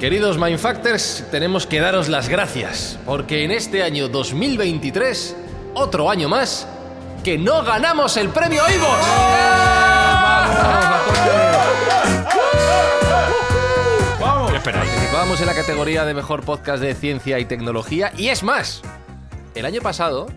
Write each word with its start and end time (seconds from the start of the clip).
Queridos 0.00 0.38
Mindfactors, 0.38 1.24
tenemos 1.32 1.66
que 1.66 1.80
daros 1.80 2.08
las 2.08 2.28
gracias, 2.28 3.00
porque 3.04 3.42
en 3.42 3.50
este 3.50 3.82
año 3.82 4.08
2023, 4.08 5.36
otro 5.74 6.08
año 6.08 6.28
más, 6.28 6.68
que 7.24 7.36
no 7.36 7.64
ganamos 7.64 8.16
el 8.16 8.28
premio 8.28 8.62
Ivos. 8.70 8.98
¡Vamos! 14.20 14.50
¿Qué 14.52 14.56
esperáis? 14.56 14.97
Participábamos 15.18 15.40
en 15.40 15.56
la 15.56 15.60
categoría 15.60 16.04
de 16.04 16.14
mejor 16.14 16.44
podcast 16.44 16.80
de 16.80 16.94
ciencia 16.94 17.40
y 17.40 17.44
tecnología, 17.44 18.12
y 18.16 18.28
es 18.28 18.44
más, 18.44 18.82
el 19.56 19.66
año 19.66 19.80
pasado 19.80 20.28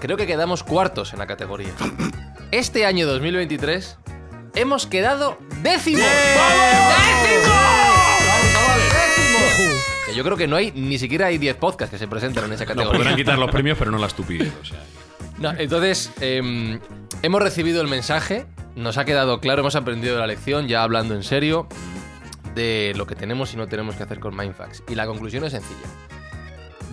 creo 0.00 0.18
que 0.18 0.26
quedamos 0.26 0.62
cuartos 0.62 1.14
en 1.14 1.18
la 1.18 1.26
categoría. 1.26 1.70
Este 2.50 2.84
año 2.84 3.06
2023 3.06 3.96
hemos 4.54 4.86
quedado 4.86 5.38
décimos. 5.62 6.02
¡Décimos! 6.02 6.52
¡Décimos! 8.92 9.82
Que 10.04 10.14
yo 10.14 10.22
creo 10.24 10.36
que 10.36 10.46
no 10.46 10.56
hay, 10.56 10.72
ni 10.72 10.98
siquiera 10.98 11.28
hay 11.28 11.38
10 11.38 11.56
podcasts 11.56 11.92
que 11.92 11.98
se 11.98 12.06
presentan 12.06 12.44
en 12.44 12.52
esa 12.52 12.66
categoría. 12.66 12.98
podrán 12.98 13.16
quitar 13.16 13.38
los 13.38 13.50
premios, 13.50 13.78
pero 13.78 13.90
no 13.90 13.96
la 13.96 14.08
estupidez. 14.08 14.52
O 14.60 14.64
sea, 14.66 14.84
No, 15.38 15.52
entonces, 15.52 16.10
em, 16.20 16.80
hemos 17.22 17.40
recibido 17.40 17.80
el 17.80 17.88
mensaje, 17.88 18.44
nos 18.76 18.98
ha 18.98 19.06
quedado 19.06 19.40
claro, 19.40 19.60
hemos 19.60 19.74
aprendido 19.74 20.18
la 20.18 20.26
lección, 20.26 20.68
ya 20.68 20.82
hablando 20.82 21.14
en 21.14 21.22
serio, 21.22 21.66
de 22.54 22.92
lo 22.96 23.06
que 23.06 23.14
tenemos 23.14 23.52
y 23.54 23.56
no 23.56 23.66
tenemos 23.68 23.94
que 23.96 24.02
hacer 24.02 24.20
con 24.20 24.36
Mindfax. 24.36 24.82
Y 24.88 24.94
la 24.94 25.06
conclusión 25.06 25.44
es 25.44 25.52
sencilla. 25.52 25.80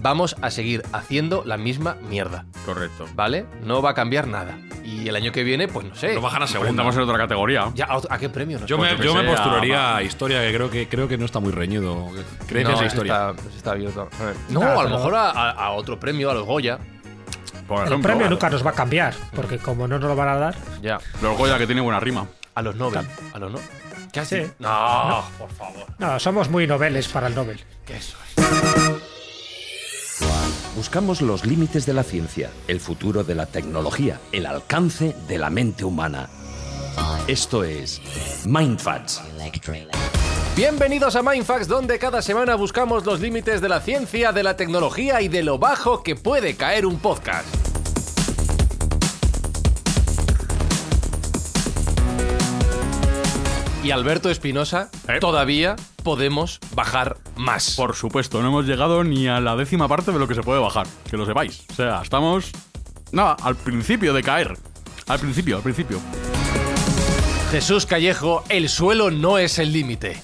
Vamos 0.01 0.37
a 0.41 0.49
seguir 0.49 0.83
haciendo 0.93 1.43
la 1.45 1.57
misma 1.57 1.97
mierda, 2.09 2.45
correcto. 2.65 3.05
¿vale? 3.15 3.45
No 3.65 3.81
va 3.81 3.89
a 3.89 3.93
cambiar 3.93 4.27
nada. 4.27 4.57
Y 4.85 5.09
el 5.09 5.15
año 5.17 5.33
que 5.33 5.43
viene, 5.43 5.67
pues 5.67 5.85
no 5.87 5.93
sé. 5.93 6.13
Nos 6.13 6.23
bajan 6.23 6.41
a 6.43 6.47
segunda. 6.47 6.71
Estamos 6.71 6.95
en 6.95 7.01
otra 7.01 7.17
categoría. 7.17 7.69
Ya, 7.75 7.85
¿a, 7.85 7.97
otro- 7.97 8.11
¿a 8.11 8.17
qué 8.17 8.29
premio? 8.29 8.59
nos 8.59 8.69
Yo 8.69 8.77
me, 8.77 8.95
ponemos? 8.95 9.05
yo 9.05 9.13
me 9.13 9.29
postularía 9.29 9.75
va. 9.77 9.97
a 9.97 10.03
historia, 10.03 10.41
que 10.41 10.53
creo 10.53 10.69
que 10.69 10.87
creo 10.87 11.07
que 11.09 11.17
no 11.17 11.25
está 11.25 11.41
muy 11.41 11.51
reñido. 11.51 12.07
Creencias 12.47 12.77
No, 12.79 12.83
e 12.83 12.87
historia. 12.87 13.29
Está, 13.31 13.47
ese 13.49 13.57
está 13.57 13.71
abierto. 13.71 14.09
A 14.21 14.23
ver. 14.25 14.35
No, 14.47 14.61
Claro, 14.61 14.79
a 14.79 14.83
lo 14.83 14.87
pero- 14.89 14.97
mejor 14.99 15.15
a, 15.15 15.29
a- 15.31 15.51
a 15.51 15.71
otro 15.71 15.99
premio, 15.99 16.31
a 16.31 16.33
los 16.33 16.45
Goya. 16.45 16.79
Por 17.67 17.79
El 17.81 17.87
ejemplo, 17.87 18.07
premio 18.09 18.29
nunca 18.29 18.49
nos 18.49 18.65
va 18.65 18.69
a 18.71 18.73
cambiar, 18.73 19.13
porque 19.35 19.57
como 19.59 19.85
no 19.87 19.99
nos 19.99 20.09
lo 20.09 20.15
van 20.15 20.29
a 20.29 20.35
dar, 20.37 20.55
Ya. 20.81 20.97
Los 21.21 21.37
Goya 21.37 21.57
que 21.57 21.65
tiene 21.67 21.81
buena 21.81 21.99
rima. 21.99 22.25
A 22.55 22.61
los 22.61 22.75
Nobel. 22.77 23.05
A 23.33 23.37
los 23.37 23.51
no. 23.51 23.59
¿Qué 24.11 24.25
Sí. 24.25 24.35
dicho? 24.37 24.53
No, 24.59 25.23
por 25.37 25.49
favor. 25.51 25.85
no, 25.97 26.19
somos 26.19 26.49
muy 26.49 26.65
noveles 26.67 27.07
para 27.07 27.27
el 27.27 27.35
Nobel. 27.35 27.59
Eso 27.87 28.17
es. 28.37 28.43
Buscamos 30.75 31.21
los 31.21 31.45
límites 31.45 31.85
de 31.85 31.93
la 31.93 32.03
ciencia, 32.03 32.49
el 32.67 32.79
futuro 32.79 33.23
de 33.23 33.35
la 33.35 33.45
tecnología, 33.45 34.19
el 34.31 34.45
alcance 34.45 35.15
de 35.27 35.37
la 35.37 35.49
mente 35.49 35.83
humana. 35.83 36.29
Esto 37.27 37.63
es 37.63 38.01
Mindfacts. 38.45 39.21
Bienvenidos 40.55 41.15
a 41.15 41.21
Mindfax, 41.23 41.67
donde 41.67 41.99
cada 41.99 42.21
semana 42.21 42.55
buscamos 42.55 43.05
los 43.05 43.19
límites 43.19 43.61
de 43.61 43.69
la 43.69 43.79
ciencia, 43.81 44.31
de 44.31 44.43
la 44.43 44.55
tecnología 44.57 45.21
y 45.21 45.27
de 45.27 45.43
lo 45.43 45.57
bajo 45.59 46.01
que 46.03 46.15
puede 46.15 46.55
caer 46.55 46.85
un 46.85 46.99
podcast. 46.99 47.45
Y 53.83 53.91
Alberto 53.91 54.29
Espinosa, 54.29 54.89
¿Eh? 55.07 55.19
todavía 55.19 55.75
podemos 56.03 56.59
bajar 56.75 57.17
más. 57.37 57.75
Por 57.75 57.95
supuesto, 57.95 58.41
no 58.41 58.49
hemos 58.49 58.65
llegado 58.65 59.03
ni 59.03 59.27
a 59.27 59.39
la 59.39 59.55
décima 59.55 59.87
parte 59.87 60.11
de 60.11 60.19
lo 60.19 60.27
que 60.27 60.35
se 60.35 60.43
puede 60.43 60.59
bajar. 60.59 60.85
Que 61.09 61.15
lo 61.15 61.25
sepáis. 61.25 61.65
O 61.71 61.75
sea, 61.75 62.01
estamos. 62.01 62.51
Nada, 63.11 63.37
al 63.41 63.55
principio 63.55 64.13
de 64.13 64.21
caer. 64.21 64.57
Al 65.07 65.19
principio, 65.19 65.57
al 65.57 65.63
principio. 65.63 65.99
Jesús 67.51 67.85
Callejo, 67.85 68.43
el 68.49 68.69
suelo 68.69 69.09
no 69.11 69.37
es 69.37 69.57
el 69.59 69.71
límite. 69.71 70.21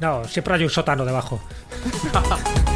No, 0.00 0.24
siempre 0.24 0.54
hay 0.54 0.64
un 0.64 0.70
sótano 0.70 1.04
debajo. 1.04 1.40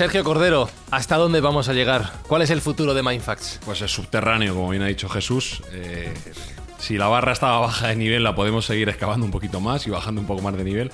Sergio 0.00 0.24
Cordero, 0.24 0.70
¿hasta 0.90 1.18
dónde 1.18 1.42
vamos 1.42 1.68
a 1.68 1.74
llegar? 1.74 2.10
¿Cuál 2.26 2.40
es 2.40 2.48
el 2.48 2.62
futuro 2.62 2.94
de 2.94 3.02
Mindfacts? 3.02 3.60
Pues 3.66 3.82
es 3.82 3.92
subterráneo, 3.92 4.54
como 4.54 4.70
bien 4.70 4.82
ha 4.82 4.86
dicho 4.86 5.10
Jesús. 5.10 5.62
Eh, 5.72 6.14
si 6.78 6.96
la 6.96 7.06
barra 7.08 7.32
estaba 7.32 7.58
baja 7.58 7.88
de 7.88 7.96
nivel, 7.96 8.24
la 8.24 8.34
podemos 8.34 8.64
seguir 8.64 8.88
excavando 8.88 9.26
un 9.26 9.30
poquito 9.30 9.60
más 9.60 9.86
y 9.86 9.90
bajando 9.90 10.22
un 10.22 10.26
poco 10.26 10.40
más 10.40 10.56
de 10.56 10.64
nivel. 10.64 10.90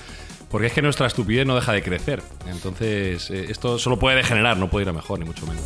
Porque 0.51 0.67
es 0.67 0.73
que 0.73 0.81
nuestra 0.81 1.07
estupidez 1.07 1.47
no 1.47 1.55
deja 1.55 1.71
de 1.71 1.81
crecer. 1.83 2.21
Entonces, 2.47 3.31
eh, 3.31 3.45
esto 3.47 3.79
solo 3.79 3.97
puede 3.97 4.17
degenerar, 4.17 4.57
no 4.57 4.69
puede 4.69 4.83
ir 4.83 4.89
a 4.89 4.91
mejor, 4.91 5.19
ni 5.19 5.25
mucho 5.25 5.47
menos. 5.47 5.63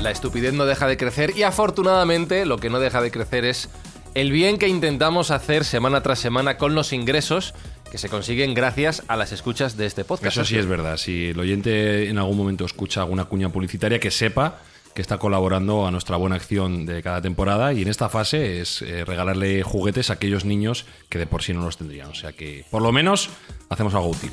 La 0.00 0.10
estupidez 0.10 0.54
no 0.54 0.64
deja 0.64 0.86
de 0.86 0.96
crecer 0.96 1.36
y 1.36 1.42
afortunadamente 1.42 2.46
lo 2.46 2.56
que 2.56 2.70
no 2.70 2.80
deja 2.80 3.02
de 3.02 3.10
crecer 3.10 3.44
es 3.44 3.68
el 4.14 4.32
bien 4.32 4.56
que 4.56 4.68
intentamos 4.68 5.30
hacer 5.30 5.66
semana 5.66 6.02
tras 6.02 6.18
semana 6.18 6.56
con 6.56 6.74
los 6.74 6.94
ingresos 6.94 7.52
que 7.90 7.98
se 7.98 8.08
consiguen 8.08 8.54
gracias 8.54 9.02
a 9.08 9.16
las 9.16 9.32
escuchas 9.32 9.76
de 9.76 9.86
este 9.86 10.04
podcast. 10.04 10.36
Eso 10.36 10.44
sí 10.44 10.56
es 10.56 10.66
verdad. 10.66 10.96
Si 10.96 11.28
el 11.28 11.40
oyente 11.40 12.08
en 12.08 12.18
algún 12.18 12.36
momento 12.36 12.64
escucha 12.64 13.02
alguna 13.02 13.24
cuña 13.24 13.48
publicitaria, 13.50 13.98
que 13.98 14.10
sepa 14.10 14.58
que 14.94 15.02
está 15.02 15.18
colaborando 15.18 15.86
a 15.86 15.90
nuestra 15.90 16.16
buena 16.16 16.36
acción 16.36 16.84
de 16.84 17.02
cada 17.02 17.22
temporada 17.22 17.72
y 17.72 17.82
en 17.82 17.88
esta 17.88 18.08
fase 18.08 18.60
es 18.60 18.82
eh, 18.82 19.04
regalarle 19.04 19.62
juguetes 19.62 20.10
a 20.10 20.14
aquellos 20.14 20.44
niños 20.44 20.86
que 21.08 21.18
de 21.18 21.26
por 21.26 21.42
sí 21.42 21.52
no 21.52 21.62
los 21.62 21.76
tendrían. 21.76 22.08
O 22.08 22.14
sea 22.14 22.32
que, 22.32 22.64
por 22.70 22.82
lo 22.82 22.90
menos, 22.90 23.30
hacemos 23.68 23.94
algo 23.94 24.08
útil. 24.08 24.32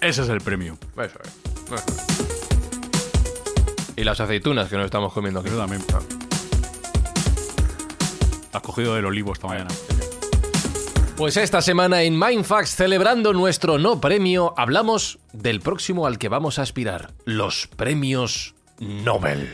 Ese 0.00 0.22
es 0.22 0.28
el 0.28 0.42
premio. 0.42 0.76
Eso 0.96 1.18
es. 1.24 1.84
Y 3.96 4.04
las 4.04 4.20
aceitunas 4.20 4.68
que 4.68 4.76
nos 4.76 4.84
estamos 4.84 5.12
comiendo 5.12 5.40
aquí. 5.40 5.48
Eso 5.48 5.58
también. 5.58 5.82
Has 8.52 8.62
cogido 8.62 8.94
del 8.94 9.06
olivo 9.06 9.32
esta 9.32 9.46
mañana. 9.46 9.70
Pues 11.16 11.38
esta 11.38 11.62
semana 11.62 12.02
en 12.02 12.18
Mindfax, 12.18 12.76
celebrando 12.76 13.32
nuestro 13.32 13.78
no 13.78 14.02
premio, 14.02 14.52
hablamos 14.58 15.18
del 15.32 15.60
próximo 15.62 16.06
al 16.06 16.18
que 16.18 16.28
vamos 16.28 16.58
a 16.58 16.62
aspirar, 16.62 17.14
los 17.24 17.68
premios 17.68 18.54
Nobel. 18.78 19.48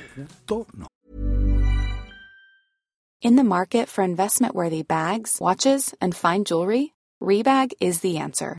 In 3.21 3.37
the 3.37 3.45
market 3.45 3.87
for 3.87 4.03
investment 4.03 4.57
worthy 4.57 4.83
bags, 4.83 5.39
watches, 5.41 5.95
and 6.01 6.17
fine 6.17 6.43
jewelry, 6.45 6.95
Rebag 7.21 7.75
is 7.79 8.01
the 8.01 8.19
answer. 8.19 8.59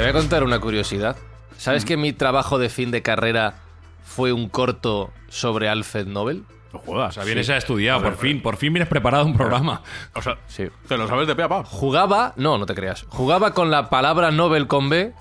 Te 0.00 0.06
voy 0.06 0.16
a 0.16 0.18
contar 0.18 0.44
una 0.44 0.58
curiosidad. 0.60 1.14
¿Sabes 1.58 1.84
que 1.84 1.98
mi 1.98 2.14
trabajo 2.14 2.58
de 2.58 2.70
fin 2.70 2.90
de 2.90 3.02
carrera 3.02 3.56
fue 4.02 4.32
un 4.32 4.48
corto 4.48 5.10
sobre 5.28 5.68
Alfred 5.68 6.06
Nobel? 6.06 6.44
No 6.72 6.78
jodas. 6.78 7.10
O 7.10 7.12
sea, 7.16 7.24
vienes 7.24 7.50
a 7.50 7.58
estudiar, 7.58 7.96
A 7.96 7.98
ver, 7.98 8.12
por 8.14 8.18
fin, 8.22 8.40
por 8.40 8.56
fin 8.56 8.72
vienes 8.72 8.88
preparado 8.88 9.26
un 9.26 9.36
programa. 9.36 9.82
O 10.14 10.22
sea, 10.22 10.38
Sí. 10.46 10.68
te 10.88 10.96
lo 10.96 11.06
sabes 11.06 11.28
de 11.28 11.36
pe 11.36 11.42
a 11.42 11.48
pa. 11.50 11.64
Jugaba, 11.64 12.32
no, 12.36 12.56
no 12.56 12.64
te 12.64 12.74
creas. 12.74 13.04
Jugaba 13.10 13.52
con 13.52 13.70
la 13.70 13.90
palabra 13.90 14.30
Nobel 14.30 14.68
con 14.68 14.88
B 14.88 15.12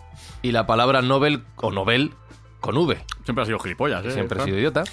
y 0.43 0.53
la 0.53 0.65
palabra 0.65 1.01
Nobel 1.01 1.43
o 1.57 1.71
Nobel 1.71 2.13
con 2.61 2.77
V. 2.77 3.03
Siempre 3.25 3.41
has 3.41 3.47
sido 3.47 3.59
gilipollas, 3.59 4.05
¿eh? 4.05 4.11
Siempre 4.11 4.39
he 4.39 4.45
sido 4.45 4.57
idiota. 4.59 4.85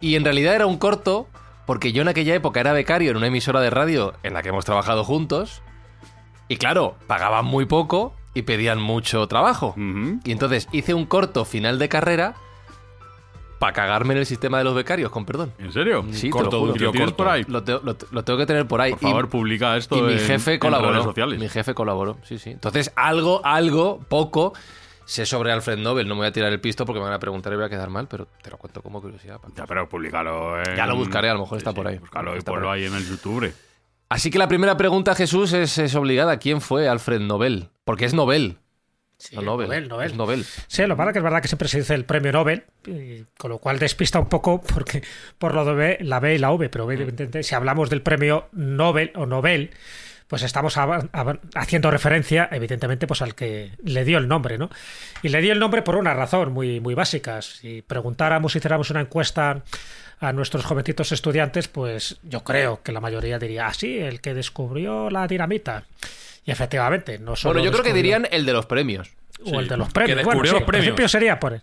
Y 0.00 0.14
en 0.14 0.22
realidad 0.22 0.54
era 0.54 0.66
un 0.66 0.78
corto 0.78 1.26
porque 1.66 1.90
yo 1.90 2.02
en 2.02 2.08
aquella 2.08 2.36
época 2.36 2.60
era 2.60 2.72
becario 2.72 3.10
en 3.10 3.16
una 3.16 3.26
emisora 3.26 3.60
de 3.60 3.70
radio 3.70 4.14
en 4.22 4.32
la 4.34 4.42
que 4.44 4.50
hemos 4.50 4.64
trabajado 4.64 5.02
juntos. 5.02 5.60
Y 6.46 6.56
claro, 6.56 6.94
pagaban 7.08 7.46
muy 7.46 7.66
poco 7.66 8.14
y 8.34 8.42
pedían 8.42 8.80
mucho 8.80 9.26
trabajo. 9.26 9.74
Y 10.24 10.32
entonces 10.32 10.68
hice 10.72 10.94
un 10.94 11.06
corto 11.06 11.44
final 11.44 11.78
de 11.78 11.88
carrera 11.88 12.34
para 13.58 13.72
cagarme 13.72 14.14
en 14.14 14.20
el 14.20 14.26
sistema 14.26 14.58
de 14.58 14.64
los 14.64 14.74
becarios, 14.76 15.10
con 15.10 15.24
perdón. 15.24 15.52
¿En 15.58 15.72
serio? 15.72 16.04
Sí, 16.12 16.28
te 16.28 16.30
corto, 16.30 16.50
lo 16.52 16.58
juro. 16.60 16.72
un 16.74 16.78
¿Lo 16.80 16.90
tienes 16.92 17.00
corto. 17.08 17.16
por 17.16 17.28
ahí? 17.28 17.44
Lo, 17.48 17.64
te- 17.64 17.72
lo 17.82 17.96
te- 17.96 18.06
lo 18.12 18.22
tengo 18.22 18.38
que 18.38 18.46
tener 18.46 18.66
por 18.68 18.80
ahí. 18.80 18.92
Por 18.92 19.00
favor, 19.00 19.24
y, 19.24 19.28
publica 19.28 19.76
esto 19.76 19.98
y 19.98 20.02
mi 20.14 20.18
jefe 20.20 20.54
en 20.54 20.58
colaboró. 20.60 20.92
redes 20.92 21.04
sociales. 21.04 21.40
Mi 21.40 21.48
jefe 21.48 21.74
colaboró, 21.74 22.18
sí, 22.22 22.38
sí. 22.38 22.50
Entonces, 22.50 22.92
algo, 22.94 23.40
algo, 23.44 23.98
poco, 24.08 24.52
sé 25.06 25.26
sobre 25.26 25.50
Alfred 25.50 25.76
Nobel. 25.78 26.06
No 26.06 26.14
me 26.14 26.18
voy 26.20 26.28
a 26.28 26.32
tirar 26.32 26.52
el 26.52 26.60
pisto 26.60 26.86
porque 26.86 27.00
me 27.00 27.06
van 27.06 27.14
a 27.14 27.18
preguntar 27.18 27.52
y 27.52 27.56
voy 27.56 27.64
a 27.64 27.68
quedar 27.68 27.90
mal, 27.90 28.06
pero 28.06 28.28
te 28.42 28.48
lo 28.50 28.58
cuento 28.58 28.80
como 28.80 29.02
curiosidad. 29.02 29.40
Ya, 29.56 29.66
pero 29.66 29.88
publicalo 29.88 30.56
en... 30.62 30.76
Ya 30.76 30.86
lo 30.86 30.94
buscaré, 30.94 31.28
a 31.28 31.34
lo 31.34 31.40
mejor 31.40 31.58
está 31.58 31.72
por 31.72 31.88
ahí. 31.88 31.98
Búscalo 31.98 32.36
y 32.36 32.40
ponlo 32.42 32.70
ahí 32.70 32.84
en 32.84 32.94
el 32.94 33.04
YouTube. 33.08 33.52
Así 34.08 34.30
que 34.30 34.38
la 34.38 34.46
primera 34.46 34.76
pregunta, 34.76 35.16
Jesús, 35.16 35.52
es, 35.52 35.76
es 35.78 35.94
obligada. 35.96 36.38
¿Quién 36.38 36.60
fue 36.60 36.88
Alfred 36.88 37.20
Nobel? 37.20 37.70
Porque 37.88 38.04
es 38.04 38.12
Nobel. 38.12 38.58
Sí, 39.16 39.34
no 39.34 39.40
Nobel. 39.40 39.68
Nobel, 39.68 39.88
Nobel. 39.88 40.10
Es 40.10 40.14
Nobel. 40.14 40.44
Sí, 40.66 40.86
lo 40.86 40.94
malo 40.94 41.10
que 41.10 41.20
es 41.20 41.22
verdad 41.22 41.40
que 41.40 41.48
siempre 41.48 41.68
se 41.68 41.78
dice 41.78 41.94
el 41.94 42.04
premio 42.04 42.32
Nobel, 42.32 42.64
y 42.86 43.24
con 43.38 43.50
lo 43.50 43.60
cual 43.60 43.78
despista 43.78 44.20
un 44.20 44.28
poco 44.28 44.60
porque 44.60 45.02
por 45.38 45.54
lo 45.54 45.64
de 45.64 45.72
B, 45.72 45.98
la 46.02 46.20
B 46.20 46.34
y 46.34 46.38
la 46.38 46.52
V, 46.52 46.68
pero 46.68 46.92
evidentemente 46.92 47.42
si 47.42 47.54
hablamos 47.54 47.88
del 47.88 48.02
premio 48.02 48.50
Nobel 48.52 49.10
o 49.14 49.24
Nobel, 49.24 49.70
pues 50.26 50.42
estamos 50.42 50.76
haciendo 51.54 51.90
referencia, 51.90 52.46
evidentemente, 52.52 53.06
pues 53.06 53.22
al 53.22 53.34
que 53.34 53.72
le 53.82 54.04
dio 54.04 54.18
el 54.18 54.28
nombre, 54.28 54.58
¿no? 54.58 54.68
Y 55.22 55.30
le 55.30 55.40
dio 55.40 55.54
el 55.54 55.58
nombre 55.58 55.80
por 55.80 55.96
una 55.96 56.12
razón 56.12 56.52
muy, 56.52 56.80
muy 56.80 56.92
básica. 56.92 57.40
Si 57.40 57.80
preguntáramos, 57.80 58.54
hiciéramos 58.54 58.90
una 58.90 59.00
encuesta 59.00 59.62
a 60.20 60.32
nuestros 60.34 60.66
jovencitos 60.66 61.10
estudiantes, 61.12 61.68
pues 61.68 62.18
yo 62.22 62.44
creo 62.44 62.82
que 62.82 62.92
la 62.92 63.00
mayoría 63.00 63.38
diría, 63.38 63.68
ah, 63.68 63.72
sí, 63.72 63.98
el 63.98 64.20
que 64.20 64.34
descubrió 64.34 65.08
la 65.08 65.26
dinamita. 65.26 65.84
Y 66.48 66.50
efectivamente, 66.50 67.18
no 67.18 67.36
solo 67.36 67.54
Bueno, 67.54 67.66
yo 67.66 67.72
creo 67.72 67.84
que 67.84 67.92
dirían 67.92 68.26
el 68.30 68.46
de 68.46 68.54
los 68.54 68.64
premios. 68.64 69.10
o 69.44 69.60
el 69.60 69.68
de 69.68 69.76
los 69.76 69.88
que 69.88 69.92
premios. 69.92 70.24
Bueno, 70.24 70.40
sí, 70.44 70.50
los 70.52 70.60
en 70.60 70.66
premios. 70.66 70.86
principio 70.86 71.06
sería 71.08 71.38
por 71.38 71.52
el, 71.52 71.62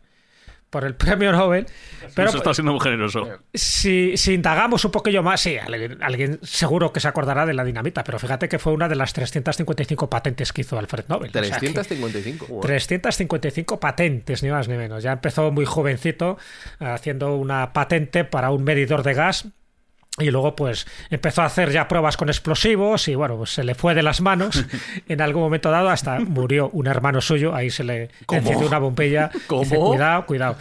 por 0.69 0.85
el 0.85 0.93
premio 0.95 1.31
Nobel. 1.31 1.65
Pero 2.13 2.29
Eso 2.29 2.37
está 2.37 2.53
siendo 2.53 2.71
muy 2.71 2.79
generoso. 2.81 3.27
si, 3.51 4.15
si 4.15 4.33
indagamos 4.35 4.85
un 4.85 4.91
poquillo 4.91 5.23
más, 5.23 5.41
sí, 5.41 5.57
alguien, 5.57 5.97
alguien 6.03 6.39
seguro 6.43 6.93
que 6.93 6.99
se 6.99 7.07
acordará 7.07 7.47
de 7.47 7.55
la 7.55 7.63
dinamita, 7.63 8.03
pero 8.03 8.19
fíjate 8.19 8.47
que 8.47 8.59
fue 8.59 8.73
una 8.73 8.87
de 8.87 8.95
las 8.95 9.11
355 9.13 10.07
patentes 10.07 10.53
que 10.53 10.61
hizo 10.61 10.77
Alfred 10.77 11.05
Nobel. 11.07 11.31
O 11.31 11.33
sea 11.33 11.41
que 11.59 11.69
355. 11.71 12.59
355 12.61 13.79
patentes, 13.79 14.43
ni 14.43 14.49
más 14.51 14.67
ni 14.67 14.77
menos. 14.77 15.01
Ya 15.01 15.13
empezó 15.13 15.51
muy 15.51 15.65
jovencito 15.65 16.37
eh, 16.79 16.85
haciendo 16.85 17.35
una 17.35 17.73
patente 17.73 18.23
para 18.23 18.51
un 18.51 18.63
medidor 18.63 19.01
de 19.01 19.15
gas. 19.15 19.47
Y 20.17 20.31
luego, 20.31 20.55
pues, 20.55 20.87
empezó 21.09 21.41
a 21.41 21.45
hacer 21.45 21.71
ya 21.71 21.89
pruebas 21.89 22.15
con 22.15 22.29
explosivos 22.29 23.09
y, 23.09 23.15
bueno, 23.15 23.35
pues 23.35 23.49
se 23.49 23.65
le 23.65 23.75
fue 23.75 23.93
de 23.93 24.01
las 24.01 24.21
manos 24.21 24.65
en 25.09 25.21
algún 25.21 25.43
momento 25.43 25.71
dado 25.71 25.89
hasta 25.89 26.19
murió 26.19 26.69
un 26.69 26.87
hermano 26.87 27.19
suyo. 27.19 27.53
Ahí 27.53 27.69
se 27.69 27.83
le 27.83 28.09
encendió 28.31 28.67
una 28.67 28.79
bombilla. 28.79 29.29
¿Cómo? 29.47 29.63
Dice, 29.63 29.75
cuidado, 29.75 30.25
cuidado. 30.25 30.57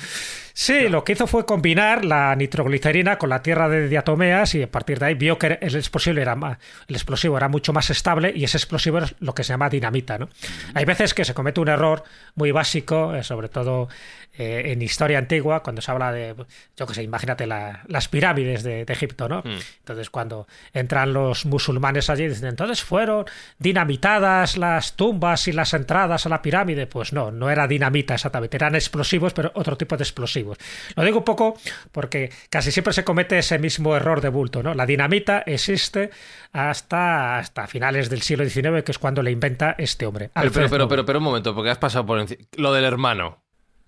Sí, 0.57 0.89
lo 0.89 1.03
que 1.03 1.15
hizo 1.15 1.27
fue 1.27 1.45
combinar 1.47 2.05
la 2.05 2.37
nitroglicerina 2.37 3.19
con 3.19 3.29
la 3.29 3.43
tierra 3.43 3.69
de 3.69 3.89
diatomeas 3.89 4.55
y 4.55 4.63
a 4.63 4.71
partir 4.71 5.01
de 5.01 5.07
ahí 5.07 5.15
vio 5.15 5.37
que 5.37 5.59
el 5.61 5.75
explosivo 5.75 6.21
era 6.21 6.37
más, 6.37 6.59
el 6.87 6.95
explosivo 6.95 7.37
era 7.37 7.49
mucho 7.49 7.73
más 7.73 7.91
estable 7.91 8.33
y 8.37 8.45
ese 8.45 8.59
explosivo 8.59 8.99
es 8.99 9.17
lo 9.19 9.35
que 9.35 9.43
se 9.43 9.53
llama 9.53 9.69
dinamita, 9.69 10.17
¿no? 10.17 10.29
Hay 10.75 10.85
veces 10.85 11.13
que 11.13 11.25
se 11.25 11.35
comete 11.35 11.61
un 11.61 11.67
error 11.67 12.05
muy 12.37 12.53
básico, 12.53 13.17
eh, 13.17 13.25
sobre 13.25 13.49
todo 13.49 13.89
eh, 14.37 14.73
en 14.73 14.83
historia 14.83 15.19
antigua, 15.19 15.63
cuando 15.63 15.81
se 15.83 15.91
habla 15.91 16.11
de, 16.13 16.35
yo 16.77 16.87
qué 16.87 16.95
sé, 16.95 17.03
imagínate 17.03 17.47
la- 17.47 17.83
las 17.87 18.09
pirámides 18.09 18.63
de, 18.63 18.85
de 18.85 18.93
Egipto, 18.93 19.29
¿no? 19.29 19.43
Entonces 19.79 20.11
cuando 20.11 20.47
entran 20.73 21.13
los 21.13 21.47
musulmanes 21.47 22.11
allí 22.11 22.27
dicen, 22.29 22.49
entonces 22.49 22.83
fueron 22.83 23.25
dinamitadas 23.59 24.57
las 24.57 24.95
tumbas 24.97 25.49
y 25.49 25.53
las 25.53 25.75
entradas 25.75 26.27
a 26.27 26.29
la 26.29 26.41
pirámide. 26.43 26.87
Pues 26.87 27.13
no, 27.13 27.31
no 27.31 27.51
era 27.51 27.67
dinamita 27.67 28.15
exactamente, 28.15 28.57
eran 28.57 28.75
explosivos, 28.75 29.33
pero 29.35 29.51
otro 29.55 29.77
tipo 29.77 29.97
de 29.97 30.03
explosivos. 30.05 30.59
Lo 30.97 31.05
digo 31.05 31.19
un 31.19 31.25
poco 31.25 31.57
porque 31.93 32.31
casi 32.51 32.71
siempre 32.73 32.93
se 32.93 33.05
comete 33.05 33.39
ese 33.39 33.59
mismo 33.59 33.95
error 33.97 34.21
de 34.21 34.29
bulto, 34.29 34.63
¿no? 34.63 34.75
La 34.75 34.87
dinamita 34.87 35.43
existe 35.47 36.11
hasta, 36.53 37.39
hasta 37.39 37.67
finales 37.67 38.09
del 38.11 38.23
siglo 38.23 38.45
XIX, 38.49 38.83
que 38.85 38.93
es 38.93 38.99
cuando 38.99 39.23
le 39.23 39.31
inventa 39.31 39.75
este 39.79 40.07
hombre. 40.07 40.31
Pero, 40.35 40.53
pero, 40.53 40.69
pero, 40.71 40.89
pero, 40.89 41.05
pero 41.05 41.19
un 41.19 41.25
momento, 41.25 41.55
porque 41.55 41.71
has 41.71 41.79
pasado 41.79 42.07
por 42.07 42.19
encima. 42.21 42.43
Lo 42.57 42.73
del 42.73 42.85
hermano. 42.85 43.44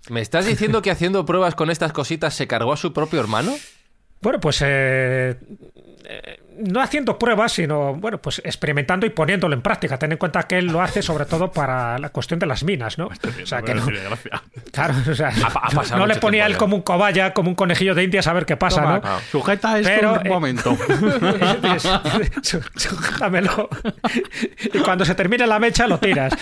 ¿Me 0.08 0.20
estás 0.20 0.46
diciendo 0.46 0.82
que 0.82 0.90
haciendo 0.90 1.24
pruebas 1.24 1.54
con 1.54 1.70
estas 1.70 1.92
cositas 1.92 2.34
se 2.34 2.46
cargó 2.46 2.72
a 2.72 2.76
su 2.76 2.92
propio 2.92 3.20
hermano? 3.20 3.54
Bueno, 4.20 4.40
pues 4.40 4.62
eh, 4.62 5.36
eh, 6.04 6.40
no 6.58 6.80
haciendo 6.80 7.18
pruebas, 7.18 7.52
sino 7.52 7.94
bueno, 7.94 8.18
pues 8.18 8.40
experimentando 8.44 9.06
y 9.06 9.10
poniéndolo 9.10 9.54
en 9.54 9.62
práctica. 9.62 9.98
Ten 9.98 10.12
en 10.12 10.18
cuenta 10.18 10.44
que 10.44 10.58
él 10.58 10.66
lo 10.66 10.80
hace 10.82 11.02
sobre 11.02 11.24
todo 11.26 11.50
para 11.50 11.98
la 11.98 12.10
cuestión 12.10 12.38
de 12.38 12.46
las 12.46 12.64
minas, 12.64 12.98
¿no? 12.98 13.06
O 13.06 13.46
sea, 13.46 13.62
que 13.62 13.74
no, 13.74 13.86
Gracias. 13.86 14.40
claro, 14.72 14.94
o 15.10 15.14
sea, 15.14 15.32
ha 15.44 15.70
pasado 15.70 15.98
no 15.98 16.06
le 16.06 16.16
ponía 16.16 16.46
él 16.46 16.52
ya. 16.52 16.58
como 16.58 16.76
un 16.76 16.82
cobaya, 16.82 17.32
como 17.32 17.50
un 17.50 17.54
conejillo 17.54 17.94
de 17.94 18.04
indias 18.04 18.26
a 18.26 18.32
ver 18.32 18.46
qué 18.46 18.56
pasa, 18.56 18.82
Toma, 18.82 19.00
¿no? 19.02 19.20
Sujeta 19.30 19.78
esto 19.78 19.90
Pero, 19.94 20.12
un 20.14 20.26
eh, 20.26 20.28
momento. 20.28 20.76
Sujétamelo. 22.74 23.68
Y 24.72 24.78
cuando 24.80 25.04
se 25.04 25.14
termine 25.14 25.46
la 25.46 25.58
mecha, 25.58 25.86
lo 25.86 25.98
tiras. 25.98 26.32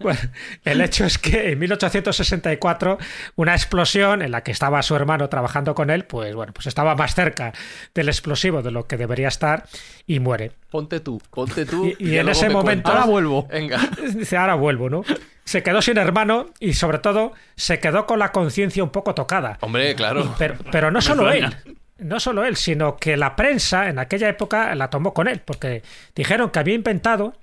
Bueno, 0.00 0.20
el 0.64 0.80
hecho 0.80 1.04
es 1.04 1.18
que 1.18 1.52
en 1.52 1.58
1864, 1.58 2.98
una 3.36 3.54
explosión 3.54 4.22
en 4.22 4.30
la 4.30 4.42
que 4.42 4.52
estaba 4.52 4.82
su 4.82 4.94
hermano 4.94 5.28
trabajando 5.28 5.74
con 5.74 5.90
él, 5.90 6.04
pues 6.04 6.34
bueno, 6.34 6.52
pues 6.52 6.66
estaba 6.66 6.94
más 6.94 7.14
cerca 7.14 7.52
del 7.94 8.08
explosivo 8.08 8.62
de 8.62 8.70
lo 8.70 8.85
que 8.86 8.96
debería 8.96 9.28
estar 9.28 9.66
y 10.06 10.20
muere. 10.20 10.52
Ponte 10.70 11.00
tú, 11.00 11.20
ponte 11.30 11.64
tú. 11.66 11.92
Y- 11.98 12.16
en 12.16 12.28
ese 12.28 12.48
me 12.48 12.54
momento- 12.54 12.64
cuentas. 12.64 12.92
Ahora 12.94 13.06
vuelvo. 13.06 13.46
Venga. 13.48 13.78
Dice, 14.14 14.36
ahora 14.36 14.54
vuelvo, 14.54 14.88
¿no? 14.90 15.02
Se 15.44 15.62
quedó 15.62 15.80
sin 15.82 15.96
hermano 15.98 16.46
y 16.58 16.72
sobre 16.74 16.98
todo 16.98 17.32
se 17.54 17.78
quedó 17.78 18.06
con 18.06 18.18
la 18.18 18.32
conciencia 18.32 18.82
un 18.82 18.90
poco 18.90 19.14
tocada. 19.14 19.58
Hombre, 19.60 19.94
claro. 19.94 20.34
Pero, 20.38 20.56
pero 20.72 20.90
no 20.90 21.00
solo 21.00 21.30
él. 21.30 21.54
No 21.98 22.20
solo 22.20 22.44
él, 22.44 22.56
sino 22.56 22.96
que 22.96 23.16
la 23.16 23.36
prensa 23.36 23.88
en 23.88 23.98
aquella 23.98 24.28
época 24.28 24.74
la 24.74 24.90
tomó 24.90 25.14
con 25.14 25.28
él, 25.28 25.40
porque 25.44 25.82
dijeron 26.14 26.50
que 26.50 26.58
había 26.58 26.74
inventado 26.74 27.34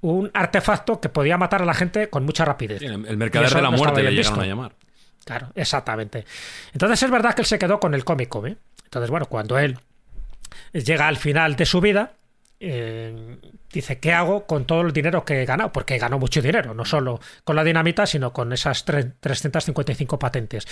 un 0.00 0.30
artefacto 0.34 1.00
que 1.00 1.08
podía 1.08 1.36
matar 1.38 1.62
a 1.62 1.64
la 1.64 1.74
gente 1.74 2.08
con 2.08 2.24
mucha 2.24 2.44
rapidez. 2.44 2.78
Sí, 2.78 2.86
El 2.86 3.16
mercader 3.16 3.48
de 3.50 3.62
la 3.62 3.70
no 3.70 3.76
muerte 3.76 4.02
le 4.02 4.10
llegaron 4.12 4.34
visto. 4.34 4.40
a 4.40 4.46
llamar. 4.46 4.72
Claro, 5.24 5.48
exactamente. 5.56 6.24
Entonces 6.72 7.02
es 7.02 7.10
verdad 7.10 7.34
que 7.34 7.42
él 7.42 7.46
se 7.46 7.58
quedó 7.58 7.80
con 7.80 7.94
el 7.94 8.04
cómico. 8.04 8.46
¿eh? 8.46 8.56
Entonces, 8.84 9.10
bueno, 9.10 9.26
cuando 9.26 9.58
él 9.58 9.76
llega 10.72 11.08
al 11.08 11.16
final 11.16 11.56
de 11.56 11.66
su 11.66 11.80
vida, 11.80 12.12
eh, 12.60 13.36
dice, 13.72 13.98
¿qué 14.00 14.12
hago 14.12 14.44
con 14.46 14.64
todo 14.64 14.80
el 14.80 14.92
dinero 14.92 15.24
que 15.24 15.42
he 15.42 15.44
ganado? 15.44 15.70
Porque 15.72 15.96
ganó 15.98 16.18
mucho 16.18 16.42
dinero, 16.42 16.74
no 16.74 16.84
solo 16.84 17.20
con 17.44 17.54
la 17.54 17.62
dinamita, 17.62 18.04
sino 18.06 18.32
con 18.32 18.52
esas 18.52 18.84
tre- 18.84 19.12
355 19.20 20.18
patentes. 20.18 20.66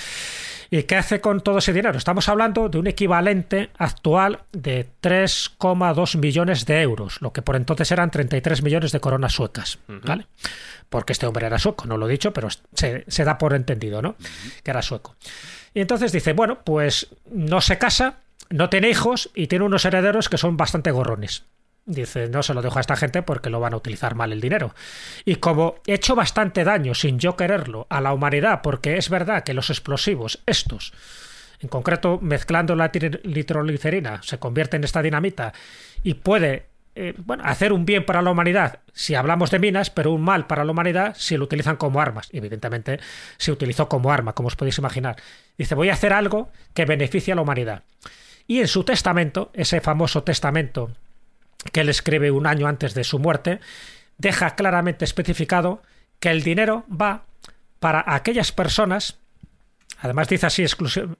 ¿Y 0.69 0.83
qué 0.83 0.97
hace 0.97 1.21
con 1.21 1.43
todo 1.43 1.59
ese 1.59 1.73
dinero? 1.73 1.97
Estamos 1.97 2.29
hablando 2.29 2.69
de 2.69 2.79
un 2.79 2.89
equivalente 2.89 3.71
actual 3.79 4.41
de 4.53 4.89
3,2 5.01 6.17
millones 6.19 6.67
de 6.67 6.81
euros, 6.83 7.19
lo 7.21 7.33
que 7.33 7.43
por 7.43 7.55
entonces 7.55 7.91
eran 7.93 8.11
33 8.11 8.63
millones 8.63 8.91
de 8.93 8.99
coronas 9.01 9.33
suecas. 9.33 9.79
¿Vale? 9.87 10.27
Porque 10.89 11.13
este 11.13 11.27
hombre 11.27 11.47
era 11.47 11.59
sueco, 11.61 11.87
no 11.87 11.97
lo 11.97 12.09
he 12.09 12.13
dicho, 12.13 12.33
pero 12.33 12.49
se, 12.75 13.05
se 13.07 13.25
da 13.25 13.39
por 13.39 13.55
entendido, 13.55 14.03
¿no? 14.03 14.17
Que 14.65 14.71
era 14.73 14.83
sueco. 14.83 15.15
Y 15.75 15.81
entonces 15.81 16.11
dice, 16.11 16.33
bueno, 16.33 16.59
pues 16.65 17.09
no 17.31 17.61
se 17.61 17.79
casa, 17.79 18.19
no 18.51 18.69
tiene 18.69 18.89
hijos 18.89 19.31
y 19.35 19.47
tiene 19.47 19.65
unos 19.65 19.85
herederos 19.85 20.29
que 20.29 20.39
son 20.39 20.57
bastante 20.57 20.91
gorrones. 20.91 21.45
Dice, 21.87 22.29
no 22.29 22.43
se 22.43 22.53
lo 22.53 22.63
dejo 22.63 22.79
a 22.79 22.81
esta 22.81 22.97
gente 22.97 23.23
porque 23.23 23.49
lo 23.49 23.61
van 23.61 23.73
a 23.73 23.77
utilizar 23.77 24.17
mal 24.17 24.33
el 24.33 24.41
dinero. 24.41 24.75
Y 25.25 25.37
como 25.37 25.77
he 25.87 25.95
hecho 25.95 26.17
bastante 26.17 26.65
daño 26.65 26.95
sin 26.95 27.21
yo 27.21 27.37
quererlo 27.37 27.87
a 27.91 28.01
la 28.01 28.13
humanidad, 28.13 28.61
porque 28.63 28.97
es 28.97 29.09
verdad 29.09 29.45
que 29.45 29.55
los 29.55 29.71
explosivos, 29.71 30.43
estos, 30.47 30.93
en 31.61 31.69
concreto 31.69 32.19
mezclando 32.21 32.75
la 32.75 32.91
nitroglicerina, 33.25 34.21
se 34.25 34.39
convierte 34.39 34.77
en 34.77 34.85
esta 34.85 35.01
dinamita 35.01 35.53
y 36.03 36.15
puede 36.15 36.67
eh, 36.97 37.15
bueno, 37.19 37.45
hacer 37.45 37.73
un 37.73 37.85
bien 37.85 38.07
para 38.07 38.23
la 38.23 38.31
humanidad 38.31 38.81
si 38.95 39.15
hablamos 39.15 39.51
de 39.51 39.59
minas, 39.59 39.91
pero 39.91 40.13
un 40.13 40.23
mal 40.23 40.47
para 40.47 40.65
la 40.65 40.73
humanidad 40.73 41.15
si 41.17 41.37
lo 41.37 41.45
utilizan 41.45 41.77
como 41.77 42.01
armas. 42.01 42.29
Evidentemente 42.33 42.99
se 43.37 43.53
utilizó 43.53 43.89
como 43.89 44.11
arma, 44.11 44.33
como 44.33 44.49
os 44.49 44.57
podéis 44.57 44.79
imaginar. 44.79 45.17
Dice, 45.59 45.75
voy 45.75 45.91
a 45.91 45.93
hacer 45.93 46.13
algo 46.13 46.51
que 46.75 46.87
beneficie 46.87 47.33
a 47.33 47.37
la 47.37 47.43
humanidad. 47.43 47.83
Y 48.47 48.61
en 48.61 48.69
su 48.69 48.85
testamento, 48.85 49.51
ese 49.55 49.81
famoso 49.81 50.23
testamento 50.23 50.91
que 51.73 51.81
él 51.81 51.89
escribe 51.89 52.31
un 52.31 52.47
año 52.47 52.67
antes 52.67 52.95
de 52.95 53.05
su 53.05 53.19
muerte, 53.19 53.61
deja 54.19 54.55
claramente 54.55 55.05
especificado 55.05 55.83
que 56.21 56.31
el 56.31 56.43
dinero 56.43 56.85
va 56.89 57.25
para 57.81 58.05
aquellas 58.07 58.53
personas 58.53 59.19
Además 59.99 60.29
dice 60.29 60.47
así 60.47 60.65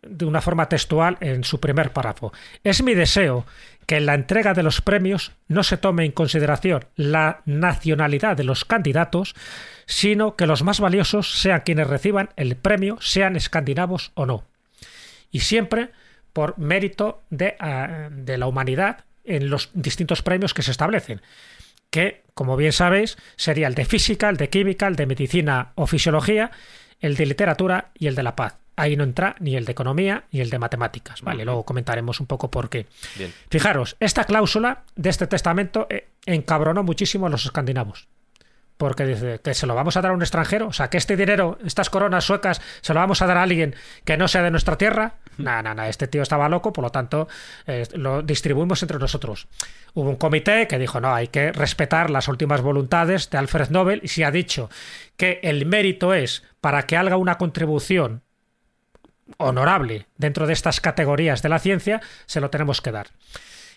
de 0.03 0.25
una 0.27 0.43
forma 0.43 0.69
textual 0.69 1.17
en 1.21 1.45
su 1.45 1.61
primer 1.61 1.93
párrafo. 1.93 2.33
Es 2.63 2.83
mi 2.83 2.95
deseo 2.95 3.47
que 3.87 3.97
en 3.97 4.07
la 4.07 4.15
entrega 4.15 4.53
de 4.53 4.63
los 4.63 4.81
premios 4.81 5.33
no 5.49 5.63
se 5.63 5.77
tome 5.77 6.05
en 6.05 6.13
consideración 6.13 6.85
la 6.95 7.41
nacionalidad 7.47 8.37
de 8.37 8.45
los 8.45 8.65
candidatos, 8.65 9.35
sino 9.87 10.37
que 10.37 10.47
los 10.47 10.63
más 10.63 10.81
valiosos 10.81 11.41
sean 11.41 11.63
quienes 11.65 11.87
reciban 11.87 12.31
el 12.37 12.57
premio, 12.57 12.99
sean 13.01 13.37
escandinavos 13.37 14.13
o 14.15 14.27
no. 14.27 14.45
Y 15.31 15.41
siempre 15.41 15.91
por 16.37 16.59
mérito 16.59 17.23
de, 17.31 17.57
ah, 17.61 18.11
de 18.13 18.37
la 18.37 18.47
humanidad 18.47 19.07
en 19.25 19.49
los 19.49 19.71
distintos 19.73 20.21
premios 20.21 20.53
que 20.53 20.61
se 20.61 20.71
establecen 20.71 21.23
que, 21.89 22.25
como 22.35 22.59
bien 22.59 22.73
sabéis, 22.73 23.17
sería 23.37 23.69
el 23.69 23.75
de 23.75 23.87
física, 23.87 24.29
el 24.29 24.37
de 24.37 24.51
química, 24.51 24.87
el 24.87 24.97
de 24.97 25.07
medicina 25.07 25.73
o 25.77 25.87
fisiología, 25.87 26.51
el 27.01 27.17
de 27.17 27.25
literatura 27.25 27.91
y 27.95 28.09
el 28.09 28.15
de 28.15 28.23
la 28.23 28.37
paz. 28.37 28.59
Ahí 28.77 28.97
no 28.97 29.05
entra 29.05 29.35
ni 29.41 29.57
el 29.57 29.65
de 29.65 29.73
economía 29.73 30.25
ni 30.31 30.41
el 30.41 30.51
de 30.51 30.59
matemáticas, 30.59 31.23
¿vale? 31.23 31.47
Luego 31.47 31.65
comentaremos 31.65 32.21
un 32.21 32.27
poco 32.27 32.51
por 32.51 32.69
qué. 32.69 32.85
Bien. 33.17 33.33
Fijaros, 33.49 33.97
esta 33.99 34.25
cláusula 34.25 34.83
de 34.95 35.09
este 35.09 35.27
testamento 35.27 35.87
eh, 35.89 36.09
encabronó 36.27 36.83
muchísimo 36.83 37.29
a 37.29 37.31
los 37.31 37.47
escandinavos. 37.47 38.09
Porque 38.77 39.07
dice 39.07 39.41
que 39.43 39.55
se 39.55 39.67
lo 39.67 39.75
vamos 39.75 39.97
a 39.97 40.03
dar 40.03 40.11
a 40.11 40.15
un 40.15 40.21
extranjero, 40.21 40.69
o 40.69 40.73
sea, 40.73 40.91
que 40.91 40.99
este 40.99 41.17
dinero, 41.17 41.59
estas 41.65 41.89
coronas 41.89 42.25
suecas, 42.25 42.61
se 42.83 42.93
lo 42.93 43.01
vamos 43.01 43.23
a 43.23 43.27
dar 43.27 43.39
a 43.39 43.43
alguien 43.43 43.75
que 44.05 44.19
no 44.19 44.29
sea 44.29 44.43
de 44.43 44.51
nuestra 44.51 44.77
tierra. 44.77 45.15
Nada, 45.39 45.63
nada, 45.63 45.75
nada, 45.75 45.89
este 45.89 46.09
tío 46.09 46.23
estaba 46.23 46.49
loco, 46.49 46.73
por 46.73 46.85
lo 46.85 46.91
tanto, 46.91 47.27
eh, 47.67 47.87
lo 47.95 48.23
distribuimos 48.23 48.83
entre 48.83 48.99
nosotros. 48.99 49.49
Hubo 49.95 50.11
un 50.11 50.17
comité 50.17 50.67
que 50.67 50.79
dijo, 50.79 51.01
no, 51.01 51.15
hay 51.15 51.29
que 51.29 51.53
respetar 51.53 52.11
las 52.11 52.29
últimas 52.29 52.61
voluntades 52.61 53.31
de 53.31 53.39
Alfred 53.39 53.71
Nobel 53.71 54.01
y 54.03 54.09
si 54.09 54.23
ha 54.23 54.31
dicho 54.31 54.69
que 55.17 55.41
el 55.43 55.65
mérito 55.65 56.13
es 56.13 56.45
para 56.61 56.83
que 56.83 56.99
haga 56.99 57.17
una 57.17 57.39
contribución 57.39 58.23
honorable 59.39 60.07
dentro 60.17 60.47
de 60.47 60.53
estas 60.53 60.81
categorías 60.81 61.43
de 61.43 61.49
la 61.49 61.59
ciencia, 61.59 62.01
se 62.27 62.41
lo 62.41 62.51
tenemos 62.51 62.81
que 62.81 62.93
dar. 62.93 63.09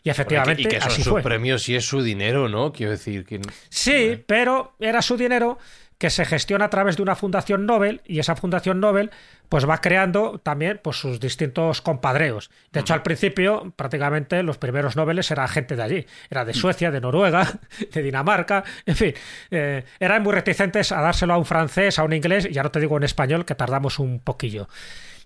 Y 0.04 0.10
efectivamente 0.10 0.62
y 0.64 0.66
que 0.66 0.80
son 0.82 0.92
así 0.92 1.04
sus 1.04 1.12
fue. 1.12 1.22
premios 1.22 1.68
y 1.70 1.76
es 1.76 1.86
su 1.86 2.02
dinero, 2.02 2.48
¿no? 2.50 2.72
Quiero 2.72 2.92
decir 2.92 3.26
que... 3.26 3.42
Sí, 3.70 4.24
pero 4.28 4.74
era 4.80 5.02
su 5.02 5.18
dinero 5.18 5.58
que 5.98 6.10
se 6.10 6.24
gestiona 6.24 6.66
a 6.66 6.70
través 6.70 6.96
de 6.96 7.02
una 7.04 7.16
fundación 7.16 7.66
Nobel 7.66 8.02
y 8.06 8.20
esa 8.20 8.38
fundación 8.38 8.80
Nobel 8.80 9.12
pues 9.50 9.68
va 9.68 9.82
creando 9.82 10.40
también 10.40 10.80
pues 10.82 10.96
sus 10.96 11.20
distintos 11.20 11.82
compadreos. 11.82 12.50
De 12.72 12.80
hecho, 12.80 12.94
al 12.94 13.04
principio 13.04 13.74
prácticamente 13.76 14.42
los 14.42 14.58
primeros 14.58 14.96
Nobeles 14.96 15.30
era 15.30 15.46
gente 15.50 15.76
de 15.76 15.84
allí. 15.84 16.06
Era 16.30 16.46
de 16.46 16.54
Suecia, 16.54 16.90
de 16.92 17.02
Noruega, 17.02 17.60
de 17.94 18.02
Dinamarca, 18.02 18.64
en 18.86 18.96
fin. 18.96 19.14
eh, 19.52 19.84
eran 20.00 20.24
muy 20.24 20.32
reticentes 20.34 20.94
a 20.94 21.02
dárselo 21.02 21.34
a 21.34 21.38
un 21.38 21.46
francés, 21.46 22.00
a 22.00 22.04
un 22.06 22.14
inglés, 22.14 22.48
y 22.50 22.54
ya 22.54 22.64
no 22.64 22.72
te 22.72 22.80
digo 22.80 22.96
en 22.96 23.04
español 23.04 23.44
que 23.44 23.56
tardamos 23.56 24.00
un 24.00 24.20
poquillo. 24.22 24.70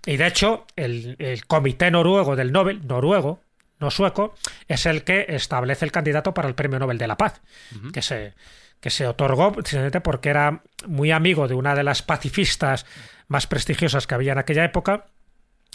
Y 0.07 0.17
de 0.17 0.25
hecho, 0.25 0.65
el, 0.75 1.15
el 1.19 1.45
comité 1.45 1.91
noruego 1.91 2.35
del 2.35 2.51
Nobel, 2.51 2.87
noruego, 2.87 3.41
no 3.83 3.91
sueco, 3.91 4.33
es 4.67 4.87
el 4.87 5.03
que 5.03 5.25
establece 5.29 5.85
el 5.85 5.91
candidato 5.91 6.33
para 6.33 6.47
el 6.47 6.55
Premio 6.55 6.79
Nobel 6.79 6.97
de 6.97 7.07
la 7.07 7.17
Paz, 7.17 7.41
que 7.93 8.01
se 8.01 8.33
que 8.83 8.89
se 8.89 9.07
otorgó 9.07 9.53
precisamente 9.53 10.01
porque 10.01 10.27
era 10.27 10.61
muy 10.85 11.11
amigo 11.11 11.47
de 11.47 11.53
una 11.53 11.73
de 11.73 11.83
las 11.83 12.01
pacifistas 12.01 12.85
más 13.29 13.47
prestigiosas 13.47 14.07
que 14.07 14.13
había 14.13 14.33
en 14.33 14.39
aquella 14.39 14.65
época. 14.65 15.05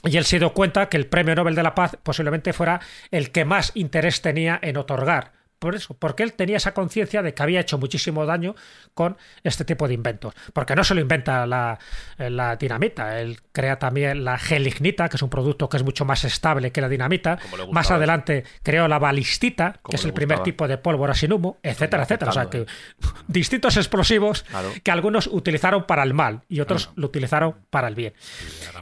Y 0.05 0.19
él 0.19 0.27
se 0.27 0.39
dio 0.39 0.53
cuenta 0.53 0.91
que 0.91 0.99
el 0.99 1.07
Premio 1.07 1.35
Nobel 1.35 1.55
de 1.55 1.63
la 1.63 1.75
Paz 1.75 1.97
posiblemente 2.03 2.53
fuera 2.53 2.83
el 3.11 3.31
que 3.31 3.47
más 3.47 3.73
interés 3.75 4.21
tenía 4.21 4.59
en 4.63 4.77
otorgar. 4.77 5.33
Por 5.59 5.75
eso, 5.75 5.95
porque 5.95 6.23
él 6.23 6.33
tenía 6.35 6.57
esa 6.57 6.73
conciencia 6.75 7.23
de 7.23 7.35
que 7.35 7.43
había 7.43 7.61
hecho 7.61 7.79
muchísimo 7.79 8.25
daño 8.27 8.55
con 8.95 9.17
este 9.43 9.65
tipo 9.65 9.89
de 9.89 9.95
inventos. 9.95 10.35
Porque 10.53 10.75
no 10.77 10.85
se 10.85 10.95
lo 10.95 11.01
inventa 11.01 11.47
la, 11.47 11.79
la 12.19 12.57
dinamita, 12.57 13.21
él 13.21 13.41
crea 13.53 13.79
también 13.79 14.25
la 14.25 14.39
gelignita, 14.39 15.09
que 15.09 15.17
es 15.17 15.23
un 15.23 15.31
producto 15.31 15.69
que 15.69 15.77
es 15.77 15.83
mucho 15.83 16.05
más 16.05 16.25
estable 16.25 16.71
que 16.71 16.81
la 16.81 16.89
dinamita. 16.89 17.39
Más 17.73 17.91
adelante 17.91 18.45
creó 18.63 18.87
la 18.89 18.99
balistita, 18.99 19.81
que 19.89 19.97
es 19.97 20.05
el 20.05 20.13
primer 20.13 20.43
tipo 20.43 20.69
de 20.69 20.79
pólvora 20.79 21.15
sin 21.15 21.33
humo, 21.33 21.59
etcétera, 21.63 22.05
etcétera. 22.05 22.31
O 22.31 22.35
sea 22.35 22.47
que 22.51 22.67
distintos 23.27 23.77
explosivos 23.77 24.45
Claro. 24.45 24.71
que 24.83 24.91
algunos 24.91 25.27
utilizaron 25.27 25.85
para 25.87 26.03
el 26.03 26.15
mal 26.15 26.43
y 26.49 26.61
otros 26.61 26.91
lo 26.95 27.07
utilizaron 27.07 27.57
para 27.71 27.89
el 27.89 27.95
bien. 27.95 28.13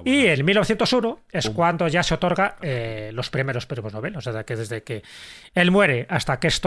Y 0.04 0.26
en 0.26 0.44
1901 0.44 1.20
es 1.32 1.50
cuando 1.50 1.88
ya 1.88 2.02
se 2.02 2.14
otorga 2.14 2.56
eh, 2.60 3.10
los 3.12 3.30
primeros 3.30 3.66
premios 3.66 3.92
Nobel. 3.94 4.16
O 4.16 4.20
sea, 4.20 4.44
que 4.44 4.56
desde 4.56 4.82
que 4.82 5.02
él 5.54 5.70
muere 5.70 6.06
hasta 6.10 6.38
que 6.38 6.48
esto 6.48 6.65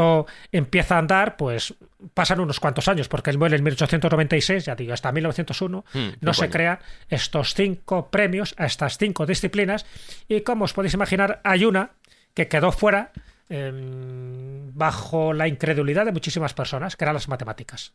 empieza 0.51 0.96
a 0.96 1.00
andar, 1.00 1.38
pues 1.38 1.74
pasan 2.13 2.39
unos 2.39 2.60
cuantos 2.60 2.88
años, 2.88 3.08
porque 3.08 3.29
él 3.29 3.38
muere 3.38 3.56
en 3.58 3.63
1896, 3.63 4.65
ya 4.65 4.75
digo, 4.75 4.94
hasta 4.94 5.12
1901 5.12 5.86
Hmm, 5.94 6.08
no 6.22 6.34
se 6.34 6.50
crean 6.50 6.79
estos 7.10 7.53
cinco 7.53 8.10
premios 8.10 8.53
a 8.58 8.65
estas 8.65 8.98
cinco 8.98 9.25
disciplinas. 9.25 9.86
Y 10.27 10.41
como 10.41 10.65
os 10.65 10.74
podéis 10.74 10.94
imaginar, 10.94 11.41
hay 11.44 11.65
una 11.65 11.91
que 12.34 12.48
quedó 12.48 12.72
fuera 12.72 13.12
em, 13.50 14.72
bajo 14.74 15.34
la 15.34 15.48
incredulidad 15.48 16.06
de 16.06 16.12
muchísimas 16.12 16.53
personas, 16.53 16.96
que 16.96 17.03
eran 17.03 17.13
las 17.15 17.27
matemáticas. 17.27 17.94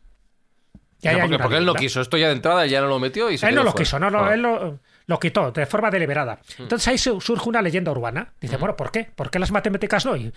No, 1.03 1.37
porque, 1.37 1.57
él 1.57 1.65
no 1.65 1.75
quiso. 1.75 2.01
Esto 2.01 2.17
ya 2.17 2.27
de 2.27 2.33
entrada 2.33 2.65
ya 2.65 2.81
no 2.81 2.87
lo 2.87 2.99
metió 2.99 3.29
y 3.29 3.37
se 3.37 3.47
Él 3.47 3.53
no 3.55 3.63
lo 3.63 3.71
fuera. 3.71 3.83
quiso, 3.83 3.99
no, 3.99 4.09
no, 4.09 4.23
Ah. 4.25 4.33
él 4.33 4.41
lo, 4.41 4.79
lo 5.05 5.19
quitó 5.19 5.51
de 5.51 5.65
forma 5.67 5.91
deliberada. 5.91 6.39
Entonces 6.57 6.87
ahí 6.87 6.97
su- 6.97 7.21
surge 7.21 7.47
una 7.47 7.61
leyenda 7.61 7.91
urbana. 7.91 8.33
Dice, 8.41 8.57
bueno, 8.57 8.75
¿por 8.75 8.91
qué? 8.91 9.11
¿Por 9.15 9.29
qué 9.29 9.37
las 9.37 9.51
matemáticas 9.51 10.05
no? 10.05 10.15
Y, 10.15 10.33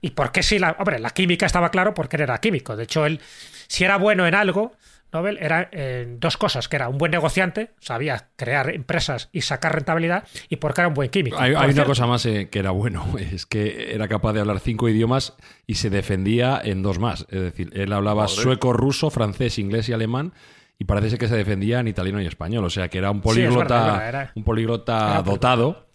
y 0.00 0.10
por 0.10 0.32
qué 0.32 0.42
si 0.42 0.58
la. 0.58 0.76
Hombre, 0.78 0.98
la 0.98 1.10
química 1.10 1.46
estaba 1.46 1.70
claro 1.70 1.94
porque 1.94 2.16
él 2.16 2.22
era 2.22 2.38
químico. 2.38 2.76
De 2.76 2.84
hecho, 2.84 3.06
él, 3.06 3.20
si 3.68 3.84
era 3.84 3.96
bueno 3.98 4.26
en 4.26 4.34
algo, 4.34 4.72
Nobel 5.12 5.38
era 5.40 5.68
eh, 5.72 6.16
dos 6.18 6.36
cosas: 6.36 6.68
que 6.68 6.76
era 6.76 6.88
un 6.88 6.96
buen 6.98 7.10
negociante, 7.12 7.70
sabía 7.80 8.28
crear 8.36 8.70
empresas 8.70 9.28
y 9.32 9.40
sacar 9.42 9.74
rentabilidad, 9.74 10.24
y 10.48 10.56
porque 10.56 10.80
era 10.82 10.88
un 10.88 10.94
buen 10.94 11.10
químico. 11.10 11.38
Hay, 11.38 11.50
una 11.50 11.64
cierto, 11.72 11.84
cosa 11.90 12.06
más 12.06 12.24
eh, 12.26 12.48
que 12.50 12.58
era 12.60 12.70
bueno, 12.70 13.04
es 13.18 13.44
que 13.46 13.92
era 13.94 14.08
capaz 14.08 14.32
de 14.32 14.40
hablar 14.40 14.60
cinco 14.60 14.88
idiomas 14.88 15.34
y 15.66 15.74
se 15.74 15.90
defendía 15.90 16.60
en 16.62 16.82
dos 16.82 16.98
más. 16.98 17.26
Es 17.30 17.40
decir, 17.40 17.70
él 17.74 17.92
hablaba 17.92 18.28
sueco, 18.28 18.72
ruso, 18.72 19.10
francés, 19.10 19.58
inglés 19.58 19.88
y 19.88 19.92
alemán 19.92 20.32
y 20.78 20.84
parece 20.84 21.10
ser 21.10 21.18
que 21.18 21.28
se 21.28 21.36
defendía 21.36 21.80
en 21.80 21.88
italiano 21.88 22.22
y 22.22 22.26
español. 22.26 22.64
O 22.64 22.70
sea, 22.70 22.88
que 22.88 22.96
era 22.98 23.10
un 23.10 23.20
políglota, 23.20 23.62
verdad, 23.64 23.88
es 23.88 23.98
verdad, 23.98 24.08
era- 24.08 24.32
un 24.34 24.44
políglota 24.44 24.92
era 24.94 25.18
un 25.18 25.24
políglota. 25.24 25.30
dotado. 25.30 25.89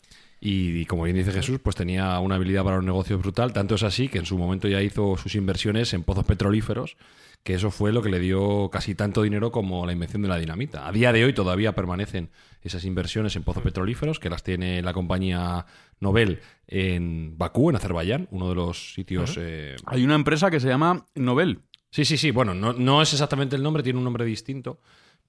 Y, 0.45 0.81
y 0.81 0.85
como 0.85 1.03
bien 1.03 1.15
dice 1.15 1.31
Jesús, 1.31 1.59
pues 1.59 1.75
tenía 1.75 2.19
una 2.19 2.35
habilidad 2.35 2.63
para 2.63 2.75
los 2.75 2.85
negocios 2.85 3.19
brutal. 3.19 3.51
Tanto 3.51 3.73
es 3.75 3.83
así 3.83 4.09
que 4.09 4.19
en 4.19 4.27
su 4.27 4.37
momento 4.37 4.67
ya 4.67 4.79
hizo 4.79 5.17
sus 5.17 5.33
inversiones 5.33 5.91
en 5.95 6.03
pozos 6.03 6.23
petrolíferos, 6.23 6.97
que 7.43 7.55
eso 7.55 7.71
fue 7.71 7.91
lo 7.91 8.03
que 8.03 8.09
le 8.09 8.19
dio 8.19 8.69
casi 8.71 8.93
tanto 8.93 9.23
dinero 9.23 9.51
como 9.51 9.87
la 9.87 9.93
invención 9.93 10.21
de 10.21 10.27
la 10.27 10.37
dinamita. 10.37 10.87
A 10.87 10.91
día 10.91 11.11
de 11.11 11.25
hoy 11.25 11.33
todavía 11.33 11.73
permanecen 11.73 12.29
esas 12.61 12.85
inversiones 12.85 13.35
en 13.35 13.41
pozos 13.41 13.63
petrolíferos, 13.63 14.19
que 14.19 14.29
las 14.29 14.43
tiene 14.43 14.83
la 14.83 14.93
compañía 14.93 15.65
Nobel 15.99 16.41
en 16.67 17.37
Bakú, 17.39 17.71
en 17.71 17.77
Azerbaiyán, 17.77 18.27
uno 18.29 18.49
de 18.49 18.55
los 18.55 18.93
sitios... 18.93 19.37
eh, 19.39 19.75
Hay 19.87 20.03
una 20.03 20.13
empresa 20.13 20.51
que 20.51 20.59
se 20.59 20.67
llama 20.67 21.07
Nobel. 21.15 21.61
Sí, 21.89 22.05
sí, 22.05 22.17
sí. 22.17 22.29
Bueno, 22.29 22.53
no, 22.53 22.73
no 22.73 23.01
es 23.01 23.13
exactamente 23.13 23.55
el 23.55 23.63
nombre, 23.63 23.81
tiene 23.81 23.97
un 23.97 24.05
nombre 24.05 24.25
distinto, 24.25 24.79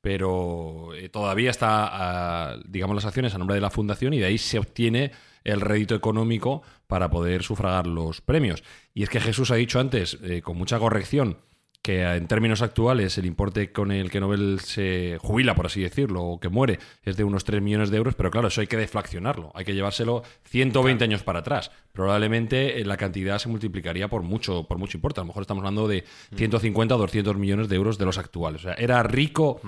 pero 0.07 0.95
eh, 0.95 1.09
todavía 1.09 1.51
está, 1.51 2.61
digamos, 2.65 2.95
las 2.95 3.07
acciones 3.07 3.35
a 3.35 3.39
nombre 3.39 3.57
de 3.57 3.61
la 3.61 3.71
fundación 3.71 4.15
y 4.15 4.21
de 4.21 4.27
ahí 4.27 4.39
se 4.39 4.57
obtiene 4.57 5.11
el 5.43 5.61
rédito 5.61 5.97
económico 5.97 6.63
para 6.87 7.11
poder 7.11 7.43
sufragar 7.43 7.89
los 7.89 8.21
premios. 8.21 8.63
Y 8.95 9.03
es 9.03 9.11
que 9.11 9.19
Jesús 9.19 9.51
ha 9.51 9.57
dicho 9.57 9.81
antes, 9.81 10.17
eh, 10.23 10.43
con 10.43 10.57
mucha 10.57 10.79
corrección, 10.79 11.39
que 11.87 12.03
en 12.03 12.27
términos 12.27 12.63
actuales 12.63 13.17
el 13.17 13.27
importe 13.27 13.71
con 13.71 13.93
el 13.93 14.11
que 14.11 14.19
Nobel 14.19 14.59
se 14.59 15.19
jubila, 15.21 15.55
por 15.55 15.67
así 15.67 15.83
decirlo, 15.83 16.23
o 16.23 16.41
que 16.41 16.49
muere, 16.49 16.81
es 17.05 17.17
de 17.17 17.23
unos 17.23 17.45
3 17.45 17.63
millones 17.63 17.91
de 17.91 17.97
euros, 17.97 18.17
pero 18.17 18.33
claro, 18.33 18.49
eso 18.49 18.61
hay 18.61 18.67
que 18.67 18.77
deflaccionarlo, 18.77 19.53
hay 19.55 19.65
que 19.65 19.73
llevárselo 19.73 20.25
120 20.45 21.05
años 21.05 21.23
para 21.23 21.41
atrás. 21.41 21.71
Probablemente 21.93 22.81
eh, 22.81 22.85
la 22.85 22.97
cantidad 22.97 23.39
se 23.39 23.49
multiplicaría 23.49 24.09
por 24.09 24.23
mucho, 24.23 24.65
por 24.65 24.79
mucho 24.79 24.99
importe. 24.99 25.21
A 25.21 25.23
lo 25.23 25.29
mejor 25.29 25.43
estamos 25.43 25.63
hablando 25.63 25.87
de 25.87 26.05
150 26.35 26.97
o 26.97 26.99
200 26.99 27.37
millones 27.37 27.69
de 27.69 27.77
euros 27.77 27.99
de 27.99 28.05
los 28.05 28.19
actuales. 28.19 28.63
O 28.63 28.65
sea, 28.65 28.75
era 28.75 29.01
rico 29.05 29.61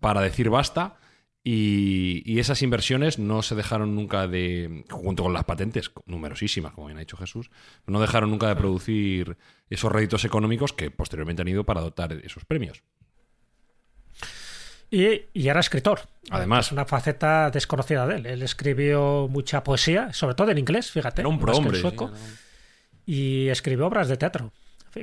para 0.00 0.20
decir 0.20 0.50
basta. 0.50 0.96
Y, 1.48 2.22
y 2.24 2.40
esas 2.40 2.60
inversiones 2.62 3.20
no 3.20 3.40
se 3.40 3.54
dejaron 3.54 3.94
nunca 3.94 4.26
de, 4.26 4.84
junto 4.90 5.22
con 5.22 5.32
las 5.32 5.44
patentes, 5.44 5.92
numerosísimas, 6.06 6.72
como 6.72 6.88
bien 6.88 6.96
ha 6.96 7.00
dicho 7.00 7.16
Jesús, 7.16 7.50
no 7.86 8.00
dejaron 8.00 8.32
nunca 8.32 8.48
de 8.48 8.56
producir 8.56 9.36
esos 9.70 9.92
réditos 9.92 10.24
económicos 10.24 10.72
que 10.72 10.90
posteriormente 10.90 11.42
han 11.42 11.48
ido 11.48 11.62
para 11.62 11.82
dotar 11.82 12.12
esos 12.12 12.44
premios. 12.44 12.82
Y, 14.90 15.22
y 15.32 15.48
era 15.48 15.60
escritor. 15.60 16.00
Además. 16.30 16.66
Es 16.66 16.72
una 16.72 16.84
faceta 16.84 17.50
desconocida 17.50 18.06
de 18.06 18.16
él. 18.16 18.26
Él 18.26 18.42
escribió 18.42 19.28
mucha 19.28 19.62
poesía, 19.62 20.12
sobre 20.12 20.34
todo 20.34 20.50
en 20.50 20.58
inglés, 20.58 20.90
fíjate. 20.90 21.22
Era 21.22 21.28
un 21.28 21.38
prohombre, 21.38 21.80
Y 23.04 23.48
escribió 23.48 23.86
obras 23.86 24.08
de 24.08 24.16
teatro. 24.16 24.52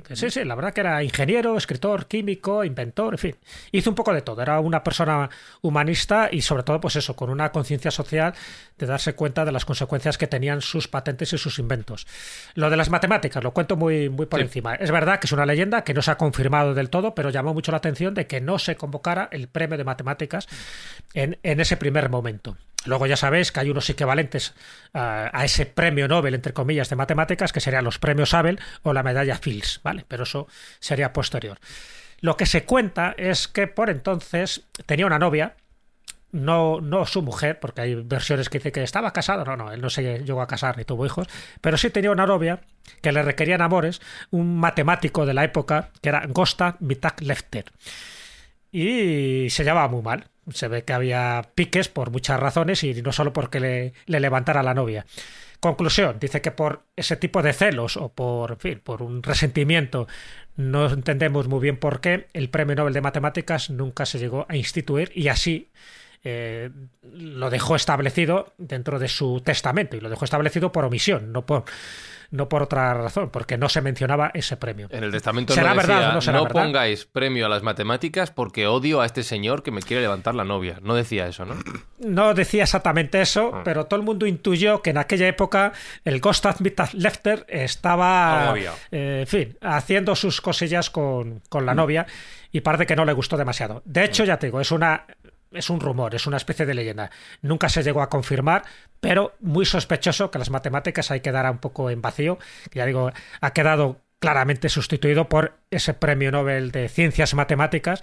Fin, 0.01 0.15
sí, 0.15 0.29
sí, 0.31 0.43
la 0.43 0.55
verdad 0.55 0.73
que 0.73 0.81
era 0.81 1.03
ingeniero, 1.03 1.55
escritor, 1.57 2.07
químico, 2.07 2.63
inventor, 2.63 3.13
en 3.13 3.17
fin. 3.17 3.35
Hizo 3.71 3.89
un 3.89 3.95
poco 3.95 4.13
de 4.13 4.21
todo. 4.21 4.41
Era 4.41 4.59
una 4.59 4.83
persona 4.83 5.29
humanista 5.61 6.29
y 6.31 6.41
sobre 6.41 6.63
todo, 6.63 6.79
pues 6.81 6.95
eso, 6.95 7.15
con 7.15 7.29
una 7.29 7.51
conciencia 7.51 7.91
social 7.91 8.33
de 8.77 8.85
darse 8.85 9.13
cuenta 9.13 9.45
de 9.45 9.51
las 9.51 9.65
consecuencias 9.65 10.17
que 10.17 10.27
tenían 10.27 10.61
sus 10.61 10.87
patentes 10.87 11.31
y 11.33 11.37
sus 11.37 11.59
inventos. 11.59 12.07
Lo 12.55 12.69
de 12.69 12.77
las 12.77 12.89
matemáticas, 12.89 13.43
lo 13.43 13.51
cuento 13.53 13.75
muy, 13.75 14.09
muy 14.09 14.25
por 14.25 14.39
Sí. 14.39 14.45
encima. 14.45 14.75
Es 14.75 14.91
verdad 14.91 15.19
que 15.19 15.27
es 15.27 15.31
una 15.31 15.45
leyenda 15.45 15.83
que 15.83 15.93
no 15.93 16.01
se 16.01 16.11
ha 16.11 16.17
confirmado 16.17 16.73
del 16.73 16.89
todo, 16.89 17.13
pero 17.13 17.29
llamó 17.29 17.53
mucho 17.53 17.71
la 17.71 17.77
atención 17.77 18.13
de 18.13 18.27
que 18.27 18.41
no 18.41 18.59
se 18.59 18.75
convocara 18.75 19.29
el 19.31 19.47
premio 19.47 19.77
de 19.77 19.83
matemáticas 19.83 20.47
en, 21.13 21.37
en 21.43 21.59
ese 21.59 21.77
primer 21.77 22.09
momento. 22.09 22.57
Luego 22.85 23.07
ya 23.07 23.15
sabéis 23.15 23.51
que 23.51 23.59
hay 23.59 23.69
unos 23.69 23.89
equivalentes 23.89 24.53
ah, 24.93 25.29
a 25.33 25.45
ese 25.45 25.65
premio 25.65 26.07
Nobel, 26.07 26.35
entre 26.35 26.53
comillas, 26.53 26.89
de 26.89 26.95
matemáticas, 26.95 27.53
que 27.53 27.59
serían 27.59 27.85
los 27.85 27.99
premios 27.99 28.33
Abel 28.33 28.59
o 28.83 28.93
la 28.93 29.03
medalla 29.03 29.37
Fields, 29.37 29.81
¿vale? 29.83 30.05
Pero 30.07 30.23
eso 30.23 30.47
sería 30.79 31.13
posterior. 31.13 31.59
Lo 32.19 32.37
que 32.37 32.45
se 32.45 32.63
cuenta 32.63 33.13
es 33.17 33.47
que 33.47 33.67
por 33.67 33.89
entonces 33.89 34.65
tenía 34.85 35.05
una 35.05 35.19
novia, 35.19 35.55
no, 36.31 36.81
no 36.81 37.05
su 37.05 37.21
mujer, 37.21 37.59
porque 37.59 37.81
hay 37.81 37.95
versiones 37.95 38.49
que 38.49 38.57
dicen 38.57 38.71
que 38.71 38.83
estaba 38.83 39.13
casado, 39.13 39.45
no, 39.45 39.55
no, 39.55 39.71
él 39.71 39.81
no 39.81 39.89
se 39.89 40.19
llegó 40.19 40.41
a 40.41 40.47
casar 40.47 40.77
ni 40.77 40.83
tuvo 40.83 41.05
hijos, 41.05 41.27
pero 41.61 41.77
sí 41.77 41.89
tenía 41.89 42.11
una 42.11 42.25
novia 42.25 42.61
que 43.01 43.11
le 43.11 43.21
requerían 43.21 43.61
amores, 43.61 44.01
un 44.31 44.57
matemático 44.57 45.25
de 45.25 45.33
la 45.33 45.43
época 45.43 45.89
que 46.01 46.09
era 46.09 46.25
Gosta 46.27 46.75
Mitak 46.79 47.21
Lefter. 47.21 47.65
Y 48.71 49.49
se 49.51 49.63
llevaba 49.63 49.87
muy 49.87 50.01
mal. 50.01 50.25
Se 50.51 50.67
ve 50.67 50.83
que 50.83 50.93
había 50.93 51.49
piques 51.55 51.87
por 51.89 52.11
muchas 52.11 52.39
razones 52.39 52.83
y 52.83 53.01
no 53.01 53.11
solo 53.11 53.33
porque 53.33 53.59
le, 53.59 53.93
le 54.05 54.19
levantara 54.19 54.63
la 54.63 54.73
novia. 54.73 55.05
Conclusión, 55.59 56.17
dice 56.19 56.41
que 56.41 56.51
por 56.51 56.83
ese 56.97 57.15
tipo 57.15 57.41
de 57.41 57.53
celos 57.53 57.95
o 57.95 58.09
por, 58.09 58.57
fin, 58.57 58.81
por 58.83 59.01
un 59.01 59.23
resentimiento, 59.23 60.07
no 60.57 60.89
entendemos 60.89 61.47
muy 61.47 61.61
bien 61.61 61.77
por 61.77 62.01
qué, 62.01 62.27
el 62.33 62.49
Premio 62.49 62.75
Nobel 62.75 62.93
de 62.93 62.99
Matemáticas 62.99 63.69
nunca 63.69 64.05
se 64.05 64.19
llegó 64.19 64.45
a 64.49 64.57
instituir 64.57 65.11
y 65.15 65.29
así 65.29 65.71
eh, 66.23 66.69
lo 67.13 67.49
dejó 67.49 67.75
establecido 67.75 68.53
dentro 68.57 68.99
de 68.99 69.07
su 69.07 69.41
testamento 69.41 69.97
y 69.97 69.99
lo 70.01 70.09
dejó 70.09 70.25
establecido 70.25 70.71
por 70.71 70.85
omisión, 70.85 71.31
no 71.33 71.45
por, 71.45 71.65
no 72.31 72.49
por 72.49 72.63
otra 72.63 72.93
razón, 72.95 73.29
porque 73.29 73.57
no 73.57 73.69
se 73.69 73.81
mencionaba 73.81 74.31
ese 74.33 74.57
premio. 74.57 74.87
En 74.89 75.03
el 75.03 75.11
testamento 75.11 75.53
¿Será 75.53 75.71
no 75.71 75.75
verdad 75.75 75.95
decía, 75.97 76.09
o 76.09 76.13
no 76.13 76.21
será 76.21 76.41
verdad? 76.41 76.63
pongáis 76.63 77.05
premio 77.05 77.45
a 77.45 77.49
las 77.49 77.61
matemáticas 77.61 78.31
porque 78.31 78.65
odio 78.67 79.01
a 79.01 79.05
este 79.05 79.21
señor 79.21 79.61
que 79.63 79.71
me 79.71 79.81
quiere 79.81 80.01
levantar 80.01 80.33
la 80.33 80.43
novia. 80.43 80.79
No 80.81 80.95
decía 80.95 81.27
eso, 81.27 81.45
¿no? 81.45 81.55
No 81.99 82.33
decía 82.33 82.63
exactamente 82.63 83.21
eso, 83.21 83.51
Ah. 83.53 83.61
pero 83.63 83.85
todo 83.85 83.99
el 83.99 84.05
mundo 84.05 84.25
intuyó 84.25 84.81
que 84.81 84.89
en 84.91 84.97
aquella 84.97 85.27
época 85.27 85.73
el 86.05 86.19
Gustav 86.21 86.55
Mittag 86.61 86.93
Lefter 86.95 87.45
estaba, 87.49 88.55
eh, 88.91 89.19
en 89.21 89.27
fin, 89.27 89.57
haciendo 89.61 90.15
sus 90.15 90.41
cosillas 90.41 90.89
con, 90.89 91.41
con 91.49 91.65
la 91.65 91.75
novia 91.75 92.07
y 92.51 92.61
parece 92.61 92.85
que 92.85 92.95
no 92.95 93.03
le 93.05 93.13
gustó 93.13 93.35
demasiado. 93.37 93.81
De 93.85 94.03
hecho, 94.05 94.23
ya 94.23 94.37
te 94.39 94.47
digo, 94.47 94.61
es 94.61 94.71
una 94.71 95.05
es 95.53 95.69
un 95.69 95.79
rumor, 95.79 96.15
es 96.15 96.27
una 96.27 96.37
especie 96.37 96.65
de 96.65 96.73
leyenda. 96.73 97.11
Nunca 97.41 97.69
se 97.69 97.83
llegó 97.83 98.01
a 98.01 98.09
confirmar, 98.09 98.63
pero 98.99 99.35
muy 99.39 99.65
sospechoso 99.65 100.31
que 100.31 100.39
las 100.39 100.49
matemáticas 100.49 101.11
ahí 101.11 101.21
quedara 101.21 101.51
un 101.51 101.59
poco 101.59 101.89
en 101.89 102.01
vacío. 102.01 102.37
Ya 102.73 102.85
digo, 102.85 103.11
ha 103.41 103.53
quedado 103.53 104.01
claramente 104.19 104.69
sustituido 104.69 105.27
por 105.27 105.57
ese 105.69 105.93
premio 105.93 106.31
Nobel 106.31 106.71
de 106.71 106.87
Ciencias 106.89 107.33
Matemáticas, 107.33 108.01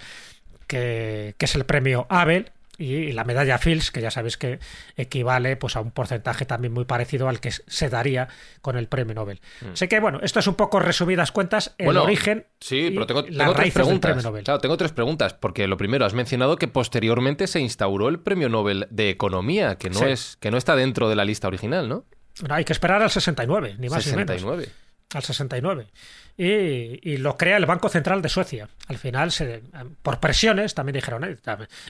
que, 0.67 1.35
que 1.37 1.45
es 1.45 1.55
el 1.55 1.65
premio 1.65 2.05
Abel, 2.09 2.51
y 2.81 3.11
la 3.11 3.23
medalla 3.23 3.57
Fields, 3.57 3.91
que 3.91 4.01
ya 4.01 4.11
sabéis 4.11 4.37
que 4.37 4.59
equivale 4.95 5.55
pues, 5.55 5.75
a 5.75 5.81
un 5.81 5.91
porcentaje 5.91 6.45
también 6.45 6.73
muy 6.73 6.85
parecido 6.85 7.29
al 7.29 7.39
que 7.39 7.51
se 7.51 7.89
daría 7.89 8.27
con 8.61 8.77
el 8.77 8.87
premio 8.87 9.13
Nobel. 9.15 9.39
Así 9.73 9.87
que, 9.87 9.99
bueno, 9.99 10.19
esto 10.23 10.39
es 10.39 10.47
un 10.47 10.55
poco 10.55 10.79
resumidas 10.79 11.31
cuentas, 11.31 11.75
el 11.77 11.83
Mm. 11.83 11.85
Bueno, 11.91 12.03
origen. 12.03 12.45
Sí, 12.59 12.87
y 12.87 12.91
pero 12.91 13.05
tengo, 13.05 13.21
las 13.23 13.37
tengo 13.37 13.53
tres 13.53 13.73
preguntas. 13.73 14.11
premio 14.11 14.23
Nobel. 14.23 14.43
Claro, 14.43 14.59
tengo 14.59 14.77
tres 14.77 14.91
preguntas. 14.91 15.33
Porque 15.33 15.67
lo 15.67 15.77
primero, 15.77 16.05
has 16.05 16.13
mencionado 16.13 16.55
que 16.57 16.67
posteriormente 16.67 17.47
se 17.47 17.59
instauró 17.59 18.07
el 18.09 18.19
premio 18.19 18.49
Nobel 18.49 18.87
de 18.89 19.09
Economía, 19.09 19.77
que 19.77 19.89
no, 19.89 19.99
Sí. 19.99 20.05
es, 20.05 20.37
que 20.39 20.51
no 20.51 20.57
está 20.57 20.75
dentro 20.75 21.09
de 21.09 21.15
la 21.15 21.25
lista 21.25 21.47
original, 21.47 21.87
¿no? 21.89 22.05
No, 22.47 22.55
hay 22.55 22.63
que 22.63 22.73
esperar 22.73 23.01
al 23.01 23.09
69, 23.11 23.75
ni 23.77 23.89
más 23.89 24.07
ni 24.07 24.13
menos. 24.15 24.41
69. 25.11 25.13
al 25.13 25.23
69. 25.23 25.87
Y, 26.37 26.99
y 27.11 27.17
lo 27.17 27.37
crea 27.37 27.57
el 27.57 27.65
Banco 27.65 27.89
Central 27.89 28.21
de 28.21 28.29
Suecia. 28.29 28.69
Al 28.87 28.97
final, 28.97 29.31
por 30.01 30.19
presiones, 30.19 30.73
también 30.73 30.95
dijeron, 30.95 31.23
eh, 31.23 31.37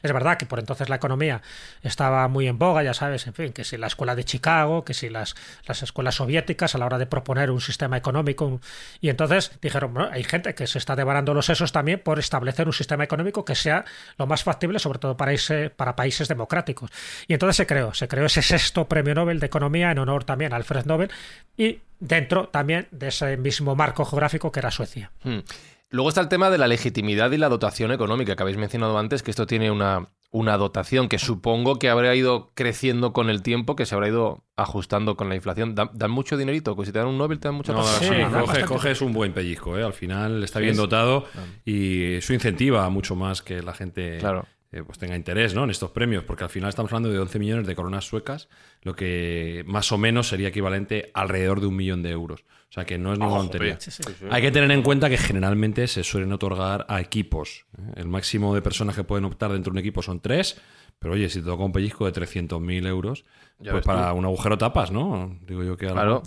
es 0.01 0.11
verdad 0.13 0.37
que 0.37 0.45
por 0.45 0.59
entonces 0.59 0.89
la 0.89 0.95
economía 0.95 1.41
estaba 1.83 2.27
muy 2.27 2.47
en 2.47 2.57
boga, 2.57 2.83
ya 2.83 2.93
sabes, 2.93 3.27
en 3.27 3.33
fin, 3.33 3.53
que 3.53 3.63
si 3.63 3.77
la 3.77 3.87
escuela 3.87 4.15
de 4.15 4.23
Chicago, 4.25 4.83
que 4.83 4.93
si 4.93 5.09
las, 5.09 5.35
las 5.67 5.83
escuelas 5.83 6.15
soviéticas 6.15 6.75
a 6.75 6.79
la 6.79 6.85
hora 6.85 6.97
de 6.97 7.05
proponer 7.05 7.51
un 7.51 7.61
sistema 7.61 7.95
económico. 7.97 8.59
y 8.99 9.09
entonces 9.09 9.51
dijeron, 9.61 9.93
bueno, 9.93 10.09
hay 10.11 10.23
gente 10.23 10.53
que 10.55 10.67
se 10.67 10.79
está 10.79 10.95
devorando 10.95 11.33
los 11.33 11.45
sesos 11.45 11.71
también 11.71 11.99
por 11.99 12.19
establecer 12.19 12.67
un 12.67 12.73
sistema 12.73 13.03
económico 13.03 13.45
que 13.45 13.55
sea 13.55 13.85
lo 14.17 14.27
más 14.27 14.43
factible, 14.43 14.79
sobre 14.79 14.99
todo 14.99 15.15
para, 15.15 15.31
ese- 15.33 15.69
para 15.69 15.95
países 15.95 16.27
democráticos. 16.27 16.89
Y 17.27 17.33
entonces 17.33 17.55
se 17.57 17.67
creó, 17.67 17.93
se 17.93 18.07
creó 18.07 18.25
ese 18.25 18.41
sexto 18.41 18.87
premio 18.87 19.15
Nobel 19.15 19.39
de 19.39 19.45
Economía 19.45 19.91
en 19.91 19.99
honor 19.99 20.23
también 20.25 20.51
a 20.51 20.55
Alfred 20.57 20.85
Nobel 20.85 21.11
y 21.55 21.79
dentro 22.01 22.49
también 22.49 22.89
de 22.91 23.07
ese 23.07 23.37
mismo 23.37 23.75
marco 23.77 24.03
geográfico 24.03 24.51
que 24.51 24.59
era 24.59 24.71
Suecia. 24.71 25.11
Hmm. 25.23 25.39
Luego 25.89 26.09
está 26.09 26.21
el 26.21 26.29
tema 26.29 26.49
de 26.49 26.57
la 26.57 26.67
legitimidad 26.67 27.31
y 27.31 27.37
la 27.37 27.49
dotación 27.49 27.91
económica, 27.91 28.35
que 28.35 28.43
habéis 28.43 28.57
mencionado 28.57 28.97
antes, 28.97 29.23
que 29.23 29.31
esto 29.31 29.45
tiene 29.45 29.71
una, 29.71 30.07
una 30.31 30.55
dotación 30.55 31.09
que 31.09 31.19
supongo 31.19 31.79
que 31.79 31.89
habrá 31.89 32.15
ido 32.15 32.51
creciendo 32.55 33.11
con 33.11 33.29
el 33.29 33.41
tiempo, 33.41 33.75
que 33.75 33.85
se 33.85 33.93
habrá 33.93 34.07
ido 34.07 34.45
ajustando 34.55 35.17
con 35.17 35.27
la 35.27 35.35
inflación. 35.35 35.75
¿Dan, 35.75 35.89
dan 35.93 36.09
mucho 36.09 36.37
dinerito? 36.37 36.77
Pues 36.77 36.87
si 36.87 36.93
te 36.93 36.99
dan 36.99 37.09
un 37.09 37.17
Nobel, 37.17 37.39
te 37.39 37.49
dan 37.49 37.55
mucha 37.55 37.73
No, 37.73 37.83
sí, 37.83 38.05
Sí, 38.05 38.15
da 38.15 38.23
coge, 38.29 38.35
bastante. 38.39 38.65
coges 38.65 39.01
un 39.01 39.11
buen 39.11 39.33
pellizco, 39.33 39.77
¿eh? 39.77 39.83
Al 39.83 39.91
final 39.91 40.41
está 40.45 40.59
bien 40.59 40.77
dotado 40.77 41.25
y 41.65 42.13
eso 42.13 42.33
incentiva 42.33 42.89
mucho 42.89 43.17
más 43.17 43.41
que 43.41 43.61
la 43.61 43.73
gente 43.73 44.17
Claro. 44.19 44.45
Eh, 44.71 44.83
pues 44.85 44.97
tenga 44.97 45.15
interés 45.15 45.53
¿no? 45.53 45.63
en 45.65 45.69
estos 45.69 45.91
premios, 45.91 46.23
porque 46.23 46.43
al 46.45 46.49
final 46.49 46.69
estamos 46.69 46.91
hablando 46.91 47.09
de 47.11 47.19
11 47.19 47.39
millones 47.39 47.67
de 47.67 47.75
coronas 47.75 48.05
suecas, 48.05 48.47
lo 48.83 48.95
que 48.95 49.63
más 49.67 49.91
o 49.91 49.97
menos 49.97 50.27
sería 50.29 50.47
equivalente 50.49 51.11
alrededor 51.13 51.59
de 51.61 51.67
un 51.67 51.75
millón 51.75 52.01
de 52.03 52.11
euros. 52.11 52.41
O 52.69 52.73
sea 52.73 52.85
que 52.85 52.97
no 52.97 53.11
es 53.11 53.19
ninguna 53.19 53.41
tontería. 53.41 53.77
Hay 54.29 54.41
que 54.41 54.51
tener 54.51 54.71
en 54.71 54.81
cuenta 54.81 55.09
que 55.09 55.17
generalmente 55.17 55.87
se 55.87 56.03
suelen 56.05 56.31
otorgar 56.31 56.85
a 56.87 57.01
equipos. 57.01 57.65
¿eh? 57.77 57.91
El 57.97 58.07
máximo 58.07 58.55
de 58.55 58.61
personas 58.61 58.95
que 58.95 59.03
pueden 59.03 59.25
optar 59.25 59.51
dentro 59.51 59.71
de 59.73 59.75
un 59.75 59.79
equipo 59.79 60.01
son 60.01 60.21
tres, 60.21 60.57
pero 60.97 61.15
oye, 61.15 61.27
si 61.29 61.39
te 61.39 61.45
toca 61.47 61.63
un 61.65 61.73
pellizco 61.73 62.05
de 62.09 62.13
300.000 62.13 62.87
euros, 62.87 63.25
Ya 63.59 63.71
pues 63.73 63.83
para 63.83 64.11
tú. 64.11 64.15
un 64.17 64.23
agujero 64.25 64.57
tapas, 64.57 64.89
¿no? 64.91 65.37
Digo 65.45 65.63
yo 65.63 65.75
que 65.75 65.87
algo- 65.87 66.21
Claro. 66.21 66.23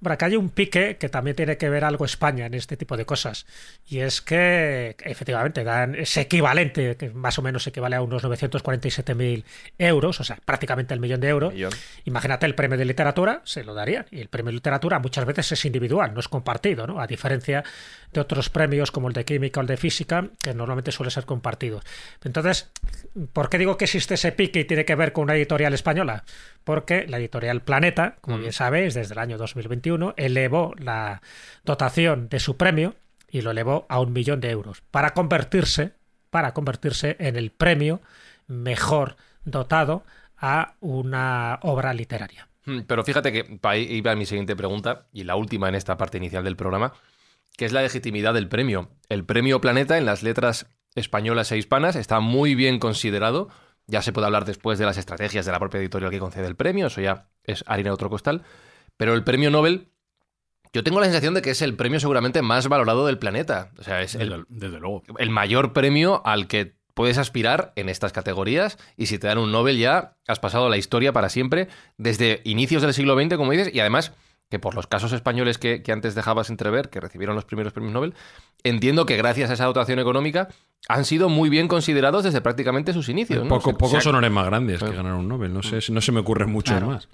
Bueno, 0.00 0.14
acá 0.14 0.26
hay 0.26 0.36
un 0.36 0.48
pique 0.48 0.96
que 0.96 1.08
también 1.08 1.36
tiene 1.36 1.56
que 1.58 1.68
ver 1.68 1.84
algo 1.84 2.04
España 2.04 2.46
en 2.46 2.54
este 2.54 2.76
tipo 2.76 2.96
de 2.96 3.04
cosas. 3.04 3.46
Y 3.86 3.98
es 4.00 4.22
que 4.22 4.96
efectivamente 5.04 5.62
dan 5.62 5.94
ese 5.94 6.22
equivalente, 6.22 6.96
que 6.96 7.10
más 7.10 7.38
o 7.38 7.42
menos 7.42 7.66
equivale 7.66 7.96
a 7.96 8.02
unos 8.02 8.24
947.000 8.24 9.44
euros, 9.78 10.20
o 10.20 10.24
sea, 10.24 10.38
prácticamente 10.44 10.94
el 10.94 11.00
millón 11.00 11.20
de 11.20 11.28
euros. 11.28 11.52
Millón. 11.52 11.72
Imagínate 12.04 12.46
el 12.46 12.54
premio 12.54 12.78
de 12.78 12.86
literatura, 12.86 13.42
se 13.44 13.62
lo 13.62 13.74
daría. 13.74 14.06
Y 14.10 14.20
el 14.20 14.28
premio 14.28 14.50
de 14.50 14.54
literatura 14.54 14.98
muchas 14.98 15.24
veces 15.26 15.52
es 15.52 15.64
individual, 15.64 16.14
no 16.14 16.20
es 16.20 16.28
compartido, 16.28 16.86
¿no? 16.86 17.00
A 17.00 17.06
diferencia 17.06 17.62
de 18.12 18.20
otros 18.20 18.48
premios 18.48 18.90
como 18.90 19.08
el 19.08 19.14
de 19.14 19.24
química 19.24 19.60
o 19.60 19.62
el 19.62 19.66
de 19.66 19.76
física, 19.76 20.28
que 20.42 20.54
normalmente 20.54 20.92
suele 20.92 21.10
ser 21.10 21.26
compartido. 21.26 21.80
Entonces, 22.24 22.70
¿por 23.32 23.50
qué 23.50 23.58
digo 23.58 23.76
que 23.76 23.84
existe 23.84 24.14
ese 24.14 24.32
pique 24.32 24.60
y 24.60 24.64
tiene 24.64 24.84
que 24.84 24.94
ver 24.94 25.12
con 25.12 25.24
una 25.24 25.34
editorial 25.34 25.74
española? 25.74 26.24
Porque 26.64 27.06
la 27.08 27.18
editorial 27.18 27.62
Planeta, 27.62 28.16
como 28.20 28.38
bien 28.38 28.52
sabéis, 28.52 28.94
desde 28.94 29.14
el 29.14 29.18
año 29.18 29.38
2021, 29.38 30.14
elevó 30.16 30.74
la 30.78 31.22
dotación 31.64 32.28
de 32.28 32.38
su 32.40 32.56
premio 32.56 32.94
y 33.30 33.40
lo 33.42 33.52
elevó 33.52 33.86
a 33.88 34.00
un 34.00 34.12
millón 34.12 34.40
de 34.40 34.50
euros 34.50 34.82
para 34.90 35.14
convertirse, 35.14 35.92
para 36.30 36.52
convertirse 36.52 37.16
en 37.18 37.36
el 37.36 37.50
premio 37.50 38.00
mejor 38.46 39.16
dotado 39.44 40.04
a 40.36 40.74
una 40.80 41.58
obra 41.62 41.94
literaria. 41.94 42.48
Hmm, 42.64 42.80
Pero 42.86 43.04
fíjate 43.04 43.32
que 43.32 43.58
ahí 43.62 43.86
iba 43.90 44.14
mi 44.14 44.26
siguiente 44.26 44.56
pregunta, 44.56 45.06
y 45.12 45.24
la 45.24 45.36
última 45.36 45.68
en 45.68 45.74
esta 45.74 45.96
parte 45.96 46.18
inicial 46.18 46.44
del 46.44 46.56
programa, 46.56 46.92
que 47.56 47.64
es 47.64 47.72
la 47.72 47.82
legitimidad 47.82 48.34
del 48.34 48.48
premio. 48.48 48.90
El 49.08 49.24
premio 49.24 49.60
Planeta 49.60 49.98
en 49.98 50.06
las 50.06 50.22
letras 50.22 50.66
españolas 50.94 51.52
e 51.52 51.58
hispanas 51.58 51.96
está 51.96 52.20
muy 52.20 52.54
bien 52.54 52.78
considerado. 52.78 53.48
Ya 53.90 54.02
se 54.02 54.12
puede 54.12 54.26
hablar 54.26 54.44
después 54.44 54.78
de 54.78 54.86
las 54.86 54.96
estrategias 54.96 55.44
de 55.44 55.52
la 55.52 55.58
propia 55.58 55.80
editorial 55.80 56.10
que 56.10 56.18
concede 56.18 56.46
el 56.46 56.56
premio, 56.56 56.86
eso 56.86 57.00
ya 57.00 57.28
es 57.44 57.64
harina 57.66 57.90
de 57.90 57.94
otro 57.94 58.08
costal. 58.10 58.42
Pero 58.96 59.14
el 59.14 59.24
premio 59.24 59.50
Nobel, 59.50 59.88
yo 60.72 60.84
tengo 60.84 61.00
la 61.00 61.06
sensación 61.06 61.34
de 61.34 61.42
que 61.42 61.50
es 61.50 61.62
el 61.62 61.74
premio 61.74 61.98
seguramente 62.00 62.42
más 62.42 62.68
valorado 62.68 63.06
del 63.06 63.18
planeta. 63.18 63.72
O 63.78 63.82
sea, 63.82 64.02
es 64.02 64.14
el, 64.14 64.30
Desde, 64.30 64.44
desde 64.48 64.80
luego. 64.80 65.02
el 65.18 65.30
mayor 65.30 65.72
premio 65.72 66.22
al 66.24 66.46
que 66.46 66.76
puedes 66.94 67.18
aspirar 67.18 67.72
en 67.76 67.88
estas 67.88 68.12
categorías 68.12 68.76
y 68.96 69.06
si 69.06 69.18
te 69.18 69.26
dan 69.26 69.38
un 69.38 69.52
Nobel 69.52 69.78
ya 69.78 70.16
has 70.26 70.38
pasado 70.38 70.68
la 70.68 70.76
historia 70.76 71.12
para 71.12 71.28
siempre 71.28 71.68
desde 71.96 72.42
inicios 72.44 72.82
del 72.82 72.94
siglo 72.94 73.18
XX, 73.18 73.36
como 73.36 73.52
dices, 73.52 73.74
y 73.74 73.80
además 73.80 74.12
que 74.50 74.58
por 74.58 74.74
los 74.74 74.86
casos 74.86 75.12
españoles 75.12 75.56
que, 75.58 75.82
que 75.82 75.92
antes 75.92 76.14
dejabas 76.14 76.50
entrever, 76.50 76.90
que 76.90 77.00
recibieron 77.00 77.36
los 77.36 77.44
primeros 77.44 77.72
premios 77.72 77.94
Nobel, 77.94 78.14
entiendo 78.64 79.06
que 79.06 79.16
gracias 79.16 79.48
a 79.50 79.54
esa 79.54 79.64
dotación 79.64 79.98
económica 80.00 80.48
han 80.88 81.04
sido 81.04 81.28
muy 81.28 81.48
bien 81.48 81.68
considerados 81.68 82.24
desde 82.24 82.40
prácticamente 82.40 82.92
sus 82.92 83.08
inicios. 83.08 83.44
¿no? 83.44 83.48
Poco, 83.48 83.70
O 83.70 83.72
sea, 83.72 83.78
pocos 83.78 83.98
o 83.98 84.00
sea, 84.00 84.10
honores 84.10 84.30
más 84.30 84.46
grandes 84.46 84.78
que 84.80 84.86
Claro. 84.86 84.96
ganar 85.04 85.14
un 85.14 85.28
Nobel. 85.28 85.54
No 85.54 85.62
sé, 85.62 85.78
no 85.92 86.00
se 86.00 86.12
me 86.12 86.20
ocurren 86.20 86.50
muchos 86.50 86.72
Claro. 86.76 86.88
más. 86.92 87.08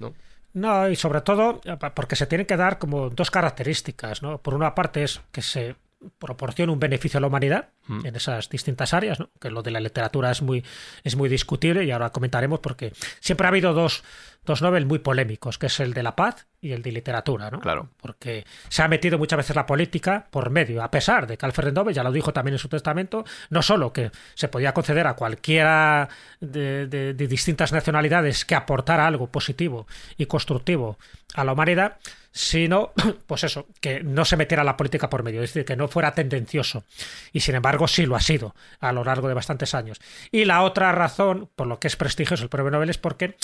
¿no? 0.00 0.12
No, 0.52 0.88
y 0.88 0.96
sobre 0.96 1.20
todo 1.20 1.60
eh, 1.64 1.76
porque 1.94 2.16
se 2.16 2.26
tienen 2.26 2.46
que 2.46 2.56
dar 2.56 2.78
como 2.78 3.08
dos 3.08 3.30
características, 3.30 4.22
¿no? 4.22 4.38
Por 4.38 4.54
una 4.54 4.74
parte 4.74 5.04
es 5.04 5.20
que 5.32 5.42
se 5.42 5.76
proporciona 6.18 6.72
un 6.72 6.80
beneficio 6.80 7.18
a 7.18 7.20
la 7.20 7.28
humanidad 7.28 7.68
Mm. 7.86 8.06
en 8.06 8.16
esas 8.16 8.48
distintas 8.48 8.94
áreas, 8.94 9.20
¿no? 9.20 9.28
que 9.38 9.50
lo 9.50 9.62
de 9.62 9.70
la 9.70 9.78
literatura 9.80 10.30
es 10.30 10.40
muy, 10.40 10.64
es 11.02 11.16
muy 11.16 11.28
discutible 11.28 11.84
y 11.84 11.90
ahora 11.90 12.10
comentaremos 12.10 12.60
porque 12.60 12.92
siempre 13.20 13.46
ha 13.46 13.50
habido 13.50 13.74
dos, 13.74 14.02
dos 14.46 14.62
Nobel 14.62 14.86
muy 14.86 15.00
polémicos, 15.00 15.58
que 15.58 15.66
es 15.66 15.80
el 15.80 15.92
de 15.92 16.02
la 16.02 16.16
paz 16.16 16.46
y 16.62 16.72
el 16.72 16.80
de 16.82 16.92
literatura, 16.92 17.50
¿no? 17.50 17.60
Claro. 17.60 17.90
Porque 18.00 18.46
se 18.70 18.82
ha 18.82 18.88
metido 18.88 19.18
muchas 19.18 19.36
veces 19.36 19.54
la 19.54 19.66
política 19.66 20.26
por 20.30 20.48
medio, 20.48 20.82
a 20.82 20.90
pesar 20.90 21.26
de 21.26 21.36
que 21.36 21.44
Alfred 21.44 21.74
Nobel 21.74 21.94
ya 21.94 22.02
lo 22.02 22.10
dijo 22.12 22.32
también 22.32 22.54
en 22.54 22.58
su 22.58 22.68
testamento, 22.70 23.24
no 23.50 23.60
solo 23.60 23.92
que 23.92 24.10
se 24.34 24.48
podía 24.48 24.72
conceder 24.72 25.06
a 25.06 25.14
cualquiera 25.14 26.08
de, 26.40 26.86
de- 26.86 27.12
de 27.12 27.26
distintas 27.28 27.72
nacionalidades 27.72 28.46
que 28.46 28.54
aportara 28.54 29.06
algo 29.06 29.26
positivo 29.26 29.86
y 30.16 30.24
constructivo 30.24 30.98
a 31.34 31.44
la 31.44 31.52
humanidad, 31.52 31.98
sino, 32.32 32.92
pues 33.26 33.44
eso, 33.44 33.66
que 33.80 34.02
no 34.02 34.24
se 34.24 34.36
metiera 34.36 34.64
la 34.64 34.76
política 34.76 35.08
por 35.10 35.22
medio, 35.22 35.42
es 35.42 35.50
decir, 35.50 35.64
que 35.64 35.76
no 35.76 35.86
fuera 35.88 36.14
tendencioso. 36.14 36.84
Y 37.32 37.40
sin 37.40 37.54
embargo, 37.56 37.73
sí 37.88 38.06
lo 38.06 38.16
ha 38.16 38.20
sido 38.20 38.54
a 38.80 38.92
lo 38.92 39.04
largo 39.04 39.28
de 39.28 39.34
bastantes 39.34 39.74
años. 39.74 40.00
Y 40.30 40.44
la 40.44 40.62
otra 40.62 40.92
razón, 40.92 41.50
por 41.54 41.66
lo 41.66 41.78
que 41.78 41.88
es 41.88 41.96
prestigioso 41.96 42.42
el 42.42 42.48
premio 42.48 42.70
Nobel, 42.70 42.90
es 42.90 42.98
porque 42.98 43.36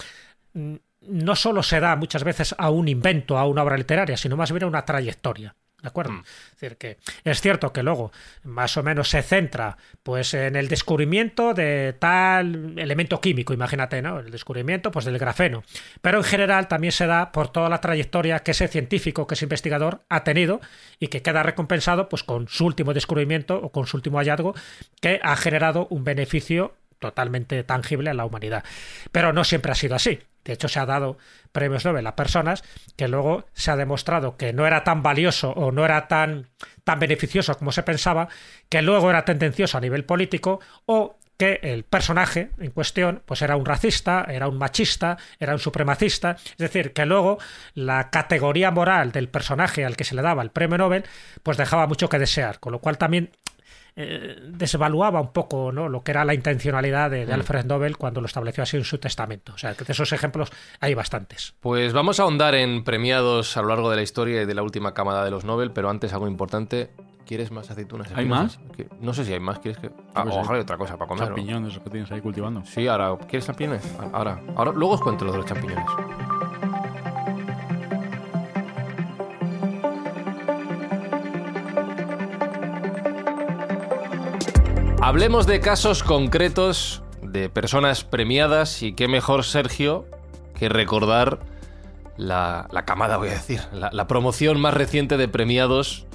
no 0.52 1.36
solo 1.36 1.62
se 1.62 1.80
da 1.80 1.96
muchas 1.96 2.24
veces 2.24 2.54
a 2.58 2.70
un 2.70 2.88
invento, 2.88 3.38
a 3.38 3.46
una 3.46 3.62
obra 3.62 3.76
literaria, 3.76 4.16
sino 4.16 4.36
más 4.36 4.52
bien 4.52 4.64
a 4.64 4.68
una 4.68 4.84
trayectoria. 4.84 5.54
¿De 5.82 5.88
acuerdo? 5.88 6.12
Es 6.52 6.60
decir, 6.60 6.76
que 6.76 6.98
es 7.24 7.40
cierto 7.40 7.72
que 7.72 7.82
luego 7.82 8.12
más 8.44 8.76
o 8.76 8.82
menos 8.82 9.08
se 9.08 9.22
centra 9.22 9.76
pues 10.02 10.34
en 10.34 10.56
el 10.56 10.68
descubrimiento 10.68 11.54
de 11.54 11.94
tal 11.98 12.78
elemento 12.78 13.20
químico, 13.20 13.52
imagínate, 13.52 14.02
¿no? 14.02 14.20
El 14.20 14.30
descubrimiento 14.30 14.90
pues 14.90 15.04
del 15.04 15.18
grafeno. 15.18 15.62
Pero 16.02 16.18
en 16.18 16.24
general 16.24 16.68
también 16.68 16.92
se 16.92 17.06
da 17.06 17.32
por 17.32 17.48
toda 17.48 17.68
la 17.68 17.80
trayectoria 17.80 18.40
que 18.40 18.50
ese 18.50 18.68
científico, 18.68 19.26
que 19.26 19.34
ese 19.34 19.46
investigador 19.46 20.04
ha 20.08 20.24
tenido 20.24 20.60
y 20.98 21.08
que 21.08 21.22
queda 21.22 21.42
recompensado 21.42 22.08
pues 22.08 22.22
con 22.22 22.48
su 22.48 22.66
último 22.66 22.92
descubrimiento 22.92 23.56
o 23.56 23.70
con 23.70 23.86
su 23.86 23.96
último 23.96 24.18
hallazgo 24.18 24.54
que 25.00 25.20
ha 25.22 25.36
generado 25.36 25.86
un 25.90 26.04
beneficio 26.04 26.74
totalmente 27.00 27.64
tangible 27.64 28.10
a 28.10 28.14
la 28.14 28.24
humanidad. 28.24 28.62
Pero 29.10 29.32
no 29.32 29.42
siempre 29.42 29.72
ha 29.72 29.74
sido 29.74 29.96
así. 29.96 30.20
De 30.44 30.54
hecho, 30.54 30.68
se 30.68 30.78
ha 30.78 30.86
dado 30.86 31.18
premios 31.52 31.84
Nobel 31.84 32.06
a 32.06 32.16
personas 32.16 32.62
que 32.96 33.08
luego 33.08 33.44
se 33.52 33.70
ha 33.70 33.76
demostrado 33.76 34.36
que 34.36 34.52
no 34.52 34.66
era 34.66 34.84
tan 34.84 35.02
valioso 35.02 35.50
o 35.50 35.72
no 35.72 35.84
era 35.84 36.08
tan, 36.08 36.48
tan 36.84 36.98
beneficioso 36.98 37.58
como 37.58 37.72
se 37.72 37.82
pensaba, 37.82 38.28
que 38.68 38.80
luego 38.80 39.10
era 39.10 39.24
tendencioso 39.24 39.76
a 39.76 39.80
nivel 39.80 40.04
político 40.04 40.60
o 40.86 41.18
que 41.40 41.58
el 41.62 41.84
personaje 41.84 42.50
en 42.58 42.70
cuestión 42.70 43.22
pues 43.24 43.40
era 43.40 43.56
un 43.56 43.64
racista, 43.64 44.26
era 44.28 44.46
un 44.46 44.58
machista, 44.58 45.16
era 45.38 45.54
un 45.54 45.58
supremacista, 45.58 46.32
es 46.32 46.58
decir, 46.58 46.92
que 46.92 47.06
luego 47.06 47.38
la 47.72 48.10
categoría 48.10 48.70
moral 48.70 49.10
del 49.10 49.30
personaje 49.30 49.86
al 49.86 49.96
que 49.96 50.04
se 50.04 50.14
le 50.14 50.20
daba 50.20 50.42
el 50.42 50.50
premio 50.50 50.76
Nobel 50.76 51.04
pues 51.42 51.56
dejaba 51.56 51.86
mucho 51.86 52.10
que 52.10 52.18
desear, 52.18 52.60
con 52.60 52.72
lo 52.72 52.80
cual 52.80 52.98
también 52.98 53.30
eh, 53.96 54.36
desvaluaba 54.48 55.20
un 55.20 55.32
poco 55.32 55.72
¿no? 55.72 55.88
lo 55.88 56.02
que 56.02 56.10
era 56.12 56.24
la 56.24 56.34
intencionalidad 56.34 57.10
de, 57.10 57.26
de 57.26 57.32
Alfred 57.32 57.64
Nobel 57.66 57.96
cuando 57.96 58.20
lo 58.20 58.26
estableció 58.26 58.62
así 58.62 58.76
en 58.76 58.84
su 58.84 58.98
testamento. 58.98 59.52
O 59.54 59.58
sea, 59.58 59.74
que 59.74 59.84
de 59.84 59.92
esos 59.92 60.12
ejemplos 60.12 60.50
hay 60.80 60.94
bastantes. 60.94 61.54
Pues 61.60 61.92
vamos 61.92 62.20
a 62.20 62.24
ahondar 62.24 62.54
en 62.54 62.84
premiados 62.84 63.56
a 63.56 63.62
lo 63.62 63.68
largo 63.68 63.90
de 63.90 63.96
la 63.96 64.02
historia 64.02 64.42
y 64.42 64.46
de 64.46 64.54
la 64.54 64.62
última 64.62 64.94
camada 64.94 65.24
de 65.24 65.30
los 65.30 65.44
Nobel, 65.44 65.70
pero 65.72 65.90
antes 65.90 66.12
algo 66.12 66.28
importante. 66.28 66.90
¿Quieres 67.26 67.52
más 67.52 67.70
aceitunas? 67.70 68.10
¿Hay? 68.16 68.28
¿Qué- 68.76 68.88
No 69.00 69.14
sé 69.14 69.24
si 69.24 69.32
hay 69.32 69.38
más. 69.38 69.60
¿Quieres 69.60 69.80
que.? 69.80 69.90
Ah, 70.14 70.24
pues 70.24 70.34
ojalá 70.34 70.56
hay 70.56 70.62
otra 70.62 70.76
cosa 70.76 70.96
para 70.96 71.06
comer. 71.08 71.22
¿no? 71.30 71.36
Champiñones 71.36 71.78
que 71.78 71.90
tienes 71.90 72.10
ahí 72.10 72.20
cultivando. 72.20 72.64
Sí, 72.64 72.88
ahora. 72.88 73.16
¿Quieres 73.28 73.46
champiñones? 73.46 73.82
Ahora. 74.12 74.40
ahora. 74.56 74.72
Luego 74.72 74.94
os 74.94 75.00
cuento 75.00 75.24
lo 75.24 75.30
de 75.32 75.38
los 75.38 75.46
champiñones. 75.46 75.86
Hablemos 85.10 85.48
de 85.48 85.58
casos 85.58 86.04
concretos 86.04 87.02
de 87.20 87.48
personas 87.48 88.04
premiadas 88.04 88.80
y 88.84 88.92
qué 88.92 89.08
mejor, 89.08 89.42
Sergio, 89.42 90.06
que 90.56 90.68
recordar 90.68 91.40
la, 92.16 92.68
la 92.70 92.84
camada, 92.84 93.16
voy 93.16 93.30
a 93.30 93.32
decir, 93.32 93.58
la, 93.72 93.90
la 93.92 94.06
promoción 94.06 94.60
más 94.60 94.72
reciente 94.72 95.16
de 95.16 95.26
premiados 95.26 96.06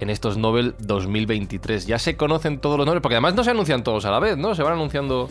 en 0.00 0.08
estos 0.08 0.38
Nobel 0.38 0.74
2023. 0.78 1.86
Ya 1.86 1.98
se 1.98 2.16
conocen 2.16 2.58
todos 2.58 2.78
los 2.78 2.86
Nobel, 2.86 3.02
porque 3.02 3.16
además 3.16 3.34
no 3.34 3.44
se 3.44 3.50
anuncian 3.50 3.84
todos 3.84 4.06
a 4.06 4.10
la 4.10 4.18
vez, 4.18 4.38
¿no? 4.38 4.54
Se 4.54 4.62
van 4.62 4.72
anunciando 4.72 5.28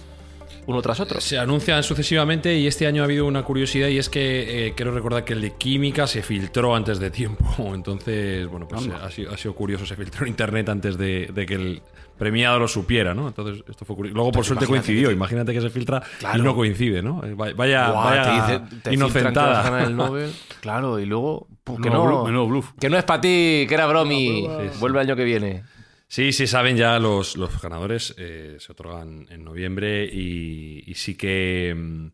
uno 0.68 0.84
tras 0.84 1.00
otro. 1.00 1.20
Se 1.20 1.40
anuncian 1.40 1.82
sucesivamente 1.82 2.56
y 2.56 2.68
este 2.68 2.86
año 2.86 3.02
ha 3.02 3.06
habido 3.06 3.26
una 3.26 3.42
curiosidad 3.42 3.88
y 3.88 3.98
es 3.98 4.10
que 4.10 4.68
eh, 4.68 4.74
quiero 4.76 4.92
recordar 4.92 5.26
que 5.26 5.34
el 5.34 5.42
de 5.42 5.56
química 5.56 6.06
se 6.06 6.22
filtró 6.22 6.76
antes 6.76 7.00
de 7.00 7.10
tiempo. 7.10 7.46
Entonces, 7.74 8.46
bueno, 8.46 8.68
pues 8.68 8.88
ha 8.88 9.10
sido, 9.10 9.34
ha 9.34 9.38
sido 9.38 9.56
curioso, 9.56 9.88
se 9.88 9.96
filtró 9.96 10.24
en 10.24 10.30
internet 10.30 10.70
antes 10.70 11.00
de, 11.00 11.32
de 11.34 11.46
que 11.48 11.56
el 11.56 11.82
premiado 12.18 12.60
lo 12.60 12.68
supiera, 12.68 13.14
¿no? 13.14 13.28
Entonces, 13.28 13.64
esto 13.70 13.86
fue 13.86 13.96
curioso. 13.96 14.16
Luego, 14.16 14.32
por 14.32 14.40
Pues 14.40 14.48
suerte, 14.48 14.66
imagínate 14.66 14.86
coincidió. 14.88 15.08
que- 15.10 15.14
Imagínate 15.16 15.54
que 15.54 15.62
se 15.62 15.70
filtra 15.70 16.02
Claro. 16.20 16.40
y 16.40 16.42
no 16.42 16.56
coincide, 16.56 17.02
¿no? 17.02 17.24
Eh, 17.24 17.34
Vaya, 17.36 17.90
vaya, 17.92 18.24
te 18.24 18.32
dice- 18.32 18.76
te 18.84 18.90
que 18.90 18.96
inocentada. 18.96 19.64
ganar 19.64 19.88
el 19.88 19.96
Nobel. 19.98 20.32
Claro, 20.62 21.00
y 21.00 21.06
luego. 21.06 21.48
pues, 21.64 21.80
que, 21.82 21.90
no, 21.90 22.48
bluff, 22.48 22.72
que 22.80 22.90
no 22.90 22.98
es 22.98 23.04
para 23.04 23.22
ti, 23.22 23.66
que 23.68 23.74
era 23.74 23.86
bromi. 23.88 24.48
Sí, 24.48 24.70
sí. 24.74 24.80
Vuelve 24.80 25.00
el 25.02 25.08
año 25.08 25.16
que 25.16 25.24
viene. 25.26 25.64
Sí, 26.08 26.32
sí, 26.32 26.48
saben 26.48 26.78
ya 26.78 26.98
los, 27.00 27.36
los 27.36 27.62
ganadores, 27.62 28.16
eh, 28.18 28.56
se 28.60 28.72
otorgan 28.72 29.26
en 29.30 29.44
noviembre 29.44 30.06
y, 30.06 30.82
y 30.90 30.94
sí 30.96 31.16
que 31.18 31.76
mm, 31.78 32.08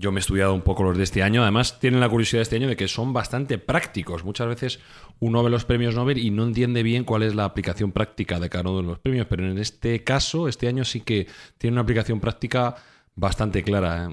yo 0.00 0.12
me 0.12 0.18
he 0.18 0.22
estudiado 0.22 0.54
un 0.54 0.62
poco 0.62 0.82
los 0.82 0.96
de 0.96 1.04
este 1.04 1.22
año. 1.22 1.42
Además, 1.42 1.78
tienen 1.78 2.00
la 2.00 2.08
curiosidad 2.08 2.40
este 2.40 2.56
año 2.56 2.68
de 2.68 2.76
que 2.76 2.88
son 2.88 3.12
bastante 3.12 3.58
prácticos. 3.58 4.24
Muchas 4.24 4.48
veces 4.48 4.80
uno 5.18 5.42
ve 5.42 5.50
los 5.50 5.66
premios 5.66 5.94
Nobel 5.94 6.16
y 6.16 6.30
no 6.30 6.44
entiende 6.44 6.82
bien 6.82 7.04
cuál 7.04 7.22
es 7.22 7.34
la 7.34 7.44
aplicación 7.44 7.92
práctica 7.92 8.40
de 8.40 8.48
cada 8.48 8.70
uno 8.70 8.80
de 8.80 8.86
los 8.88 8.98
premios, 8.98 9.26
pero 9.28 9.46
en 9.46 9.58
este 9.58 10.02
caso, 10.02 10.48
este 10.48 10.68
año 10.68 10.84
sí 10.84 11.02
que 11.02 11.26
tiene 11.58 11.74
una 11.74 11.82
aplicación 11.82 12.18
práctica 12.18 12.76
bastante 13.14 13.62
clara. 13.62 14.08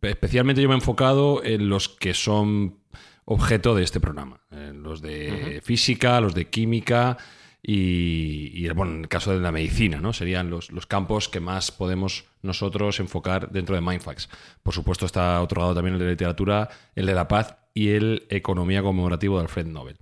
Especialmente 0.00 0.62
yo 0.62 0.68
me 0.68 0.74
he 0.74 0.78
enfocado 0.78 1.44
en 1.44 1.68
los 1.68 1.90
que 1.90 2.14
son 2.14 2.78
objeto 3.26 3.74
de 3.74 3.84
este 3.84 4.00
programa. 4.00 4.40
los 4.50 5.02
de 5.02 5.60
física, 5.62 6.22
los 6.22 6.34
de 6.34 6.46
química 6.46 7.18
y, 7.62 8.50
y, 8.54 8.68
bueno, 8.70 8.92
en 8.92 9.00
el 9.00 9.08
caso 9.08 9.32
de 9.32 9.40
la 9.40 9.52
medicina, 9.52 10.00
¿no? 10.00 10.12
Serían 10.12 10.48
los, 10.48 10.70
los 10.70 10.86
campos 10.86 11.28
que 11.28 11.40
más 11.40 11.72
podemos 11.72 12.24
nosotros 12.42 13.00
enfocar 13.00 13.50
dentro 13.50 13.74
de 13.74 13.80
Mindfax. 13.80 14.28
Por 14.62 14.74
supuesto, 14.74 15.06
está 15.06 15.40
otorgado 15.42 15.74
también 15.74 15.94
el 15.94 16.00
de 16.00 16.10
literatura, 16.10 16.68
el 16.94 17.06
de 17.06 17.14
la 17.14 17.26
paz 17.26 17.56
y 17.74 17.90
el 17.90 18.26
economía 18.30 18.82
conmemorativo 18.82 19.36
de 19.36 19.42
Alfred 19.42 19.66
Nobel. 19.66 19.96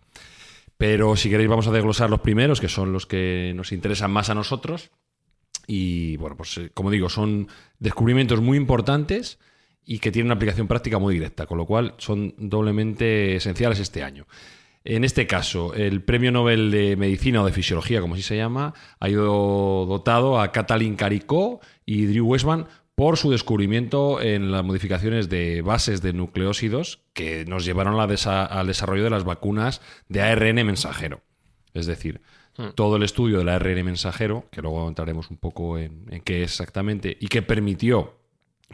Pero 0.77 1.17
si 1.17 1.31
queréis 1.31 1.49
vamos 1.49 1.67
a 1.67 1.73
desglosar 1.73 2.11
los 2.11 2.21
primeros, 2.21 2.61
que 2.61 2.69
son 2.69 2.93
los 2.93 3.07
que 3.07 3.53
nos 3.57 3.73
interesan 3.73 4.11
más 4.11 4.29
a 4.29 4.35
nosotros. 4.35 4.91
Y 5.67 6.17
bueno, 6.19 6.37
pues 6.37 6.59
eh, 6.59 6.71
como 6.73 6.91
digo, 6.91 7.09
son 7.09 7.49
descubrimientos 7.79 8.41
muy 8.41 8.59
importantes 8.59 9.39
y 9.85 9.99
que 10.01 10.13
tienen 10.13 10.27
una 10.27 10.35
aplicación 10.35 10.69
práctica 10.69 10.99
muy 10.99 11.15
directa, 11.15 11.47
con 11.47 11.59
lo 11.59 11.65
cual 11.65 11.95
son 11.99 12.35
doblemente 12.37 13.37
esenciales 13.37 13.79
este 13.79 14.03
año. 14.03 14.27
En 14.89 15.03
este 15.05 15.27
caso, 15.27 15.75
el 15.75 16.01
Premio 16.03 16.31
Nobel 16.31 16.71
de 16.71 16.95
Medicina 16.97 17.43
o 17.43 17.47
de 17.47 17.53
Fisiología, 17.53 18.01
como 18.01 18.15
así 18.15 18.23
se 18.23 18.37
llama, 18.37 18.73
ha 19.01 19.09
ido 19.09 19.85
dotado 19.87 20.41
a 20.41 20.53
Katalin 20.53 20.95
Karikó 20.95 21.61
y 21.85 22.07
Drew 22.07 22.27
Weissman 22.27 22.67
por 22.95 23.17
su 23.17 23.31
descubrimiento 23.31 24.23
en 24.23 24.53
las 24.53 24.65
modificaciones 24.65 25.29
de 25.29 25.61
bases 25.63 26.03
de 26.03 26.13
nucleósidos 26.13 27.01
que 27.15 27.45
nos 27.47 27.65
llevaron 27.65 27.99
a 27.99 28.07
desa- 28.07 28.47
al 28.49 28.69
desarrollo 28.69 29.03
de 29.05 29.11
las 29.11 29.25
vacunas 29.25 29.83
de 30.09 30.23
ARN 30.23 30.65
mensajero. 30.65 31.21
Es 31.75 31.87
decir, 31.87 32.21
todo 32.75 32.97
el 32.97 33.03
estudio 33.03 33.39
del 33.39 33.49
ARN 33.51 33.85
mensajero, 33.85 34.47
que 34.51 34.63
luego 34.63 34.89
entraremos 34.89 35.31
un 35.31 35.37
poco 35.37 35.79
en, 35.79 36.07
en 36.11 36.23
qué 36.23 36.43
es 36.45 36.53
exactamente, 36.53 37.15
y 37.21 37.27
que 37.27 37.43
permitió, 37.43 38.15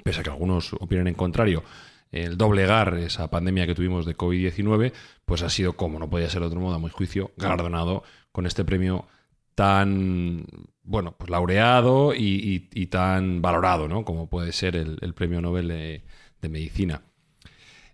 pese 0.04 0.20
a 0.20 0.22
que 0.22 0.30
algunos 0.30 0.72
opinen 0.74 1.08
en 1.08 1.14
contrario, 1.14 1.64
el 2.12 2.36
doblegar 2.38 2.94
esa 2.98 3.28
pandemia 3.30 3.66
que 3.66 3.74
tuvimos 3.74 4.06
de 4.06 4.16
COVID-19, 4.16 4.92
pues 5.24 5.42
ha 5.42 5.50
sido, 5.50 5.72
como 5.72 5.98
no 5.98 6.08
podía 6.08 6.28
ser 6.30 6.42
de 6.42 6.46
otro 6.46 6.60
modo, 6.60 6.74
a 6.76 6.78
mi 6.78 6.88
juicio, 6.90 7.32
galardonado 7.36 8.04
con 8.30 8.46
este 8.46 8.64
premio 8.64 9.06
tan, 9.54 10.44
bueno, 10.82 11.14
pues 11.18 11.28
laureado 11.30 12.14
y, 12.14 12.68
y- 12.72 12.82
y 12.82 12.86
tan 12.86 13.42
valorado, 13.42 13.88
¿no? 13.88 14.04
Como 14.04 14.28
puede 14.28 14.52
ser 14.52 14.76
el, 14.76 14.98
el 15.00 15.14
premio 15.14 15.40
Nobel 15.40 15.68
de, 15.68 16.04
de 16.40 16.48
Medicina. 16.48 17.02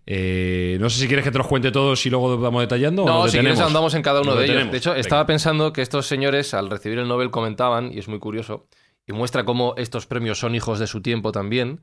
Eh, 0.05 0.77
no 0.79 0.89
sé 0.89 1.01
si 1.01 1.07
quieres 1.07 1.23
que 1.23 1.31
te 1.31 1.37
los 1.37 1.45
cuente 1.47 1.71
todos 1.71 2.03
y 2.05 2.09
luego 2.09 2.37
vamos 2.39 2.61
detallando. 2.61 3.03
o 3.03 3.07
No, 3.07 3.21
nos 3.23 3.31
si 3.31 3.37
quieres 3.39 3.59
andamos 3.59 3.93
en 3.93 4.01
cada 4.01 4.21
uno 4.21 4.35
de 4.35 4.45
ellos. 4.45 4.71
De 4.71 4.77
hecho, 4.77 4.91
Venga. 4.91 5.01
estaba 5.01 5.25
pensando 5.25 5.71
que 5.71 5.81
estos 5.81 6.07
señores, 6.07 6.53
al 6.53 6.69
recibir 6.69 6.97
el 6.99 7.07
Nobel, 7.07 7.29
comentaban, 7.29 7.91
y 7.93 7.99
es 7.99 8.07
muy 8.07 8.19
curioso, 8.19 8.67
y 9.05 9.13
muestra 9.13 9.45
cómo 9.45 9.75
estos 9.77 10.07
premios 10.07 10.39
son 10.39 10.55
hijos 10.55 10.79
de 10.79 10.87
su 10.87 11.01
tiempo 11.01 11.31
también, 11.31 11.81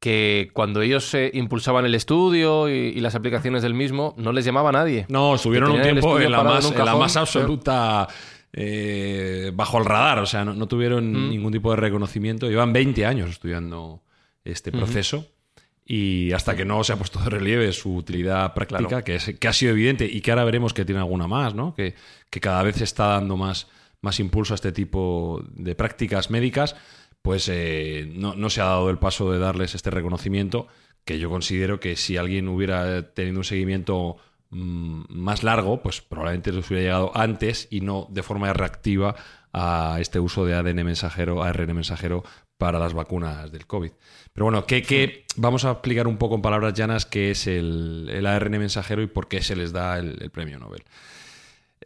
que 0.00 0.50
cuando 0.52 0.82
ellos 0.82 1.12
eh, 1.14 1.30
impulsaban 1.34 1.84
el 1.86 1.94
estudio 1.94 2.68
y, 2.68 2.72
y 2.72 3.00
las 3.00 3.14
aplicaciones 3.14 3.62
del 3.62 3.74
mismo, 3.74 4.14
no 4.18 4.32
les 4.32 4.44
llamaba 4.44 4.68
a 4.68 4.72
nadie. 4.72 5.06
No, 5.08 5.34
estuvieron 5.34 5.70
un 5.72 5.82
tiempo 5.82 6.20
en 6.20 6.30
la, 6.30 6.42
más, 6.42 6.70
en 6.70 6.84
la 6.84 6.94
más 6.96 7.16
absoluta 7.16 8.06
eh, 8.52 9.50
bajo 9.54 9.78
el 9.78 9.84
radar, 9.84 10.18
o 10.20 10.26
sea, 10.26 10.44
no, 10.44 10.54
no 10.54 10.66
tuvieron 10.66 11.12
Mm. 11.12 11.30
ningún 11.30 11.52
tipo 11.52 11.70
de 11.70 11.76
reconocimiento. 11.76 12.48
Llevan 12.48 12.72
20 12.72 13.04
años 13.06 13.30
estudiando 13.30 14.02
este 14.44 14.70
proceso 14.72 15.26
Y 15.88 16.32
hasta 16.32 16.56
que 16.56 16.64
no 16.64 16.82
se 16.82 16.92
ha 16.92 16.96
puesto 16.96 17.20
de 17.20 17.30
relieve 17.30 17.70
su 17.72 17.94
utilidad 17.94 18.52
práctica, 18.54 18.88
Claro. 18.88 19.04
que, 19.04 19.14
es, 19.16 19.34
que 19.38 19.46
ha 19.48 19.52
sido 19.52 19.70
evidente 19.72 20.04
y 20.04 20.20
que 20.20 20.30
ahora 20.32 20.42
veremos 20.44 20.74
que 20.74 20.84
tiene 20.84 21.00
alguna 21.00 21.28
más, 21.28 21.54
¿no? 21.54 21.74
Que, 21.74 21.94
que 22.28 22.40
cada 22.40 22.62
vez 22.64 22.76
se 22.76 22.84
está 22.84 23.06
dando 23.06 23.36
más, 23.36 23.68
más 24.00 24.18
impulso 24.18 24.52
a 24.54 24.56
este 24.56 24.72
tipo 24.72 25.42
de 25.54 25.76
prácticas 25.76 26.28
médicas, 26.30 26.74
pues 27.26 27.48
eh, 27.52 28.08
no, 28.14 28.36
no 28.36 28.50
se 28.50 28.60
ha 28.60 28.66
dado 28.66 28.88
el 28.88 28.98
paso 28.98 29.32
de 29.32 29.40
darles 29.40 29.74
este 29.74 29.90
reconocimiento, 29.90 30.68
que 31.04 31.18
yo 31.18 31.28
considero 31.28 31.80
que 31.80 31.96
si 31.96 32.16
alguien 32.16 32.46
hubiera 32.46 33.12
tenido 33.14 33.38
un 33.38 33.44
seguimiento 33.44 34.16
mm, 34.50 35.02
más 35.08 35.42
largo, 35.42 35.82
pues 35.82 36.00
probablemente 36.00 36.52
les 36.52 36.64
hubiera 36.70 36.84
llegado 36.84 37.10
antes 37.16 37.66
y 37.68 37.80
no 37.80 38.06
de 38.10 38.22
forma 38.22 38.52
reactiva 38.52 39.16
a 39.52 39.98
este 40.00 40.20
uso 40.20 40.44
de 40.44 40.54
ADN 40.54 40.84
mensajero, 40.84 41.42
ARN 41.42 41.74
mensajero 41.74 42.22
para 42.58 42.78
las 42.78 42.94
vacunas 42.94 43.50
del 43.50 43.66
COVID. 43.66 43.90
Pero 44.32 44.44
bueno, 44.44 44.64
¿qué, 44.64 44.82
qué- 44.84 45.24
vamos 45.34 45.64
a 45.64 45.72
explicar 45.72 46.06
un 46.06 46.18
poco 46.18 46.36
en 46.36 46.42
palabras 46.42 46.74
llanas 46.74 47.06
qué 47.06 47.32
es 47.32 47.48
el, 47.48 48.08
el 48.08 48.24
ARN 48.24 48.52
mensajero 48.52 49.02
y 49.02 49.08
por 49.08 49.26
qué 49.26 49.42
se 49.42 49.56
les 49.56 49.72
da 49.72 49.98
el, 49.98 50.16
el 50.22 50.30
premio 50.30 50.60
Nobel. 50.60 50.84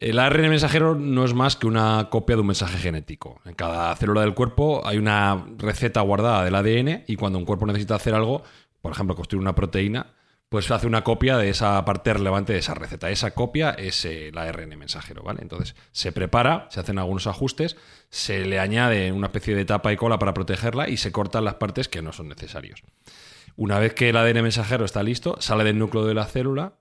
El 0.00 0.18
ARN 0.18 0.48
mensajero 0.48 0.94
no 0.94 1.26
es 1.26 1.34
más 1.34 1.56
que 1.56 1.66
una 1.66 2.08
copia 2.10 2.34
de 2.34 2.40
un 2.40 2.46
mensaje 2.46 2.78
genético. 2.78 3.38
En 3.44 3.52
cada 3.52 3.94
célula 3.96 4.22
del 4.22 4.32
cuerpo 4.32 4.80
hay 4.86 4.96
una 4.96 5.44
receta 5.58 6.00
guardada 6.00 6.42
del 6.42 6.54
ADN 6.54 7.04
y 7.06 7.16
cuando 7.16 7.38
un 7.38 7.44
cuerpo 7.44 7.66
necesita 7.66 7.96
hacer 7.96 8.14
algo, 8.14 8.42
por 8.80 8.92
ejemplo, 8.92 9.14
construir 9.14 9.42
una 9.42 9.54
proteína, 9.54 10.14
pues 10.48 10.70
hace 10.70 10.86
una 10.86 11.04
copia 11.04 11.36
de 11.36 11.50
esa 11.50 11.84
parte 11.84 12.14
relevante 12.14 12.54
de 12.54 12.60
esa 12.60 12.72
receta. 12.72 13.10
Esa 13.10 13.32
copia 13.32 13.72
es 13.72 14.06
el 14.06 14.38
ARN 14.38 14.70
mensajero, 14.78 15.22
¿vale? 15.22 15.40
Entonces 15.42 15.76
se 15.92 16.12
prepara, 16.12 16.66
se 16.70 16.80
hacen 16.80 16.98
algunos 16.98 17.26
ajustes, 17.26 17.76
se 18.08 18.46
le 18.46 18.58
añade 18.58 19.12
una 19.12 19.26
especie 19.26 19.54
de 19.54 19.66
tapa 19.66 19.92
y 19.92 19.98
cola 19.98 20.18
para 20.18 20.32
protegerla 20.32 20.88
y 20.88 20.96
se 20.96 21.12
cortan 21.12 21.44
las 21.44 21.56
partes 21.56 21.88
que 21.88 22.00
no 22.00 22.14
son 22.14 22.28
necesarios. 22.28 22.82
Una 23.54 23.78
vez 23.78 23.92
que 23.92 24.08
el 24.08 24.16
ADN 24.16 24.42
mensajero 24.42 24.86
está 24.86 25.02
listo, 25.02 25.36
sale 25.40 25.62
del 25.64 25.78
núcleo 25.78 26.06
de 26.06 26.14
la 26.14 26.24
célula, 26.24 26.79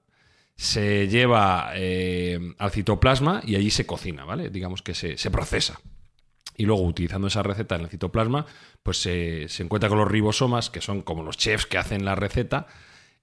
se 0.60 1.08
lleva 1.08 1.72
eh, 1.76 2.38
al 2.58 2.72
citoplasma 2.72 3.42
y 3.46 3.56
allí 3.56 3.72
se 3.72 3.86
cocina, 3.86 4.26
¿vale? 4.26 4.50
Digamos 4.50 4.82
que 4.82 4.94
se, 4.94 5.16
procesa. 5.32 5.80
Y 6.58 6.66
luego, 6.66 6.84
utilizando 6.84 7.28
esa 7.28 7.42
receta 7.42 7.76
en 7.76 7.84
el 7.84 7.88
citoplasma, 7.88 8.46
pues 8.84 8.98
se, 8.98 9.48
se 9.48 9.64
encuentra 9.64 9.88
con 9.88 10.00
los 10.00 10.12
ribosomas, 10.12 10.70
que 10.70 10.82
son 10.82 11.02
como 11.02 11.24
los 11.24 11.38
chefs 11.38 11.66
que 11.66 11.78
hacen 11.78 12.04
la 12.04 12.16
receta. 12.16 12.68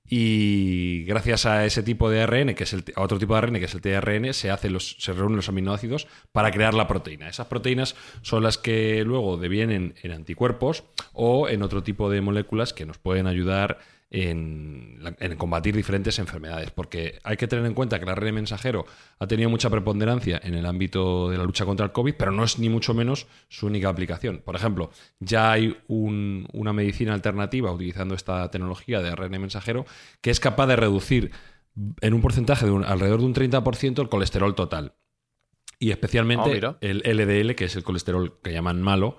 Y 0.09 1.05
gracias 1.05 1.45
a 1.45 1.67
ese 1.67 1.83
tipo 1.83 2.09
de 2.09 2.23
ARN, 2.23 2.55
que 2.55 2.65
es 2.65 2.73
el, 2.73 2.85
otro 2.97 3.19
tipo 3.19 3.35
de 3.35 3.39
ARN, 3.39 3.59
que 3.59 3.67
es 3.67 3.75
el 3.75 3.83
tRN, 3.83 4.33
se, 4.33 4.71
los, 4.71 4.97
se 4.99 5.13
reúnen 5.13 5.37
los 5.37 5.51
aminoácidos 5.51 6.09
para 6.33 6.51
crear 6.51 6.73
la 6.73 6.89
proteína. 6.89 7.29
Esas 7.29 7.49
proteínas 7.49 7.97
son 8.23 8.45
las 8.45 8.57
que 8.57 9.05
luego 9.05 9.37
devienen 9.37 9.95
en 10.03 10.13
anticuerpos 10.13 10.85
o 11.13 11.51
en 11.51 11.63
otro 11.63 11.83
tipo 11.83 12.09
de 12.09 12.23
moléculas 12.23 12.73
que 12.73 12.87
nos 12.87 12.97
pueden 12.97 13.27
ayudar 13.27 13.79
en, 14.11 14.99
la- 15.01 15.17
en 15.19 15.37
combatir 15.37 15.75
diferentes 15.75 16.19
enfermedades. 16.19 16.71
Porque 16.71 17.19
hay 17.25 17.37
que 17.37 17.47
tener 17.49 17.65
en 17.67 17.75
cuenta 17.75 17.99
que 17.99 18.05
el 18.05 18.11
ARN 18.11 18.35
mensajero 18.35 18.87
ha 19.19 19.27
tenido 19.27 19.51
mucha 19.51 19.69
preponderancia 19.71 20.41
en 20.43 20.55
el 20.55 20.67
ámbito 20.67 21.29
de 21.31 21.39
la 21.39 21.45
lucha 21.45 21.65
contra 21.65 21.87
el 21.87 21.93
COVID, 21.93 22.15
pero 22.19 22.31
no 22.33 22.45
es 22.45 22.59
ni 22.59 22.69
mucho 22.69 22.95
menos 22.95 23.27
su 23.49 23.67
única 23.67 23.89
aplicación. 23.89 24.43
Por 24.45 24.57
ejemplo, 24.57 24.91
ya 25.21 25.53
hay 25.53 25.77
un- 25.89 26.49
una 26.53 26.73
medicina 26.73 27.15
alternativa 27.15 27.71
utilizando 27.73 28.15
esta 28.15 28.51
tecnología 28.51 29.01
de 29.03 29.11
ARN 29.11 29.39
mensajero 29.41 29.87
que 30.21 30.31
es 30.31 30.41
capaz 30.41 30.67
de 30.67 30.77
reducir 30.77 31.33
en 32.01 32.15
un 32.15 32.23
porcentaje 32.23 32.65
de 32.65 32.73
un- 32.73 32.85
alrededor 32.85 33.21
de 33.21 33.27
un 33.27 33.35
30% 33.35 34.03
el 34.03 34.09
colesterol 34.09 34.55
total. 34.55 34.95
Y 35.79 35.91
Ah, 35.91 35.95
especialmente 35.95 36.49
mira. 36.55 36.79
el 36.81 37.03
LDL, 37.05 37.55
que 37.55 37.67
es 37.67 37.77
el 37.77 37.83
colesterol 37.83 38.39
que 38.43 38.53
llaman 38.53 38.81
malo, 38.81 39.19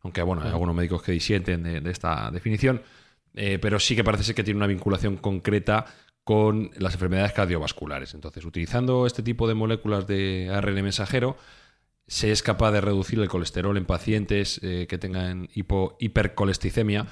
aunque 0.00 0.22
bueno, 0.22 0.40
hay 0.42 0.48
algunos 0.48 0.74
médicos 0.74 1.02
que 1.02 1.12
disienten 1.12 1.62
de, 1.64 1.80
de 1.82 1.90
esta 1.90 2.30
definición, 2.30 2.80
eh, 3.38 3.58
pero 3.58 3.78
sí 3.78 3.94
que 3.94 4.04
parece 4.04 4.24
ser 4.24 4.34
que 4.34 4.44
tiene 4.44 4.58
una 4.58 4.66
vinculación 4.66 5.16
concreta 5.16 5.86
con 6.24 6.70
las 6.76 6.92
enfermedades 6.92 7.32
cardiovasculares. 7.32 8.12
Entonces, 8.12 8.44
utilizando 8.44 9.06
este 9.06 9.22
tipo 9.22 9.48
de 9.48 9.54
moléculas 9.54 10.06
de 10.06 10.50
ARN 10.52 10.82
mensajero, 10.82 11.36
se 12.06 12.32
es 12.32 12.42
capaz 12.42 12.72
de 12.72 12.80
reducir 12.80 13.18
el 13.18 13.28
colesterol 13.28 13.76
en 13.76 13.84
pacientes 13.86 14.60
eh, 14.62 14.86
que 14.88 14.98
tengan 14.98 15.48
hipo- 15.54 15.96
hipercolesticemia 16.00 17.06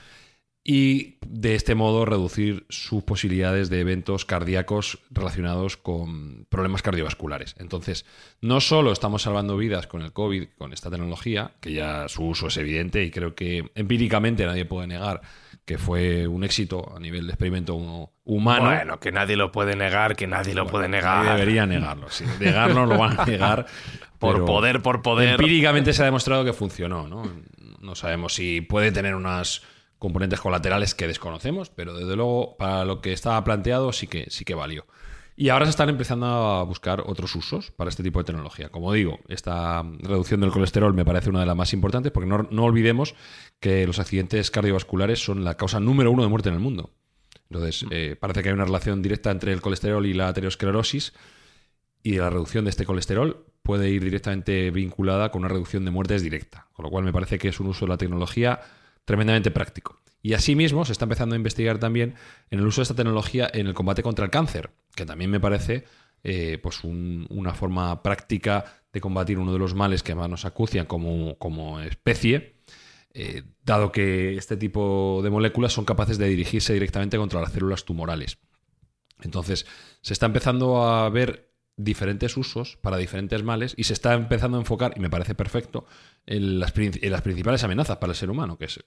y 0.69 1.19
de 1.25 1.55
este 1.55 1.75
modo 1.77 2.05
reducir 2.05 2.67
sus 2.71 3.05
posibilidades 3.05 3.71
de 3.71 3.81
eventos 3.81 4.25
cardíacos 4.25 4.99
relacionados 5.11 5.77
con 5.77 6.45
problemas 6.49 6.83
cardiovasculares. 6.83 7.55
Entonces, 7.59 8.05
no 8.41 8.61
solo 8.61 8.91
estamos 8.91 9.23
salvando 9.23 9.57
vidas 9.57 9.87
con 9.87 10.03
el 10.03 10.13
COVID, 10.13 10.49
con 10.59 10.73
esta 10.73 10.91
tecnología, 10.91 11.53
que 11.61 11.73
ya 11.73 12.09
su 12.09 12.25
uso 12.25 12.49
es 12.49 12.57
evidente 12.57 13.05
y 13.05 13.13
creo 13.13 13.35
que 13.37 13.71
empíricamente 13.77 14.45
nadie 14.45 14.65
puede 14.65 14.89
negar 14.89 15.21
que 15.67 15.77
fue 15.79 16.27
un 16.29 16.45
éxito 16.45 16.95
a 16.97 17.01
nivel 17.01 17.27
de 17.27 17.33
experimento 17.33 17.75
hu- 17.77 18.09
humano. 18.25 18.67
Bueno, 18.67 18.99
que 19.01 19.13
nadie 19.13 19.37
lo 19.37 19.53
puede 19.53 19.77
negar, 19.77 20.17
que 20.17 20.27
nadie 20.27 20.55
lo 20.55 20.67
puede 20.67 20.89
Nadie 20.89 21.03
negar. 21.03 21.37
debería 21.37 21.67
negarlo. 21.67 22.09
Si 22.09 22.25
negarlo 22.41 22.87
lo 22.87 22.97
van 22.97 23.21
a 23.21 23.25
negar. 23.27 23.67
Por 24.19 24.45
poder, 24.47 24.81
por 24.81 25.03
poder. 25.03 25.31
Empíricamente 25.33 25.93
se 25.93 26.01
ha 26.03 26.05
demostrado 26.07 26.45
que 26.45 26.53
funcionó, 26.55 27.09
¿no? 27.09 27.25
No 27.81 27.95
sabemos 27.95 28.35
si 28.35 28.61
puede 28.63 28.93
tener 28.93 29.15
unas 29.15 29.63
componentes 29.99 30.41
colaterales 30.41 30.95
que 30.95 31.07
desconocemos, 31.09 31.69
pero 31.71 31.95
desde 31.95 32.17
luego 32.17 32.57
para 32.57 32.85
lo 32.85 33.01
que 33.01 33.13
estaba 33.13 33.43
planteado 33.45 33.93
sí 33.93 34.07
que, 34.07 34.27
sí 34.31 34.45
que 34.45 34.55
valió. 34.55 34.87
Y 35.39 35.51
ahora 35.51 35.67
se 35.67 35.71
están 35.71 35.91
empezando 35.91 36.27
a 36.27 36.63
buscar 36.63 37.03
otros 37.07 37.35
usos 37.37 37.71
para 37.71 37.91
este 37.91 38.03
tipo 38.03 38.19
de 38.19 38.25
tecnología. 38.25 38.71
Como 38.71 38.91
digo, 38.95 39.21
esta 39.29 39.83
reducción 39.83 40.41
del 40.41 40.51
colesterol 40.51 40.95
me 40.95 41.05
parece 41.05 41.29
una 41.29 41.41
de 41.41 41.47
las 41.47 41.57
más 41.57 41.75
importantes 41.75 42.11
porque 42.11 42.29
no, 42.29 42.49
no 42.51 42.65
olvidemos 42.65 43.15
que 43.61 43.87
los 43.87 43.99
accidentes 43.99 44.51
cardiovasculares 44.51 45.23
son 45.23 45.45
la 45.45 45.59
causa 45.59 45.79
número 45.79 46.11
uno 46.11 46.23
de 46.23 46.29
muerte 46.29 46.49
en 46.49 46.55
el 46.55 46.61
mundo. 46.61 46.91
Entonces, 47.51 47.85
eh, 47.91 48.17
parece 48.19 48.43
que 48.43 48.49
hay 48.49 48.55
una 48.55 48.65
relación 48.65 49.03
directa 49.03 49.31
entre 49.31 49.53
el 49.53 49.61
colesterol 49.61 50.07
y 50.07 50.15
la 50.15 50.29
aterosclerosis 50.29 51.13
y 52.03 52.17
la 52.17 52.31
reducción 52.31 52.65
de 52.65 52.71
este 52.71 52.87
colesterol 52.87 53.45
puede 53.63 53.91
ir 53.91 54.03
directamente 54.03 54.71
vinculada 54.71 55.31
con 55.31 55.41
una 55.41 55.49
reducción 55.49 55.85
de 55.85 55.91
muertes 55.91 56.23
directa. 56.23 56.69
Con 56.73 56.85
lo 56.85 56.91
cual 56.91 57.05
me 57.05 57.13
parece 57.13 57.39
que 57.39 57.49
es 57.49 57.61
un 57.61 57.67
uso 57.67 57.85
de 57.85 57.91
la 57.91 57.99
tecnología 57.99 58.61
tremendamente 59.07 59.51
práctico. 59.51 59.99
Y 60.21 60.35
asimismo 60.35 60.85
se 60.85 60.93
está 60.93 61.07
empezando 61.07 61.35
a 61.35 61.39
investigar 61.39 61.79
también 61.79 62.15
en 62.51 62.59
el 62.59 62.67
uso 62.67 62.81
de 62.81 62.83
esta 62.83 62.95
tecnología 62.97 63.49
en 63.55 63.67
el 63.67 63.75
combate 63.75 64.03
contra 64.03 64.25
el 64.27 64.31
cáncer, 64.31 64.71
que 64.95 65.07
también 65.07 65.31
me 65.31 65.41
parece 65.41 65.85
eh, 66.25 66.59
pues 66.61 66.83
un- 66.83 67.27
una 67.31 67.55
forma 67.55 68.03
práctica 68.03 68.65
de 68.93 69.01
combatir 69.01 69.39
uno 69.39 69.53
de 69.53 69.59
los 69.61 69.75
males 69.75 70.03
que 70.03 70.15
más 70.17 70.29
nos 70.29 70.45
acucian 70.45 70.85
como, 70.87 71.39
como 71.39 71.79
especie, 71.81 72.57
eh, 73.15 73.45
dado 73.63 73.93
que 73.93 74.37
este 74.37 74.57
tipo 74.57 75.21
de 75.23 75.31
moléculas 75.31 75.73
son 75.73 75.85
capaces 75.85 76.19
de 76.19 76.27
dirigirse 76.29 76.73
directamente 76.73 77.17
contra 77.17 77.41
las 77.41 77.53
células 77.53 77.85
tumorales. 77.85 78.39
Entonces, 79.23 79.67
se 80.03 80.13
está 80.13 80.27
empezando 80.27 80.83
a 80.83 81.09
ver 81.11 81.55
diferentes 81.77 82.37
usos 82.37 82.79
para 82.81 82.97
diferentes 82.97 83.43
males 83.43 83.75
y 83.77 83.85
se 83.85 83.93
está 83.93 84.15
empezando 84.15 84.57
a 84.57 84.61
enfocar, 84.61 84.95
y 84.97 85.01
me 85.01 85.11
parece 85.11 85.35
perfecto, 85.35 85.87
en 86.27 86.59
las, 86.59 86.73
principales 86.73 87.65
amenazas 87.65 87.99
para 87.99 88.13
el 88.13 88.17
ser 88.17 88.31
humano, 88.31 88.57
que 88.59 88.65
es 88.67 88.85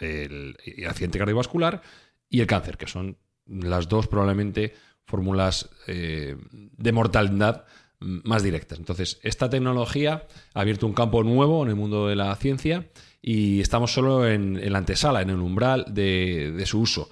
el, 0.00 0.56
accidente 0.88 1.18
cardiovascular 1.18 1.82
y 2.28 2.40
el 2.40 2.46
cáncer, 2.46 2.76
que 2.76 2.86
son 2.86 3.16
las 3.46 3.88
dos 3.88 4.08
probablemente 4.08 4.74
fórmulas 5.06 5.70
eh, 5.86 6.36
de 6.50 6.92
mortalidad 6.92 7.66
más 8.00 8.42
directas. 8.42 8.78
Entonces, 8.78 9.20
esta 9.22 9.48
tecnología 9.48 10.26
ha 10.52 10.60
abierto 10.60 10.86
un 10.86 10.92
campo 10.92 11.22
nuevo 11.22 11.62
en 11.62 11.70
el 11.70 11.76
mundo 11.76 12.08
de 12.08 12.16
la 12.16 12.34
ciencia 12.36 12.88
y 13.22 13.60
estamos 13.60 13.92
solo 13.92 14.28
en, 14.28 14.58
en 14.58 14.72
la 14.72 14.78
antesala, 14.78 15.22
en 15.22 15.30
el 15.30 15.40
umbral 15.40 15.86
de, 15.88 16.52
de 16.52 16.66
su 16.66 16.80
uso. 16.80 17.08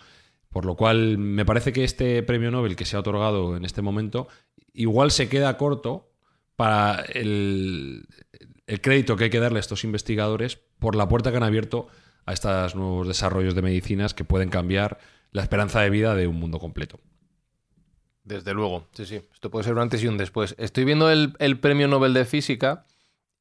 Por 0.50 0.66
lo 0.66 0.76
cual, 0.76 1.16
me 1.16 1.46
parece 1.46 1.72
que 1.72 1.82
este 1.82 2.22
premio 2.22 2.50
Nobel 2.50 2.76
que 2.76 2.84
se 2.84 2.96
ha 2.96 3.00
otorgado 3.00 3.56
en 3.56 3.64
este 3.64 3.80
momento 3.80 4.28
igual 4.74 5.10
se 5.10 5.28
queda 5.28 5.56
corto 5.56 6.10
para 6.56 7.04
el, 7.12 8.06
el 8.66 8.80
crédito 8.80 9.16
que 9.16 9.24
hay 9.24 9.30
que 9.30 9.40
darle 9.40 9.58
a 9.58 9.60
estos 9.60 9.84
investigadores 9.84 10.58
por 10.78 10.96
la 10.96 11.08
puerta 11.08 11.30
que 11.30 11.36
han 11.36 11.42
abierto 11.42 11.88
a 12.26 12.32
estos 12.32 12.74
nuevos 12.74 13.08
desarrollos 13.08 13.54
de 13.54 13.62
medicinas 13.62 14.14
que 14.14 14.24
pueden 14.24 14.48
cambiar 14.48 14.98
la 15.32 15.42
esperanza 15.42 15.80
de 15.80 15.90
vida 15.90 16.14
de 16.14 16.26
un 16.26 16.36
mundo 16.36 16.58
completo. 16.58 17.00
Desde 18.24 18.54
luego, 18.54 18.86
sí, 18.92 19.04
sí. 19.04 19.20
Esto 19.32 19.50
puede 19.50 19.64
ser 19.64 19.72
un 19.72 19.80
antes 19.80 20.02
y 20.02 20.06
un 20.06 20.16
después. 20.16 20.54
Estoy 20.58 20.84
viendo 20.84 21.10
el, 21.10 21.34
el 21.38 21.58
premio 21.58 21.88
Nobel 21.88 22.14
de 22.14 22.24
Física 22.24 22.86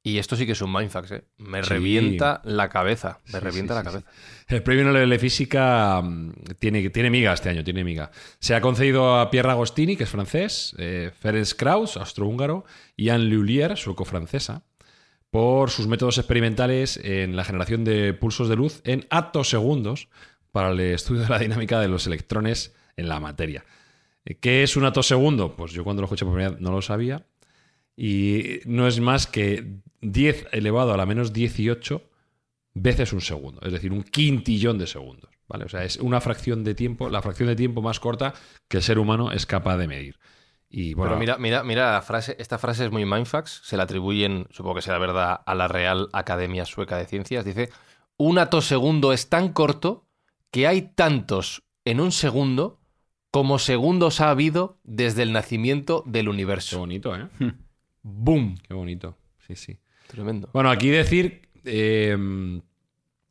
y 0.03 0.17
esto 0.17 0.35
sí 0.35 0.45
que 0.45 0.53
es 0.53 0.61
un 0.61 0.73
mindfax, 0.73 1.11
¿eh? 1.11 1.23
Me 1.37 1.61
Sí. 1.63 1.69
revienta 1.69 2.41
la 2.43 2.69
cabeza. 2.69 3.19
Me 3.27 3.33
Sí, 3.33 3.39
revienta 3.39 3.73
sí, 3.73 3.77
la 3.77 3.83
cabeza. 3.91 4.11
El 4.47 4.63
premio 4.63 4.83
Nobel 4.85 5.09
de 5.09 5.19
Física 5.19 6.01
mm, 6.01 6.31
tiene, 6.59 6.89
tiene 6.89 7.09
miga 7.09 7.33
este 7.33 7.49
año, 7.49 7.63
tiene 7.63 7.83
miga. 7.83 8.09
Se 8.39 8.55
ha 8.55 8.61
concedido 8.61 9.19
a 9.19 9.29
Pierre 9.29 9.51
Agostini, 9.51 9.95
que 9.95 10.05
es 10.05 10.09
francés, 10.09 10.75
eh, 10.79 11.11
Ferenc 11.19 11.53
Krauss, 11.55 11.97
austrohúngaro, 11.97 12.65
y 12.95 13.09
Anne 13.09 13.25
Lullier, 13.25 13.77
sueco-francesa, 13.77 14.63
por 15.29 15.69
sus 15.69 15.87
métodos 15.87 16.17
experimentales 16.17 16.97
en 17.03 17.35
la 17.35 17.43
generación 17.45 17.83
de 17.83 18.13
pulsos 18.13 18.49
de 18.49 18.55
luz 18.55 18.81
en 18.83 19.05
atosegundos 19.11 20.09
para 20.51 20.71
el 20.71 20.79
estudio 20.81 21.21
de 21.21 21.29
la 21.29 21.39
dinámica 21.39 21.79
de 21.79 21.87
los 21.87 22.05
electrones 22.07 22.73
en 22.97 23.07
la 23.07 23.19
materia. 23.19 23.63
Eh, 24.25 24.35
¿Qué 24.35 24.63
es 24.63 24.75
un 24.75 24.83
atosegundo? 24.85 25.55
Pues 25.55 25.71
yo 25.71 25.83
cuando 25.83 26.01
lo 26.01 26.05
escuché 26.07 26.25
por 26.25 26.33
primera 26.33 26.51
vez 26.51 26.59
no 26.59 26.71
lo 26.71 26.81
sabía. 26.81 27.25
Y 27.95 28.59
no 28.65 28.87
es 28.87 28.99
más 28.99 29.27
que 29.27 29.79
10 30.01 30.47
elevado 30.51 30.93
a 30.93 30.97
la 30.97 31.05
menos 31.05 31.33
18 31.33 32.01
veces 32.73 33.13
un 33.13 33.21
segundo, 33.21 33.61
es 33.61 33.71
decir, 33.71 33.91
un 33.91 34.03
quintillón 34.03 34.77
de 34.77 34.87
segundos. 34.87 35.29
¿vale? 35.47 35.65
O 35.65 35.69
sea, 35.69 35.83
es 35.83 35.97
una 35.97 36.21
fracción 36.21 36.63
de 36.63 36.75
tiempo, 36.75 37.09
la 37.09 37.21
fracción 37.21 37.49
de 37.49 37.55
tiempo 37.55 37.81
más 37.81 37.99
corta 37.99 38.33
que 38.67 38.77
el 38.77 38.83
ser 38.83 38.99
humano 38.99 39.31
es 39.31 39.45
capaz 39.45 39.77
de 39.77 39.87
medir. 39.87 40.19
Y 40.69 40.93
bueno, 40.93 41.11
Pero 41.11 41.19
mira, 41.19 41.37
mira, 41.37 41.63
mira 41.63 41.91
la 41.91 42.01
frase, 42.01 42.37
esta 42.39 42.57
frase 42.57 42.85
es 42.85 42.91
muy 42.91 43.03
mindfax, 43.03 43.61
se 43.65 43.75
la 43.75 43.83
atribuyen, 43.83 44.47
supongo 44.51 44.75
que 44.75 44.81
será 44.81 44.99
verdad, 44.99 45.41
a 45.45 45.55
la 45.55 45.67
Real 45.67 46.07
Academia 46.13 46.65
Sueca 46.65 46.95
de 46.95 47.05
Ciencias. 47.05 47.43
Dice, 47.43 47.69
un 48.15 48.37
atosegundo 48.37 49.11
es 49.11 49.27
tan 49.27 49.51
corto 49.51 50.07
que 50.49 50.67
hay 50.67 50.83
tantos 50.83 51.63
en 51.83 51.99
un 51.99 52.13
segundo 52.13 52.79
como 53.31 53.59
segundos 53.59 54.21
ha 54.21 54.29
habido 54.29 54.79
desde 54.83 55.23
el 55.23 55.33
nacimiento 55.33 56.03
del 56.05 56.25
qué 56.25 56.29
universo. 56.29 56.79
bonito, 56.79 57.15
¿eh? 57.15 57.27
¡Boom! 58.03 58.57
Qué 58.65 58.73
bonito. 58.73 59.17
Sí, 59.45 59.55
sí. 59.55 59.79
Tremendo. 60.11 60.49
Bueno, 60.53 60.69
aquí 60.69 60.89
decir 60.89 61.41
eh, 61.65 62.15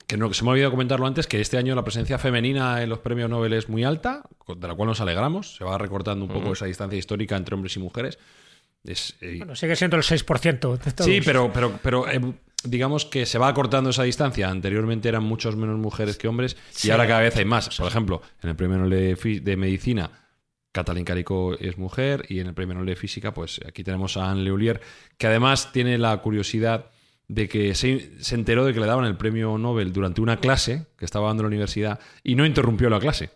que 0.07 0.17
no, 0.17 0.33
se 0.33 0.43
me 0.43 0.51
ha 0.51 0.53
olvidado 0.53 0.71
comentarlo 0.73 1.07
antes, 1.07 1.27
que 1.27 1.41
este 1.41 1.57
año 1.59 1.75
la 1.75 1.85
presencia 1.85 2.19
femenina 2.19 2.83
en 2.83 2.89
los 2.89 2.99
premios 3.01 3.31
Nobel 3.31 3.53
es 3.53 3.69
muy 3.69 3.85
alta, 3.85 4.23
de 4.57 4.67
la 4.69 4.75
cual 4.75 4.89
nos 4.89 5.01
alegramos. 5.01 5.55
Se 5.57 5.65
va 5.65 5.79
recortando 5.79 6.25
un 6.25 6.31
poco 6.33 6.53
esa 6.53 6.67
distancia 6.67 6.99
histórica 6.99 7.37
entre 7.37 7.55
hombres 7.55 7.77
y 7.77 7.79
mujeres. 7.81 8.19
Es, 8.83 9.15
eh, 9.21 9.37
Bueno, 9.39 9.55
sigue 9.55 9.77
siendo 9.77 9.97
el 9.97 10.03
6% 10.03 10.79
de 10.79 10.93
todos. 10.93 11.05
sí, 11.07 11.21
pero, 11.25 11.53
pero, 11.53 11.79
pero 11.83 12.09
eh, 12.11 12.19
digamos 12.65 13.05
que 13.05 13.27
se 13.27 13.39
va 13.39 13.49
acortando 13.49 13.91
esa 13.91 14.03
distancia. 14.05 14.49
Anteriormente 14.49 15.09
eran 15.09 15.23
muchos 15.23 15.55
menos 15.55 15.79
mujeres 15.79 16.17
que 16.17 16.29
hombres 16.29 16.57
y 16.73 16.79
Sí. 16.79 16.91
ahora 16.91 17.07
cada 17.07 17.21
vez 17.21 17.37
hay 17.37 17.45
más. 17.45 17.77
Por 17.77 17.87
ejemplo, 17.89 18.23
en 18.43 18.49
el 18.51 18.57
premio 18.57 18.79
Nobel 18.79 18.91
de, 18.91 19.17
Fi- 19.17 19.41
de 19.41 19.57
Medicina, 19.57 20.11
Katalin 20.73 21.05
Carico 21.05 21.55
es 21.59 21.79
mujer 21.79 22.25
y 22.29 22.41
en 22.41 22.47
el 22.47 22.55
premio 22.55 22.75
Nobel 22.75 22.89
de 22.89 22.97
Física, 22.97 23.35
pues 23.35 23.61
aquí 23.67 23.83
tenemos 23.83 24.17
a 24.17 24.31
Anne 24.31 24.43
Leulier, 24.43 24.81
que 25.19 25.27
además 25.27 25.73
tiene 25.73 25.99
la 25.99 26.17
curiosidad 26.19 26.87
de 27.27 27.49
que 27.49 27.75
se, 27.75 28.13
se 28.23 28.35
enteró 28.35 28.65
de 28.65 28.73
que 28.75 28.81
le 28.81 28.87
daban 28.87 29.05
el 29.05 29.17
premio 29.17 29.57
Nobel 29.59 29.93
durante 29.93 30.21
una 30.21 30.39
clase 30.39 30.87
que 30.97 31.05
estaba 31.05 31.29
dando 31.29 31.43
en 31.43 31.45
la 31.45 31.49
universidad 31.49 32.01
y 32.23 32.35
no 32.35 32.45
interrumpió 32.47 32.89
la 32.91 32.99
clase. 33.01 33.31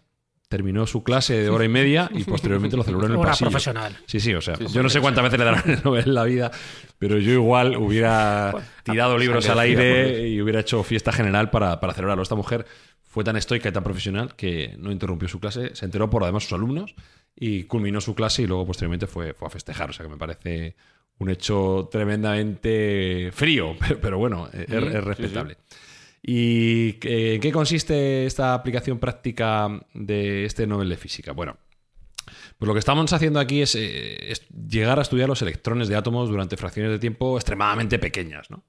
Terminó 0.49 0.87
su 0.87 1.03
clase 1.03 1.35
de 1.43 1.49
hora 1.49 1.65
y 1.65 1.69
media 1.69 2.09
y 2.15 2.23
posteriormente 2.23 2.77
lo 2.77 2.85
celebró 2.85 3.07
en 3.07 3.13
el 3.13 3.19
Una 3.19 3.31
pasillo. 3.31 3.51
profesional. 3.51 3.97
Sí, 4.07 4.21
sí, 4.21 4.35
o 4.35 4.41
sea, 4.41 4.57
Sí, 4.57 4.67
sí, 4.69 4.75
yo 4.75 4.83
no 4.83 4.89
sé 4.89 5.01
cuántas 5.01 5.25
veces 5.25 5.39
le 5.39 5.45
darán 5.45 5.63
el 5.69 5.83
Nobel 5.83 6.05
en 6.07 6.15
la 6.15 6.25
vida, 6.25 6.51
pero 6.99 7.19
yo 7.19 7.33
igual 7.33 7.77
hubiera 7.77 8.55
tirado 8.85 9.19
libros 9.19 9.49
al 9.49 9.59
aire 9.59 10.29
y 10.29 10.41
hubiera 10.41 10.61
hecho 10.61 10.83
fiesta 10.85 11.13
general 11.13 11.51
para, 11.51 11.81
para 11.81 11.95
celebrarlo. 11.95 12.23
Esta 12.23 12.37
mujer 12.37 12.67
fue 13.03 13.25
tan 13.25 13.37
estoica 13.37 13.69
y 13.69 13.73
tan 13.73 13.83
profesional 13.83 14.37
que 14.37 14.75
no 14.79 14.93
interrumpió 14.93 15.29
su 15.29 15.41
clase, 15.41 15.75
se 15.75 15.85
enteró 15.85 16.11
por 16.11 16.23
además 16.23 16.45
sus 16.45 16.53
alumnos 16.53 16.95
y 17.37 17.65
culminó 17.65 18.01
su 18.01 18.15
clase 18.15 18.43
y 18.43 18.47
luego 18.47 18.67
posteriormente 18.67 19.07
fue, 19.07 19.35
fue 19.35 19.49
a 19.49 19.51
festejar. 19.51 19.91
O 19.91 19.93
sea 19.93 20.05
que 20.05 20.13
me 20.13 20.19
parece 20.19 20.77
un 21.19 21.31
hecho 21.31 21.89
tremendamente 21.91 23.31
frío, 23.33 23.77
pero, 23.81 24.01
pero 24.01 24.19
bueno, 24.19 24.49
es, 24.53 24.69
es 24.69 24.83
sí, 24.83 25.01
respetable. 25.01 25.57
¿Y 26.27 26.97
en 27.03 27.41
qué 27.41 27.53
consiste 27.53 28.25
esta 28.25 28.55
aplicación 28.55 28.99
práctica 28.99 29.69
de 29.93 30.47
este 30.47 30.67
Nobel 30.67 30.89
de 30.89 30.97
Física? 30.97 31.33
Bueno, 31.33 31.59
pues 32.59 32.67
lo 32.67 32.73
que 32.73 32.79
estamos 32.79 33.13
haciendo 33.13 33.41
aquí 33.41 33.61
es, 33.61 33.75
eh, 33.75 34.33
es 34.33 34.49
llegar 34.49 34.99
a 34.99 35.03
estudiar 35.03 35.29
los 35.29 35.43
electrones 35.43 35.89
de 35.89 35.97
átomos 35.97 36.31
durante 36.31 36.57
fracciones 36.57 36.93
de 36.93 36.99
tiempo 36.99 37.37
extremadamente 37.37 37.99
pequeñas. 37.99 38.51
¿no? 38.51 38.65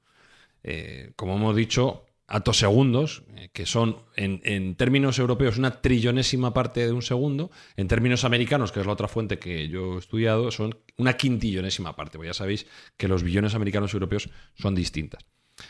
Eh, 0.64 1.14
como 1.16 1.36
hemos 1.36 1.56
dicho, 1.56 2.05
atosegundos, 2.28 3.24
eh, 3.36 3.50
que 3.54 3.66
son 3.66 3.98
en, 4.16 4.42
en 4.44 4.76
términos 4.76 5.20
europeos 5.20 5.58
una 5.58 5.82
trillonésima 5.82 6.54
parte 6.54 6.86
de 6.86 6.92
un 6.92 7.02
segundo, 7.02 7.52
en 7.78 7.88
términos 7.88 8.24
americanos, 8.24 8.72
que 8.72 8.80
es 8.80 8.86
la 8.86 8.94
otra 8.94 9.08
fuente 9.08 9.38
que 9.38 9.68
yo 9.68 9.96
he 9.96 10.00
estudiado, 10.00 10.52
son 10.52 10.78
una 10.98 11.14
quintillonésima 11.14 11.96
parte. 11.96 12.18
Pues 12.18 12.28
ya 12.28 12.34
sabéis 12.34 12.66
que 12.98 13.08
los 13.08 13.24
billones 13.24 13.54
americanos 13.54 13.94
y 13.94 13.98
europeos 13.98 14.30
son 14.56 14.74
distintas. 14.76 15.26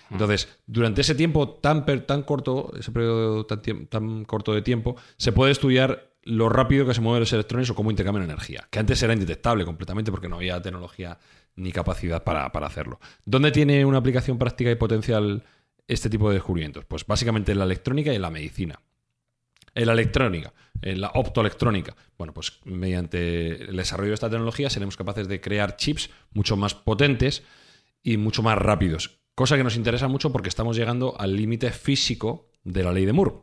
Entonces, 0.09 0.47
durante 0.65 1.01
ese 1.01 1.13
tiempo 1.13 1.49
tan, 1.49 1.85
per- 1.85 2.05
tan 2.07 2.23
corto, 2.23 2.71
ese 2.79 2.91
periodo 2.91 3.45
tan, 3.45 3.85
tan 3.87 4.25
corto 4.25 4.53
de 4.53 4.63
tiempo, 4.63 4.95
se 5.17 5.31
puede 5.31 5.51
estudiar 5.51 6.11
lo 6.23 6.49
rápido 6.49 6.87
que 6.87 6.95
se 6.95 7.01
mueven 7.01 7.19
los 7.19 7.33
electrones 7.33 7.69
o 7.69 7.75
cómo 7.75 7.91
intercambian 7.91 8.23
energía, 8.23 8.67
que 8.71 8.79
antes 8.79 9.03
era 9.03 9.13
indetectable 9.13 9.63
completamente 9.63 10.09
porque 10.09 10.27
no 10.27 10.37
había 10.37 10.59
tecnología 10.59 11.19
ni 11.55 11.71
capacidad 11.71 12.23
para, 12.23 12.51
para 12.51 12.65
hacerlo. 12.65 12.99
¿Dónde 13.25 13.51
tiene 13.51 13.85
una 13.85 13.99
aplicación 13.99 14.39
práctica 14.39 14.71
y 14.71 14.75
potencial 14.75 15.43
este 15.87 16.09
tipo 16.09 16.29
de 16.29 16.35
descubrimientos? 16.35 16.85
Pues 16.85 17.05
básicamente 17.05 17.51
en 17.51 17.59
la 17.59 17.65
electrónica 17.65 18.11
y 18.11 18.15
en 18.15 18.21
la 18.21 18.29
medicina. 18.29 18.79
En 19.73 19.87
la 19.87 19.93
electrónica, 19.93 20.53
en 20.81 21.01
la 21.01 21.11
optoelectrónica. 21.15 21.95
Bueno, 22.17 22.33
pues 22.33 22.59
mediante 22.63 23.69
el 23.69 23.75
desarrollo 23.75 24.09
de 24.09 24.15
esta 24.15 24.29
tecnología 24.29 24.69
seremos 24.69 24.95
capaces 24.95 25.27
de 25.27 25.41
crear 25.41 25.75
chips 25.75 26.09
mucho 26.33 26.55
más 26.55 26.73
potentes 26.75 27.43
y 28.01 28.17
mucho 28.17 28.41
más 28.41 28.57
rápidos. 28.57 29.19
Cosa 29.35 29.57
que 29.57 29.65
nos 29.65 29.75
interesa 29.75 30.07
mucho 30.07 30.31
porque 30.31 30.47
estamos 30.47 30.77
llegando 30.77 31.19
al 31.19 31.35
límite 31.35 31.71
físico 31.71 32.51
de 32.63 32.83
la 32.83 32.93
ley 32.93 33.05
de 33.05 33.11
Moore. 33.11 33.33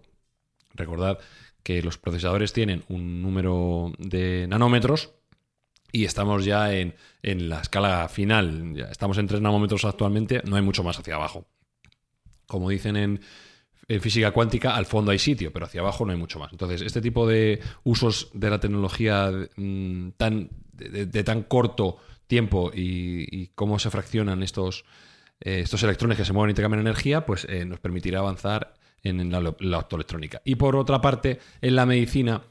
Recordad 0.75 1.19
que 1.63 1.83
los 1.83 1.99
procesadores 1.99 2.53
tienen 2.53 2.83
un 2.89 3.23
número 3.23 3.93
de 3.99 4.47
nanómetros 4.49 5.13
y 5.93 6.07
estamos 6.07 6.45
ya 6.45 6.73
en, 6.75 6.95
en 7.23 7.49
la 7.49 7.61
escala 7.61 8.09
final. 8.09 8.75
Ya 8.75 8.87
estamos 8.87 9.19
en 9.19 9.27
3 9.27 9.43
nanómetros 9.43 9.85
actualmente, 9.85 10.41
no 10.47 10.57
hay 10.57 10.63
mucho 10.63 10.83
más 10.83 10.99
hacia 10.99 11.15
abajo. 11.15 11.47
Como 12.53 12.69
dicen 12.69 12.97
en, 12.97 13.21
física 14.01 14.31
cuántica, 14.31 14.77
al 14.77 14.87
fondo 14.87 15.11
hay 15.11 15.19
sitio, 15.19 15.53
pero 15.53 15.65
hacia 15.65 15.81
abajo 15.81 16.05
no 16.05 16.13
hay 16.13 16.19
mucho 16.19 16.39
más. 16.39 16.53
Entonces, 16.53 16.83
este 16.83 17.01
tipo 17.01 17.27
de 17.27 17.61
usos 17.83 18.29
de 18.35 18.51
la 18.51 18.61
tecnología 18.61 19.31
mm, 19.57 20.11
tan, 20.19 20.51
de, 20.73 21.25
tan 21.25 21.45
corto 21.45 21.97
tiempo 22.27 22.71
y, 22.75 23.49
cómo 23.55 23.79
se 23.79 23.91
fraccionan 23.91 24.43
estos, 24.43 24.85
eh, 25.41 25.61
estos 25.61 25.83
electrones 25.83 26.19
que 26.19 26.25
se 26.27 26.33
mueven 26.33 26.51
y 26.51 26.53
intercambian 26.53 26.81
energía, 26.81 27.25
pues 27.25 27.47
eh, 27.49 27.65
nos 27.65 27.81
permitirá 27.81 28.19
avanzar 28.19 28.75
en, 29.03 29.21
en 29.21 29.31
la, 29.31 29.55
la 29.59 29.79
optoelectrónica. 29.79 30.43
Y 30.45 30.57
por 30.57 30.77
otra 30.77 31.01
parte, 31.01 31.39
en 31.61 31.75
la 31.75 31.87
medicina, 31.87 32.43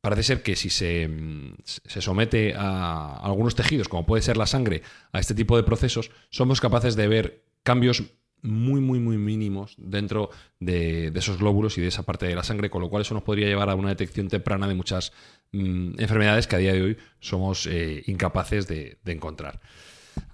parece 0.00 0.22
ser 0.22 0.42
que 0.42 0.56
si 0.56 0.70
se, 0.70 1.08
mm, 1.08 1.56
se 1.64 2.00
somete 2.00 2.54
a 2.56 3.16
algunos 3.16 3.54
tejidos, 3.54 3.88
como 3.88 4.06
puede 4.06 4.22
ser 4.22 4.36
la 4.36 4.46
sangre, 4.46 4.82
a 5.12 5.20
este 5.20 5.34
tipo 5.34 5.56
de 5.56 5.62
procesos, 5.62 6.10
somos 6.30 6.60
capaces 6.60 6.96
de 6.96 7.08
ver 7.08 7.44
cambios 7.62 8.02
muy, 8.42 8.80
muy, 8.80 8.98
muy 8.98 9.18
mínimos 9.18 9.74
dentro 9.78 10.30
de, 10.60 11.08
esos 11.14 11.38
glóbulos 11.38 11.78
y 11.78 11.80
de 11.80 11.88
esa 11.88 12.04
parte 12.04 12.26
de 12.26 12.34
la 12.34 12.42
sangre, 12.42 12.70
con 12.70 12.82
lo 12.82 12.88
cual 12.88 13.02
eso 13.02 13.14
nos 13.14 13.22
podría 13.22 13.46
llevar 13.46 13.70
a 13.70 13.74
una 13.74 13.88
detección 13.88 14.28
temprana 14.28 14.68
de 14.68 14.74
muchas 14.74 15.12
mm, 15.52 16.00
enfermedades 16.00 16.46
que 16.46 16.56
a 16.56 16.58
día 16.58 16.72
de 16.72 16.82
hoy 16.82 16.96
somos 17.20 17.66
eh, 17.66 18.02
incapaces 18.06 18.66
de, 18.66 18.98
encontrar. 19.06 19.60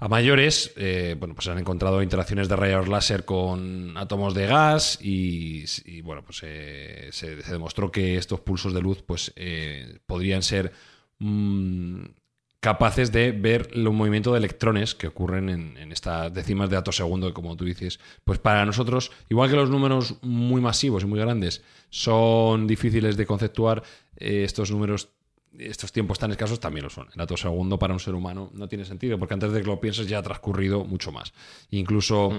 A 0.00 0.08
mayores, 0.08 0.72
eh, 0.76 1.14
bueno, 1.18 1.34
pues 1.34 1.46
han 1.48 1.58
encontrado 1.58 2.02
interacciones 2.02 2.48
de 2.48 2.56
rayos 2.56 2.88
láser 2.88 3.24
con 3.24 3.96
átomos 3.96 4.34
de 4.34 4.46
gas 4.46 4.98
y, 5.00 5.64
bueno, 6.02 6.24
pues 6.24 6.40
eh, 6.42 7.08
se, 7.12 7.42
se 7.42 7.52
demostró 7.52 7.92
que 7.92 8.16
estos 8.16 8.40
pulsos 8.40 8.72
de 8.72 8.80
luz 8.80 9.02
pues 9.02 9.32
eh, 9.36 9.98
podrían 10.06 10.42
ser 10.42 10.72
mm, 11.18 12.04
capaces 12.64 13.12
de 13.12 13.30
ver 13.30 13.76
los 13.76 13.92
movimientos 13.92 14.32
de 14.32 14.38
electrones 14.38 14.94
que 14.94 15.08
ocurren 15.08 15.50
en, 15.50 15.76
en 15.76 15.92
estas 15.92 16.32
décimas 16.32 16.70
de 16.70 16.78
atosegundo, 16.78 17.26
que 17.28 17.34
como 17.34 17.56
tú 17.56 17.66
dices, 17.66 18.00
pues 18.24 18.38
para 18.38 18.64
nosotros, 18.64 19.12
igual 19.28 19.50
que 19.50 19.56
los 19.56 19.68
números 19.68 20.16
muy 20.22 20.62
masivos 20.62 21.02
y 21.02 21.06
muy 21.06 21.20
grandes 21.20 21.62
son 21.90 22.66
difíciles 22.66 23.18
de 23.18 23.26
conceptuar, 23.26 23.82
eh, 24.16 24.44
estos 24.44 24.70
números 24.70 25.10
estos 25.58 25.92
tiempos 25.92 26.18
tan 26.18 26.30
escasos 26.30 26.58
también 26.58 26.84
lo 26.84 26.90
son. 26.90 27.06
El 27.14 27.20
atosegundo 27.20 27.78
para 27.78 27.92
un 27.92 28.00
ser 28.00 28.14
humano 28.14 28.50
no 28.54 28.66
tiene 28.66 28.86
sentido, 28.86 29.18
porque 29.18 29.34
antes 29.34 29.52
de 29.52 29.60
que 29.60 29.66
lo 29.66 29.78
pienses 29.78 30.08
ya 30.08 30.18
ha 30.20 30.22
transcurrido 30.22 30.86
mucho 30.86 31.12
más. 31.12 31.34
Incluso 31.70 32.32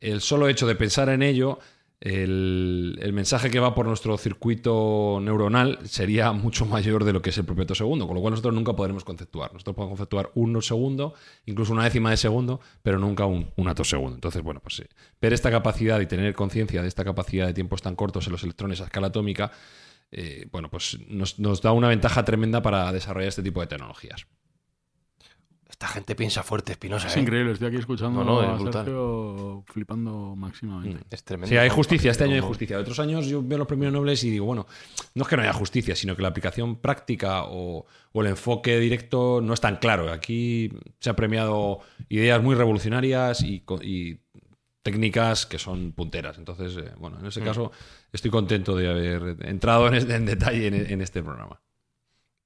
el 0.00 0.20
solo 0.20 0.48
hecho 0.48 0.68
de 0.68 0.76
pensar 0.76 1.08
en 1.08 1.22
ello, 1.22 1.58
el, 2.00 2.98
el 3.00 3.12
mensaje 3.14 3.50
que 3.50 3.58
va 3.58 3.74
por 3.74 3.86
nuestro 3.86 4.18
circuito 4.18 5.18
neuronal 5.22 5.78
sería 5.84 6.32
mucho 6.32 6.66
mayor 6.66 7.04
de 7.04 7.12
lo 7.12 7.22
que 7.22 7.30
es 7.30 7.38
el 7.38 7.44
propio 7.44 7.64
atosegundo, 7.64 8.06
con 8.06 8.14
lo 8.14 8.20
cual 8.20 8.32
nosotros 8.32 8.54
nunca 8.54 8.74
podremos 8.74 9.04
conceptuar. 9.04 9.52
Nosotros 9.52 9.74
podemos 9.74 9.98
conceptuar 9.98 10.30
un 10.34 10.60
segundo, 10.62 11.14
incluso 11.46 11.72
una 11.72 11.84
décima 11.84 12.10
de 12.10 12.16
segundo, 12.16 12.60
pero 12.82 12.98
nunca 12.98 13.24
un, 13.26 13.50
un 13.56 13.68
atosegundo. 13.68 14.14
Entonces, 14.14 14.42
bueno, 14.42 14.60
pues 14.60 14.80
eh, 14.80 14.88
ver 15.20 15.32
esta 15.32 15.50
capacidad 15.50 16.00
y 16.00 16.06
tener 16.06 16.34
conciencia 16.34 16.82
de 16.82 16.88
esta 16.88 17.04
capacidad 17.04 17.46
de 17.46 17.54
tiempos 17.54 17.82
tan 17.82 17.96
cortos 17.96 18.26
en 18.26 18.32
los 18.32 18.42
electrones 18.42 18.80
a 18.80 18.84
escala 18.84 19.08
atómica, 19.08 19.50
eh, 20.12 20.48
bueno, 20.52 20.70
pues 20.70 20.98
nos, 21.08 21.38
nos 21.38 21.62
da 21.62 21.72
una 21.72 21.88
ventaja 21.88 22.24
tremenda 22.24 22.62
para 22.62 22.92
desarrollar 22.92 23.28
este 23.28 23.42
tipo 23.42 23.60
de 23.60 23.66
tecnologías. 23.66 24.26
Esta 25.76 25.88
gente 25.88 26.14
piensa 26.14 26.42
fuerte, 26.42 26.72
Espinosa. 26.72 27.06
Es 27.08 27.18
¿eh? 27.18 27.20
increíble, 27.20 27.52
estoy 27.52 27.68
aquí 27.68 27.76
escuchando 27.76 28.24
No, 28.24 28.36
no, 28.36 28.42
es 28.42 28.48
a 28.48 28.52
brutal. 28.54 28.84
Sergio 28.86 29.62
flipando 29.66 30.34
máximamente. 30.34 31.04
Es 31.10 31.22
tremendo. 31.22 31.48
Sí, 31.50 31.58
hay 31.58 31.68
justicia, 31.68 32.10
este 32.10 32.24
año 32.24 32.32
hay 32.32 32.40
justicia. 32.40 32.76
De 32.76 32.82
otros 32.82 32.98
años 32.98 33.26
yo 33.26 33.42
veo 33.42 33.58
los 33.58 33.66
premios 33.66 33.92
Nobel 33.92 34.18
y 34.22 34.30
digo, 34.30 34.46
bueno, 34.46 34.66
no 35.14 35.22
es 35.22 35.28
que 35.28 35.36
no 35.36 35.42
haya 35.42 35.52
justicia, 35.52 35.94
sino 35.94 36.16
que 36.16 36.22
la 36.22 36.28
aplicación 36.28 36.76
práctica 36.76 37.42
o, 37.44 37.84
o 38.12 38.20
el 38.22 38.28
enfoque 38.28 38.78
directo 38.78 39.42
no 39.42 39.52
es 39.52 39.60
tan 39.60 39.76
claro. 39.76 40.10
Aquí 40.10 40.72
se 40.98 41.10
han 41.10 41.16
premiado 41.16 41.80
ideas 42.08 42.42
muy 42.42 42.54
revolucionarias 42.54 43.42
y, 43.42 43.62
técnicas 44.82 45.44
que 45.44 45.58
son 45.58 45.92
punteras. 45.92 46.38
Entonces, 46.38 46.74
eh, 46.78 46.92
bueno, 46.98 47.18
en 47.20 47.26
ese 47.26 47.42
caso 47.42 47.70
estoy 48.12 48.30
contento 48.30 48.74
de 48.76 48.88
haber 48.88 49.36
entrado 49.46 49.88
en, 49.88 49.94
es- 49.94 50.08
en 50.08 50.24
detalle 50.24 50.68
en, 50.68 50.74
en 50.90 51.02
este 51.02 51.22
programa. 51.22 51.60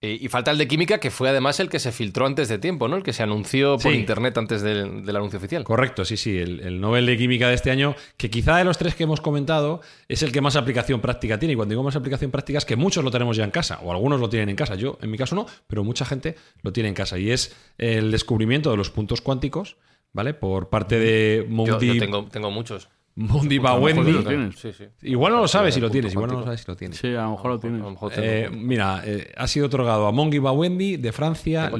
Eh, 0.03 0.16
y 0.18 0.28
falta 0.28 0.51
el 0.51 0.57
de 0.57 0.66
química, 0.66 0.98
que 0.98 1.11
fue 1.11 1.28
además 1.28 1.61
el 1.61 1.68
que 1.68 1.78
se 1.78 1.92
filtró 1.92 2.24
antes 2.24 2.48
de 2.48 2.59
tiempo, 2.59 2.88
¿no? 2.88 2.96
El 2.96 3.03
que 3.03 3.12
se 3.12 3.22
anunció 3.22 3.72
por 3.76 3.92
Sí. 3.92 3.98
internet 3.98 4.38
antes 4.38 4.62
del, 4.62 5.05
del 5.05 5.16
anuncio 5.16 5.38
oficial. 5.38 5.62
Correcto, 5.62 6.07
sí, 6.07 6.16
sí. 6.16 6.38
El, 6.38 6.61
el 6.61 6.80
Nobel 6.80 7.05
de 7.05 7.18
Química 7.18 7.48
de 7.48 7.55
este 7.55 7.70
año, 7.70 7.94
que 8.16 8.30
quizá 8.30 8.57
de 8.57 8.64
los 8.64 8.78
tres 8.78 8.94
que 8.94 9.03
hemos 9.03 9.20
comentado, 9.20 9.82
es 10.09 10.22
el 10.22 10.32
que 10.32 10.40
más 10.40 10.57
aplicación 10.57 11.03
práctica 11.03 11.38
tiene. 11.38 11.53
Y 11.53 11.57
cuando 11.57 11.72
digo 11.74 11.82
más 11.82 11.96
aplicación 11.96 12.30
práctica 12.30 12.57
es 12.59 12.64
que 12.64 12.76
muchos 12.76 13.05
lo 13.05 13.11
tenemos 13.11 13.36
ya 13.36 13.44
en 13.44 13.51
casa, 13.51 13.78
o 13.82 13.92
algunos 13.92 14.20
lo 14.20 14.30
tienen 14.30 14.48
en 14.48 14.57
casa. 14.57 14.74
Yo, 14.74 14.98
en 15.03 15.11
mi 15.11 15.18
caso, 15.18 15.34
no, 15.34 15.44
pero 15.66 15.84
mucha 15.84 16.07
gente 16.07 16.34
lo 16.62 16.72
tiene 16.72 16.88
en 16.88 16.94
casa. 16.94 17.18
Y 17.18 17.30
es 17.30 17.55
el 17.76 18.11
descubrimiento 18.11 18.70
de 18.70 18.78
los 18.78 18.88
puntos 18.90 19.20
cuánticos, 19.20 19.76
¿vale? 20.14 20.32
Por 20.32 20.70
parte 20.70 20.98
de 20.98 21.46
yo 21.66 21.76
tengo, 21.76 22.24
tengo 22.24 22.51
muchos. 22.51 22.88
Mejor 23.21 23.59
Bawendi. 23.59 24.53
Sí, 24.57 24.73
sí. 24.73 24.85
Igual 25.03 25.33
no 25.33 25.41
lo 25.41 25.49
sabes 25.49 25.75
si 25.75 25.81
lo 25.81 25.91
tienes, 25.91 26.12
igual 26.12 26.31
no 26.31 26.39
lo 26.39 26.45
sabes 26.45 26.61
si 26.61 26.66
lo 26.68 26.77
tienes. 26.77 26.99
Sí, 26.99 27.09
a 27.09 27.25
lo 27.25 27.33
mejor 27.33 27.51
lo 27.51 27.57
A 27.57 27.61
tienes. 27.61 27.83
Eh, 28.16 28.49
mira, 28.51 29.03
eh, 29.05 29.33
ha 29.37 29.47
sido 29.47 29.66
otorgado 29.66 30.07
a 30.07 30.12
Mongi 30.12 30.39
Bawendi 30.39 30.97
de 30.97 31.12
Francia. 31.12 31.71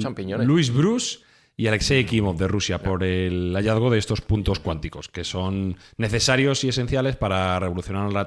Luis 0.45 0.73
Bruce 0.73 1.21
y 1.57 1.67
Alexei 1.67 2.05
Kimov 2.05 2.37
de 2.37 2.47
Rusia 2.49 2.83
por 2.83 3.03
el 3.05 3.53
hallazgo 3.55 3.91
de 3.91 3.99
estos 3.99 4.21
puntos 4.21 4.61
cuánticos, 4.61 5.09
que 5.09 5.25
son 5.25 5.77
necesarios 5.97 6.63
y 6.65 6.69
esenciales 6.69 7.17
para 7.17 7.59
revolucionar 7.59 8.13
la, 8.13 8.27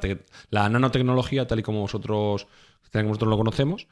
la 0.50 0.70
nanotecnología 0.70 1.48
tal 1.48 1.60
y 1.60 1.64
como 1.64 1.82
vosotros, 1.82 2.48
tal 2.90 3.02
y 3.02 3.04
como 3.04 3.10
nosotros 3.10 3.30
lo 3.30 3.38
conocemos. 3.38 3.88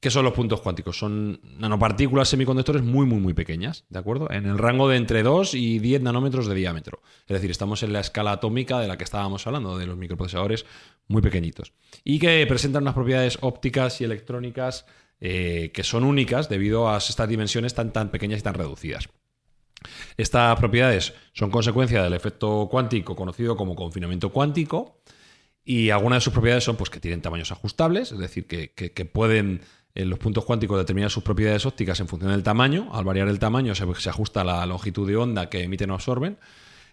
¿Qué 0.00 0.10
son 0.10 0.24
los 0.24 0.32
puntos 0.32 0.60
cuánticos? 0.60 0.96
Son 0.98 1.40
nanopartículas 1.58 2.28
semiconductores 2.28 2.82
muy, 2.82 3.04
muy, 3.04 3.18
muy 3.18 3.34
pequeñas, 3.34 3.84
¿de 3.88 3.98
acuerdo? 3.98 4.30
En 4.30 4.46
el 4.46 4.56
rango 4.56 4.88
de 4.88 4.96
entre 4.96 5.24
2 5.24 5.54
y 5.54 5.80
10 5.80 6.02
nanómetros 6.02 6.46
de 6.46 6.54
diámetro. 6.54 7.02
Es 7.26 7.34
decir, 7.34 7.50
estamos 7.50 7.82
en 7.82 7.92
la 7.92 8.00
escala 8.00 8.32
atómica 8.32 8.78
de 8.78 8.86
la 8.86 8.96
que 8.96 9.02
estábamos 9.04 9.46
hablando, 9.46 9.76
de 9.76 9.86
los 9.86 9.96
microprocesadores 9.96 10.66
muy 11.08 11.20
pequeñitos. 11.20 11.72
Y 12.04 12.20
que 12.20 12.46
presentan 12.46 12.82
unas 12.84 12.94
propiedades 12.94 13.38
ópticas 13.40 14.00
y 14.00 14.04
electrónicas 14.04 14.86
eh, 15.20 15.72
que 15.74 15.82
son 15.82 16.04
únicas 16.04 16.48
debido 16.48 16.88
a 16.88 16.98
estas 16.98 17.28
dimensiones 17.28 17.74
tan, 17.74 17.92
tan 17.92 18.10
pequeñas 18.10 18.38
y 18.38 18.42
tan 18.42 18.54
reducidas. 18.54 19.08
Estas 20.16 20.58
propiedades 20.58 21.12
son 21.32 21.50
consecuencia 21.50 22.02
del 22.02 22.12
efecto 22.14 22.68
cuántico 22.70 23.14
conocido 23.16 23.56
como 23.56 23.74
confinamiento 23.74 24.30
cuántico 24.30 25.00
y 25.64 25.90
algunas 25.90 26.18
de 26.18 26.20
sus 26.24 26.32
propiedades 26.32 26.64
son 26.64 26.76
pues, 26.76 26.88
que 26.90 26.98
tienen 27.00 27.20
tamaños 27.20 27.52
ajustables, 27.52 28.10
es 28.12 28.18
decir, 28.18 28.46
que, 28.46 28.70
que- 28.72 29.04
pueden 29.04 29.48
en 29.48 29.60
los 30.06 30.18
puntos 30.18 30.44
cuánticos 30.44 30.78
determinar 30.78 31.10
sus 31.10 31.22
propiedades 31.22 31.66
ópticas 31.66 31.98
en 32.00 32.08
función 32.08 32.30
del 32.30 32.42
tamaño. 32.42 32.88
Al 32.92 33.04
variar 33.04 33.28
el 33.28 33.38
tamaño 33.38 33.74
se, 33.74 33.84
se 33.96 34.10
ajusta 34.10 34.44
la 34.44 34.64
longitud 34.66 35.08
de 35.08 35.16
onda 35.16 35.48
que 35.48 35.62
emiten 35.62 35.90
o 35.90 35.94
absorben. 35.94 36.38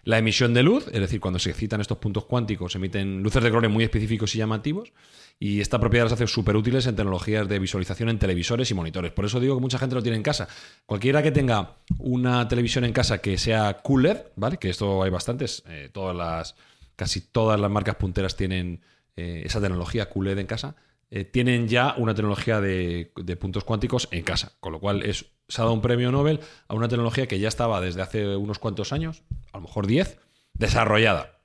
La 0.06 0.18
emisión 0.18 0.54
de 0.54 0.62
luz, 0.62 0.86
es 0.86 1.00
decir, 1.00 1.18
cuando 1.18 1.40
se 1.40 1.50
excitan 1.50 1.80
estos 1.80 1.98
puntos 1.98 2.26
cuánticos, 2.26 2.76
emiten 2.76 3.24
luces 3.24 3.42
de 3.42 3.50
colores 3.50 3.72
muy 3.72 3.82
específicos 3.82 4.34
y 4.36 4.38
llamativos. 4.38 4.92
Y 5.40 5.60
esta 5.60 5.80
propiedad 5.80 6.04
las 6.04 6.12
hace 6.12 6.28
súper 6.28 6.54
útiles 6.54 6.86
en 6.86 6.94
tecnologías 6.94 7.48
de 7.48 7.58
visualización 7.58 8.08
en 8.08 8.18
televisores 8.18 8.70
y 8.70 8.74
monitores. 8.74 9.10
Por 9.10 9.24
eso 9.24 9.40
digo 9.40 9.56
que 9.56 9.60
mucha 9.60 9.78
gente 9.78 9.96
lo 9.96 10.02
tiene 10.02 10.16
en 10.16 10.22
casa. 10.22 10.46
Cualquiera 10.86 11.24
que 11.24 11.32
tenga 11.32 11.78
una 11.98 12.46
televisión 12.46 12.84
en 12.84 12.92
casa 12.92 13.18
que 13.18 13.36
sea 13.36 13.78
QLED, 13.82 14.18
¿vale? 14.36 14.58
Que 14.58 14.70
esto 14.70 15.02
hay 15.02 15.10
bastantes, 15.10 15.64
eh, 15.66 15.90
todas 15.92 16.16
las, 16.16 16.54
casi 16.94 17.20
todas 17.20 17.58
las 17.58 17.70
marcas 17.70 17.96
punteras 17.96 18.36
tienen 18.36 18.80
eh, 19.16 19.42
esa 19.44 19.60
tecnología 19.60 20.08
QLED 20.08 20.38
en 20.38 20.46
casa. 20.46 20.76
Eh, 21.10 21.24
tienen 21.24 21.68
ya 21.68 21.94
una 21.98 22.14
tecnología 22.14 22.60
de, 22.60 23.12
de 23.16 23.36
puntos 23.36 23.64
cuánticos 23.64 24.08
en 24.10 24.22
casa. 24.22 24.52
Con 24.60 24.72
lo 24.72 24.80
cual 24.80 25.02
es, 25.04 25.26
se 25.48 25.60
ha 25.60 25.64
dado 25.64 25.74
un 25.74 25.80
premio 25.82 26.10
Nobel 26.10 26.40
a 26.68 26.74
una 26.74 26.88
tecnología 26.88 27.26
que 27.26 27.38
ya 27.38 27.48
estaba 27.48 27.80
desde 27.80 28.02
hace 28.02 28.36
unos 28.36 28.58
cuantos 28.58 28.92
años, 28.92 29.22
a 29.52 29.58
lo 29.58 29.62
mejor 29.62 29.86
10, 29.86 30.18
desarrollada. 30.54 31.38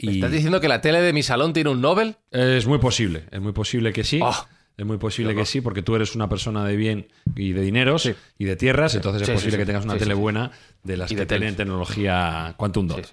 ¿Me 0.00 0.12
Y 0.12 0.14
¿Estás 0.16 0.32
diciendo 0.32 0.60
que 0.60 0.68
la 0.68 0.80
tele 0.80 1.00
de 1.00 1.12
mi 1.12 1.22
salón 1.22 1.52
tiene 1.52 1.70
un 1.70 1.80
Nobel? 1.80 2.16
es 2.30 2.66
muy 2.66 2.78
posible, 2.78 3.24
es 3.30 3.40
muy 3.40 3.52
posible 3.52 3.92
que 3.92 4.04
sí. 4.04 4.20
Oh. 4.22 4.46
Es 4.74 4.86
muy 4.86 4.96
posible 4.96 5.34
que 5.34 5.44
sí, 5.44 5.60
porque 5.60 5.82
tú 5.82 5.94
eres 5.94 6.14
una 6.14 6.30
persona 6.30 6.64
de 6.64 6.76
bien 6.76 7.06
y 7.36 7.52
de 7.52 7.60
dineros 7.60 8.02
Sí. 8.04 8.14
y 8.38 8.46
de 8.46 8.56
tierras, 8.56 8.94
entonces 8.94 9.26
Sí, 9.26 9.30
es 9.30 9.34
posible 9.36 9.52
sí. 9.52 9.58
que 9.58 9.66
tengas 9.66 9.84
una 9.84 9.98
tele 9.98 10.14
buena 10.14 10.50
de 10.82 10.96
las 10.96 11.12
Y 11.12 11.14
que 11.14 11.26
tienen 11.26 11.54
tecnología 11.56 12.54
Quantum 12.56 12.88
Dot. 12.88 13.06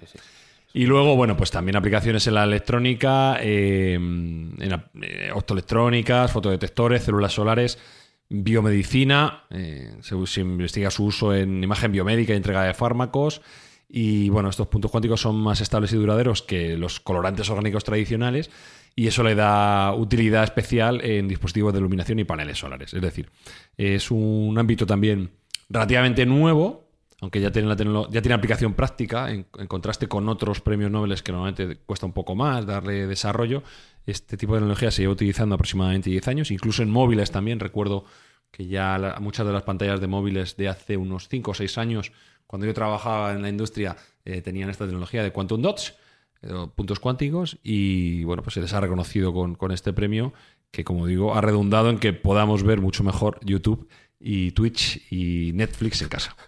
Y 0.72 0.86
luego, 0.86 1.16
bueno, 1.16 1.36
pues 1.36 1.50
también 1.50 1.76
aplicaciones 1.76 2.26
en 2.26 2.34
la 2.34 2.44
electrónica, 2.44 3.38
eh, 3.40 3.94
en 3.94 4.82
eh, 5.02 5.30
optoelectrónicas, 5.34 6.30
fotodetectores, 6.30 7.02
células 7.02 7.32
solares, 7.32 7.78
biomedicina, 8.28 9.44
eh, 9.50 9.96
se, 10.00 10.14
se 10.26 10.40
investiga 10.40 10.90
su 10.90 11.04
uso 11.06 11.34
en 11.34 11.64
imagen 11.64 11.90
biomédica 11.90 12.32
y 12.32 12.36
entrega 12.36 12.62
de 12.62 12.74
fármacos. 12.74 13.42
Y 13.88 14.28
bueno, 14.28 14.48
estos 14.48 14.68
puntos 14.68 14.92
cuánticos 14.92 15.20
son 15.20 15.36
más 15.36 15.60
estables 15.60 15.92
y 15.92 15.96
duraderos 15.96 16.42
que 16.42 16.76
los 16.76 17.00
colorantes 17.00 17.50
orgánicos 17.50 17.82
tradicionales 17.82 18.50
y 18.94 19.06
eso 19.06 19.22
le 19.22 19.34
da 19.34 19.94
utilidad 19.94 20.44
especial 20.44 21.04
en 21.04 21.28
dispositivos 21.28 21.72
de 21.72 21.78
iluminación 21.78 22.18
y 22.18 22.24
paneles 22.24 22.58
solares. 22.58 22.94
Es 22.94 23.02
decir, 23.02 23.30
es 23.76 24.10
un 24.10 24.56
ámbito 24.58 24.86
también 24.86 25.30
relativamente 25.68 26.26
nuevo, 26.26 26.89
aunque 27.20 27.40
ya 27.40 27.50
tiene, 27.50 27.68
la 27.68 28.08
ya 28.10 28.34
aplicación 28.34 28.74
práctica, 28.74 29.30
en, 29.30 29.44
contraste 29.68 30.08
con 30.08 30.28
otros 30.28 30.60
premios 30.60 30.90
Nobel 30.90 31.22
que 31.22 31.32
normalmente 31.32 31.76
cuesta 31.84 32.06
un 32.06 32.12
poco 32.12 32.34
más 32.34 32.64
darle 32.64 33.06
desarrollo. 33.06 33.62
Este 34.06 34.36
tipo 34.36 34.54
de 34.54 34.60
tecnología 34.60 34.90
se 34.90 35.02
lleva 35.02 35.12
utilizando 35.12 35.54
aproximadamente 35.54 36.08
10 36.08 36.28
años, 36.28 36.50
incluso 36.50 36.82
en 36.82 36.90
móviles 36.90 37.30
también. 37.30 37.60
Recuerdo 37.60 38.04
que 38.50 38.66
ya 38.66 39.16
muchas 39.20 39.46
de 39.46 39.52
las 39.52 39.62
pantallas 39.62 40.00
de 40.00 40.06
móviles 40.06 40.56
de 40.56 40.68
hace 40.68 40.96
unos 40.96 41.28
5 41.28 41.50
o 41.50 41.54
6 41.54 41.78
años, 41.78 42.12
cuando 42.46 42.66
yo 42.66 42.72
trabajaba 42.72 43.32
en 43.32 43.42
la 43.42 43.50
industria, 43.50 43.96
eh, 44.24 44.40
tenían 44.40 44.70
esta 44.70 44.86
tecnología 44.86 45.22
de 45.22 45.30
quantum 45.30 45.60
dots, 45.60 45.94
eh, 46.42 46.66
puntos 46.74 47.00
cuánticos, 47.00 47.58
y 47.62 48.24
bueno, 48.24 48.42
pues 48.42 48.54
se 48.54 48.62
les 48.62 48.72
ha 48.72 48.80
reconocido 48.80 49.34
con, 49.34 49.56
con 49.56 49.72
este 49.72 49.92
premio 49.92 50.32
que, 50.70 50.84
como 50.84 51.06
digo, 51.06 51.34
ha 51.34 51.40
redundado 51.42 51.90
en 51.90 51.98
que 51.98 52.12
podamos 52.12 52.62
ver 52.62 52.80
mucho 52.80 53.04
mejor 53.04 53.38
YouTube 53.44 53.88
y 54.20 54.52
Twitch 54.52 55.10
y 55.10 55.52
Netflix 55.54 56.02
en 56.02 56.08
casa. 56.08 56.36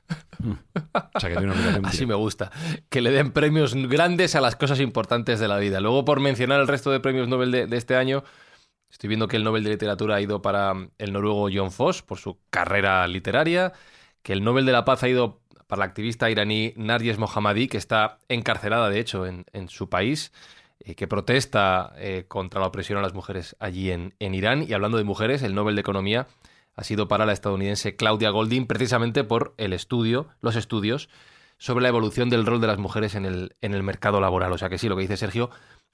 O 1.14 1.20
sea 1.20 1.30
que 1.30 1.36
tiene 1.36 1.52
una 1.52 1.88
Así 1.88 2.04
me 2.04 2.14
gusta. 2.14 2.50
Que 2.88 3.00
le 3.00 3.12
den 3.12 3.30
premios 3.30 3.74
grandes 3.74 4.34
a 4.34 4.40
las 4.40 4.56
cosas 4.56 4.80
importantes 4.80 5.38
de 5.38 5.46
la 5.46 5.56
vida. 5.58 5.80
Luego, 5.80 6.04
por 6.04 6.18
mencionar 6.18 6.60
el 6.60 6.66
resto 6.66 6.90
de 6.90 6.98
premios 6.98 7.28
Nobel 7.28 7.52
de, 7.52 7.66
de 7.68 7.76
este 7.76 7.94
año, 7.94 8.24
estoy 8.90 9.06
viendo 9.06 9.28
que 9.28 9.36
el 9.36 9.44
Nobel 9.44 9.62
de 9.62 9.70
Literatura 9.70 10.16
ha 10.16 10.20
ido 10.20 10.42
para 10.42 10.74
el 10.98 11.12
noruego 11.12 11.48
John 11.52 11.70
Foss 11.70 12.02
por 12.02 12.18
su 12.18 12.40
carrera 12.50 13.06
literaria, 13.06 13.72
que 14.22 14.32
el 14.32 14.42
Nobel 14.42 14.66
de 14.66 14.72
la 14.72 14.84
Paz 14.84 15.04
ha 15.04 15.08
ido 15.08 15.42
para 15.68 15.80
la 15.80 15.84
activista 15.84 16.28
iraní 16.28 16.74
Narges 16.76 17.18
Mohammadi, 17.18 17.68
que 17.68 17.78
está 17.78 18.18
encarcelada, 18.28 18.90
de 18.90 18.98
hecho, 18.98 19.26
en, 19.26 19.44
en 19.52 19.68
su 19.68 19.88
país, 19.88 20.32
eh, 20.80 20.96
que 20.96 21.06
protesta 21.06 21.92
eh, 21.96 22.24
contra 22.26 22.60
la 22.60 22.66
opresión 22.66 22.98
a 22.98 23.02
las 23.02 23.14
mujeres 23.14 23.54
allí 23.60 23.92
en, 23.92 24.14
en 24.18 24.34
Irán. 24.34 24.64
Y 24.68 24.72
hablando 24.72 24.98
de 24.98 25.04
mujeres, 25.04 25.42
el 25.42 25.54
Nobel 25.54 25.76
de 25.76 25.80
Economía 25.82 26.26
ha 26.74 26.84
sido 26.84 27.08
para 27.08 27.26
la 27.26 27.32
estadounidense 27.32 27.96
Claudia 27.96 28.30
Golding, 28.30 28.66
precisamente 28.66 29.24
por 29.24 29.54
el 29.58 29.72
estudio, 29.72 30.28
los 30.40 30.56
estudios 30.56 31.08
sobre 31.58 31.82
la 31.82 31.88
evolución 31.88 32.30
del 32.30 32.46
rol 32.46 32.60
de 32.60 32.66
las 32.66 32.78
mujeres 32.78 33.14
en 33.14 33.24
el, 33.24 33.56
en 33.60 33.74
el 33.74 33.82
mercado 33.82 34.20
laboral. 34.20 34.52
O 34.52 34.58
sea 34.58 34.68
que 34.68 34.78
sí, 34.78 34.88
lo 34.88 34.96
que 34.96 35.02
dice 35.02 35.16
Sergio, 35.16 35.50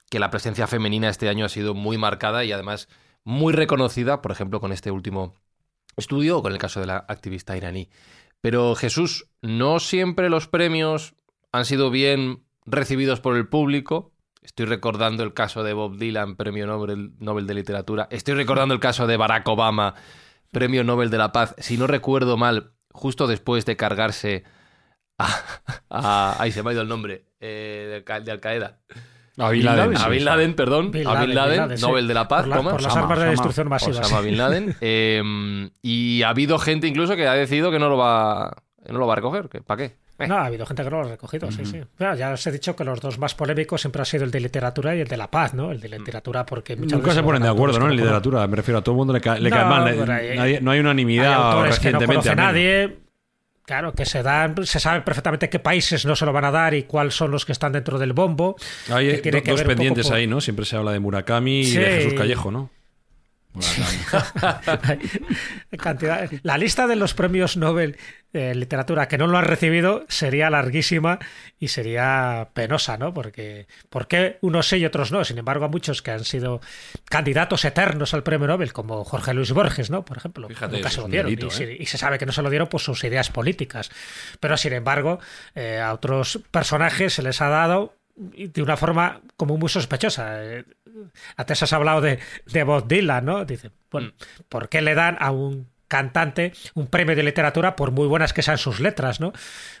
que 0.09 0.19
la 0.19 0.31
presencia 0.31 0.67
femenina 0.67 1.09
este 1.09 1.29
año 1.29 1.45
ha 1.45 1.49
sido 1.49 1.73
muy 1.73 1.97
marcada 1.97 2.43
y 2.43 2.51
además 2.51 2.87
muy 3.23 3.53
reconocida, 3.53 4.21
por 4.21 4.31
ejemplo, 4.31 4.59
con 4.59 4.71
este 4.71 4.91
último 4.91 5.35
estudio 5.95 6.37
o 6.37 6.41
con 6.41 6.53
el 6.53 6.57
caso 6.57 6.79
de 6.79 6.87
la 6.87 6.97
activista 7.07 7.55
iraní. 7.55 7.89
Pero 8.41 8.73
Jesús, 8.75 9.27
no 9.41 9.79
siempre 9.79 10.29
los 10.29 10.47
premios 10.47 11.13
han 11.51 11.65
sido 11.65 11.91
bien 11.91 12.43
recibidos 12.65 13.19
por 13.19 13.35
el 13.35 13.47
público. 13.47 14.11
Estoy 14.41 14.65
recordando 14.65 15.23
el 15.23 15.33
caso 15.33 15.63
de 15.63 15.73
Bob 15.73 15.97
Dylan, 15.97 16.35
premio 16.35 16.65
Nobel, 16.65 17.11
Nobel 17.19 17.47
de 17.47 17.53
Literatura. 17.53 18.07
Estoy 18.09 18.35
recordando 18.35 18.73
el 18.73 18.79
caso 18.79 19.07
de 19.07 19.17
Barack 19.17 19.47
Obama, 19.47 19.95
premio 20.51 20.83
Nobel 20.83 21.09
de 21.09 21.17
la 21.17 21.31
Paz. 21.31 21.55
Si 21.59 21.77
no 21.77 21.87
recuerdo 21.87 22.37
mal, 22.37 22.71
justo 22.91 23.27
después 23.27 23.65
de 23.65 23.75
cargarse 23.77 24.43
a... 25.17 25.27
a- 25.89 26.35
ahí 26.41 26.51
se 26.51 26.63
me 26.63 26.69
ha 26.69 26.73
ido 26.73 26.81
el 26.81 26.87
nombre, 26.87 27.25
eh, 27.39 28.03
de, 28.05 28.13
Al- 28.13 28.25
de 28.25 28.31
Al 28.31 28.39
Qaeda. 28.39 28.79
A 29.37 29.49
Bin 29.51 29.63
Laden, 29.63 29.95
A 29.97 30.09
Bin. 30.09 30.25
Laden, 30.25 30.53
perdón. 30.53 30.91
Bin 30.91 31.07
a 31.07 31.13
Laden, 31.13 31.27
Bin 31.27 31.35
Laden, 31.35 31.51
Bin 31.51 31.59
Laden, 31.61 31.77
sí. 31.77 31.85
Nobel 31.85 32.07
de 32.09 32.13
la 32.13 32.27
Paz. 32.27 32.41
por, 32.41 32.49
la- 32.49 32.57
¿cómo? 32.57 32.69
por 32.71 32.81
las 32.81 32.91
Osama, 32.91 33.03
armas 33.05 33.17
de 33.19 33.23
Osama. 33.23 33.31
destrucción 33.31 33.69
masiva. 33.69 33.99
Osama 34.01 34.19
sí. 34.21 34.25
Bin 34.27 34.37
Laden. 34.37 34.75
Eh, 34.81 35.69
y 35.81 36.23
ha 36.23 36.29
habido 36.29 36.59
gente 36.59 36.87
incluso 36.87 37.15
que 37.15 37.25
ha 37.27 37.33
decidido 37.35 37.71
que 37.71 37.79
no 37.79 37.87
lo 37.89 37.97
va, 37.97 38.51
que 38.85 38.91
no 38.91 38.99
lo 38.99 39.07
va 39.07 39.13
a 39.13 39.15
recoger. 39.15 39.47
¿Para 39.63 39.77
qué? 39.77 39.95
Eh, 40.19 40.27
No, 40.27 40.35
ha 40.37 40.45
habido 40.45 40.65
gente 40.65 40.83
que 40.83 40.89
no 40.89 41.01
lo 41.01 41.07
ha 41.07 41.11
recogido, 41.11 41.49
sí, 41.51 41.65
sí. 41.65 41.81
Claro, 41.97 42.15
ya 42.17 42.31
os 42.31 42.45
he 42.45 42.51
dicho 42.51 42.75
que 42.75 42.83
los 42.83 42.99
dos 42.99 43.17
más 43.17 43.33
polémicos 43.35 43.81
siempre 43.81 44.01
han 44.01 44.05
sido 44.05 44.25
el 44.25 44.31
de 44.31 44.39
literatura 44.41 44.95
y 44.95 44.99
el 44.99 45.07
de 45.07 45.15
la 45.17 45.31
paz, 45.31 45.53
¿no? 45.53 45.71
El 45.71 45.79
de 45.79 45.89
literatura 45.89 46.45
porque 46.45 46.75
muchas 46.75 46.91
Nunca 46.93 47.05
veces 47.07 47.15
se 47.19 47.23
ponen 47.23 47.41
de 47.41 47.49
acuerdo, 47.49 47.79
¿no? 47.79 47.89
En 47.89 47.95
literatura, 47.95 48.45
me 48.47 48.55
refiero 48.57 48.79
a 48.79 48.81
todo 48.83 48.93
el 48.93 48.97
mundo 48.97 49.13
le 49.13 49.21
cae, 49.21 49.39
le 49.39 49.49
No, 49.49 49.55
cae 49.55 49.65
mal. 49.65 49.87
hay- 49.87 49.97
Nadie- 49.97 50.35
no 50.35 50.43
hay 50.43 50.59
una 50.59 50.71
Hay 50.71 50.79
unanimidad 50.81 51.33
autores 51.33 51.79
que 51.79 51.91
no 51.91 51.99
recientemente. 51.99 52.35
nadie. 52.35 52.97
Claro, 53.65 53.93
que 53.93 54.03
se 54.03 54.23
dan, 54.23 54.55
se 54.65 54.79
sabe 54.79 55.01
perfectamente 55.01 55.47
qué 55.47 55.59
países 55.59 56.03
no 56.03 56.15
se 56.15 56.25
lo 56.25 56.33
van 56.33 56.43
a 56.45 56.49
dar 56.51 56.73
y 56.73 56.83
cuáles 56.83 57.13
son 57.13 57.29
los 57.29 57.45
que 57.45 57.51
están 57.51 57.71
dentro 57.71 57.99
del 57.99 58.13
bombo. 58.13 58.55
Hay 58.91 59.11
que 59.11 59.17
tiene 59.19 59.37
do- 59.39 59.43
que 59.43 59.51
dos 59.51 59.61
pendientes 59.63 60.07
por- 60.07 60.15
ahí, 60.15 60.25
¿no? 60.25 60.41
Siempre 60.41 60.65
se 60.65 60.75
habla 60.75 60.91
de 60.91 60.99
Murakami 60.99 61.61
y 61.61 61.71
de 61.75 61.85
Jesús 61.85 62.13
Callejo, 62.15 62.49
¿no? 62.49 62.71
Cantidad- 65.77 66.29
La 66.43 66.57
lista 66.57 66.87
de 66.87 66.95
los 66.95 67.13
premios 67.13 67.57
Nobel 67.57 67.97
de 68.31 68.53
literatura 68.53 69.07
que 69.07 69.17
no 69.17 69.25
lo 69.25 69.39
han 69.39 69.45
recibido 69.45 70.05
sería 70.07 70.51
larguísima 70.51 71.17
y 71.59 71.69
sería 71.69 72.49
penosa, 72.53 72.97
¿no? 72.97 73.11
Porque 73.13 73.67
¿por 73.89 74.07
qué 74.07 74.37
unos 74.41 74.67
sí 74.67 74.77
y 74.77 74.85
otros 74.85 75.11
no? 75.11 75.23
Sin 75.25 75.39
embargo, 75.39 75.65
a 75.65 75.67
muchos 75.67 76.01
que 76.03 76.11
han 76.11 76.23
sido 76.25 76.61
candidatos 77.05 77.65
eternos 77.65 78.13
al 78.13 78.21
premio 78.23 78.47
Nobel, 78.47 78.71
como 78.71 79.03
Jorge 79.03 79.33
Luis 79.33 79.51
Borges, 79.51 79.89
¿no? 79.89 80.05
Por 80.05 80.17
ejemplo, 80.17 80.47
Fíjate, 80.47 80.77
nunca 80.77 80.89
se 80.91 81.01
lo 81.01 81.07
dieron. 81.07 81.25
delito, 81.31 81.47
y, 81.47 81.51
se, 81.51 81.63
¿eh? 81.71 81.77
y 81.79 81.85
se 81.87 81.97
sabe 81.97 82.19
que 82.19 82.25
no 82.27 82.31
se 82.31 82.43
lo 82.43 82.49
dieron 82.51 82.67
por 82.69 82.81
sus 82.81 83.03
ideas 83.03 83.29
políticas. 83.31 83.89
Pero 84.39 84.57
sin 84.57 84.73
embargo, 84.73 85.19
eh, 85.55 85.79
a 85.79 85.93
otros 85.93 86.39
personajes 86.51 87.13
se 87.13 87.23
les 87.23 87.41
ha 87.41 87.49
dado 87.49 87.95
de 88.19 88.61
una 88.61 88.77
forma 88.77 89.21
como 89.37 89.57
muy 89.57 89.69
sospechosa. 89.69 90.43
Eh, 90.43 90.65
Antes 91.37 91.63
has 91.63 91.73
hablado 91.73 92.01
de, 92.01 92.19
de 92.45 92.63
Bob 92.63 92.87
Dylan, 92.87 93.25
¿no? 93.25 93.45
Dice, 93.45 93.71
bueno, 93.89 94.11
¿por 94.49 94.69
qué 94.69 94.81
le 94.81 94.93
dan 94.93 95.17
a 95.19 95.31
un 95.31 95.67
cantante 95.87 96.53
un 96.75 96.87
premio 96.87 97.15
de 97.15 97.23
literatura 97.23 97.75
por 97.75 97.91
muy 97.91 98.07
buenas 98.07 98.31
que 98.31 98.43
sean 98.43 98.57
sus 98.57 98.79
letras, 98.79 99.19
¿no? 99.19 99.33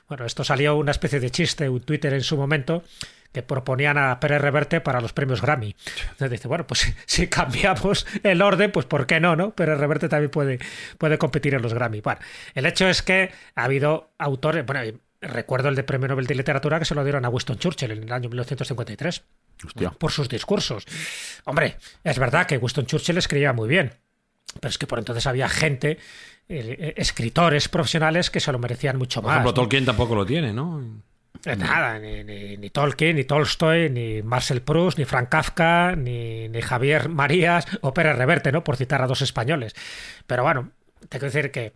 Bueno, 0.07 0.25
esto 0.25 0.43
salió 0.43 0.75
una 0.75 0.91
especie 0.91 1.19
de 1.19 1.29
chiste, 1.29 1.69
un 1.69 1.81
Twitter 1.81 2.13
en 2.13 2.23
su 2.23 2.35
momento 2.35 2.83
que 3.31 3.43
proponían 3.43 3.97
a 3.99 4.19
Pérez 4.19 4.41
Reverte 4.41 4.81
para 4.81 5.01
los 5.01 5.13
premios 5.13 5.41
Grammy. 5.41 5.75
Entonces 6.01 6.31
dice, 6.31 6.47
bueno, 6.47 6.65
pues 6.65 6.79
si, 6.79 6.93
si 7.05 7.27
cambiamos 7.27 8.07
el 8.23 8.41
orden, 8.41 8.71
pues 8.71 8.87
¿por 8.87 9.05
qué 9.05 9.19
no, 9.19 9.35
no? 9.35 9.51
Pérez 9.51 9.77
Reverte 9.77 10.09
también 10.09 10.31
puede, 10.31 10.59
puede 10.97 11.17
competir 11.19 11.53
en 11.53 11.61
los 11.61 11.75
Grammy. 11.75 12.01
Bueno, 12.01 12.19
el 12.55 12.65
hecho 12.65 12.89
es 12.89 13.03
que 13.03 13.31
ha 13.55 13.63
habido 13.65 14.11
autores, 14.17 14.65
bueno, 14.65 14.97
recuerdo 15.21 15.69
el 15.69 15.75
de 15.75 15.83
Premio 15.83 16.07
Nobel 16.07 16.25
de 16.27 16.35
Literatura 16.35 16.79
que 16.79 16.85
se 16.85 16.95
lo 16.95 17.03
dieron 17.03 17.25
a 17.25 17.29
Winston 17.29 17.57
Churchill 17.57 17.91
en 17.91 18.03
el 18.03 18.11
año 18.11 18.29
1953 18.29 19.23
Hostia. 19.65 19.91
por 19.91 20.11
sus 20.11 20.29
discursos. 20.29 20.85
Hombre, 21.45 21.77
es 22.03 22.17
verdad 22.19 22.45
que 22.47 22.57
Winston 22.57 22.85
Churchill 22.85 23.17
escribía 23.17 23.51
muy 23.53 23.67
bien, 23.67 23.93
pero 24.59 24.69
es 24.69 24.77
que 24.77 24.87
por 24.87 24.99
entonces 24.99 25.27
había 25.27 25.49
gente, 25.49 25.97
eh, 26.47 26.93
escritores 26.97 27.67
profesionales 27.69 28.29
que 28.29 28.39
se 28.39 28.51
lo 28.51 28.59
merecían 28.59 28.97
mucho 28.97 29.21
Por 29.21 29.27
más. 29.29 29.35
ejemplo, 29.37 29.51
¿no? 29.51 29.55
Tolkien 29.55 29.85
tampoco 29.85 30.15
lo 30.15 30.25
tiene, 30.25 30.53
¿no? 30.53 30.81
Eh, 31.45 31.55
Nada, 31.55 31.99
ni, 31.99 32.23
ni- 32.23 32.57
ni 32.57 32.69
Tolkien, 32.69 33.15
ni 33.15 33.23
Tolstoy, 33.23 33.89
ni 33.89 34.21
Marcel 34.23 34.61
Proust, 34.61 34.97
ni 34.97 35.05
Frank 35.05 35.29
Kafka, 35.29 35.95
ni, 35.95 36.49
ni 36.49 36.61
Javier 36.61 37.07
Marías 37.07 37.65
o 37.81 37.93
Pérez 37.93 38.17
Reverte, 38.17 38.51
¿no? 38.51 38.63
Por 38.63 38.77
citar 38.77 39.01
a 39.01 39.07
dos 39.07 39.21
españoles. 39.21 39.73
Pero 40.25 40.43
bueno, 40.43 40.71
tengo 41.07 41.19
que 41.21 41.25
decir 41.31 41.51
que, 41.51 41.73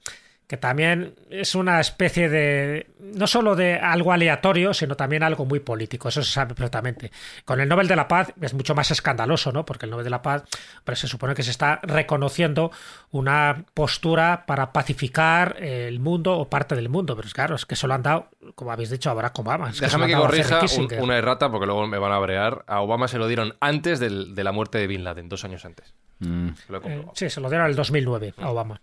que 0.47 0.57
también 0.57 1.15
es 1.29 1.55
una 1.55 1.79
especie 1.79 2.29
de. 2.29 2.87
no 2.99 3.27
solo 3.27 3.55
de 3.55 3.75
algo 3.75 4.11
aleatorio, 4.11 4.73
sino 4.73 4.95
también 4.95 5.23
algo 5.23 5.45
muy 5.45 5.59
político. 5.61 6.09
Eso 6.09 6.21
se 6.21 6.31
sabe 6.31 6.53
perfectamente. 6.53 7.11
Con 7.45 7.59
el 7.61 7.67
Nobel 7.69 7.87
de 7.87 7.95
la 7.95 8.07
Paz 8.07 8.33
es 8.41 8.53
mucho 8.53 8.75
más 8.75 8.91
escandaloso, 8.91 9.51
¿no? 9.51 9.65
Porque 9.65 9.85
el 9.85 9.91
Nobel 9.91 10.03
de 10.03 10.09
la 10.09 10.21
Paz 10.21 10.43
pues, 10.83 10.99
se 10.99 11.07
supone 11.07 11.33
que 11.33 11.43
se 11.43 11.51
está 11.51 11.79
reconociendo 11.83 12.71
una 13.11 13.65
postura 13.73 14.43
para 14.45 14.71
pacificar 14.73 15.55
el 15.59 15.99
mundo 15.99 16.37
o 16.37 16.49
parte 16.49 16.75
del 16.75 16.89
mundo. 16.89 17.15
Pero 17.15 17.27
es 17.27 17.33
claro, 17.33 17.55
es 17.55 17.65
que 17.65 17.73
eso 17.75 17.87
lo 17.87 17.93
han 17.93 18.03
dado, 18.03 18.27
como 18.55 18.71
habéis 18.71 18.89
dicho, 18.89 19.09
a 19.09 19.13
Barack 19.13 19.39
Obama. 19.39 19.69
Es 19.69 19.79
Déjame 19.79 20.05
se 20.05 20.11
que 20.11 20.17
corrija 20.17 20.59
un- 20.77 21.03
una 21.03 21.17
errata 21.17 21.49
porque 21.49 21.65
luego 21.65 21.87
me 21.87 21.97
van 21.97 22.11
a 22.11 22.19
brear. 22.19 22.63
A 22.67 22.81
Obama 22.81 23.07
se 23.07 23.17
lo 23.17 23.27
dieron 23.27 23.55
antes 23.59 23.99
del- 23.99 24.35
de 24.35 24.43
la 24.43 24.51
muerte 24.51 24.77
de 24.77 24.87
Bin 24.87 25.03
Laden, 25.03 25.29
dos 25.29 25.43
años 25.45 25.63
antes. 25.65 25.93
Mm. 26.19 26.49
Eh, 26.85 27.05
sí, 27.15 27.29
se 27.29 27.41
lo 27.41 27.49
dieron 27.49 27.65
en 27.65 27.71
el 27.71 27.75
2009 27.75 28.33
a 28.37 28.49
Obama. 28.49 28.81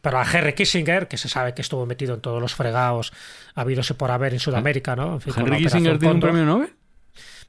Pero 0.00 0.18
a 0.18 0.24
Henry 0.24 0.54
Kissinger, 0.54 1.08
que 1.08 1.16
se 1.18 1.28
sabe 1.28 1.52
que 1.54 1.62
estuvo 1.62 1.84
metido 1.86 2.14
en 2.14 2.20
todos 2.20 2.40
los 2.40 2.54
fregados 2.54 3.12
habidos 3.54 3.90
y 3.90 3.94
por 3.94 4.10
haber 4.10 4.32
en 4.32 4.40
Sudamérica, 4.40 4.96
¿no? 4.96 5.14
En 5.14 5.20
fin, 5.20 5.34
¿Henry 5.36 5.58
Kissinger 5.64 5.98
tiene 5.98 6.14
un 6.14 6.20
premio 6.20 6.44
Nobel? 6.44 6.70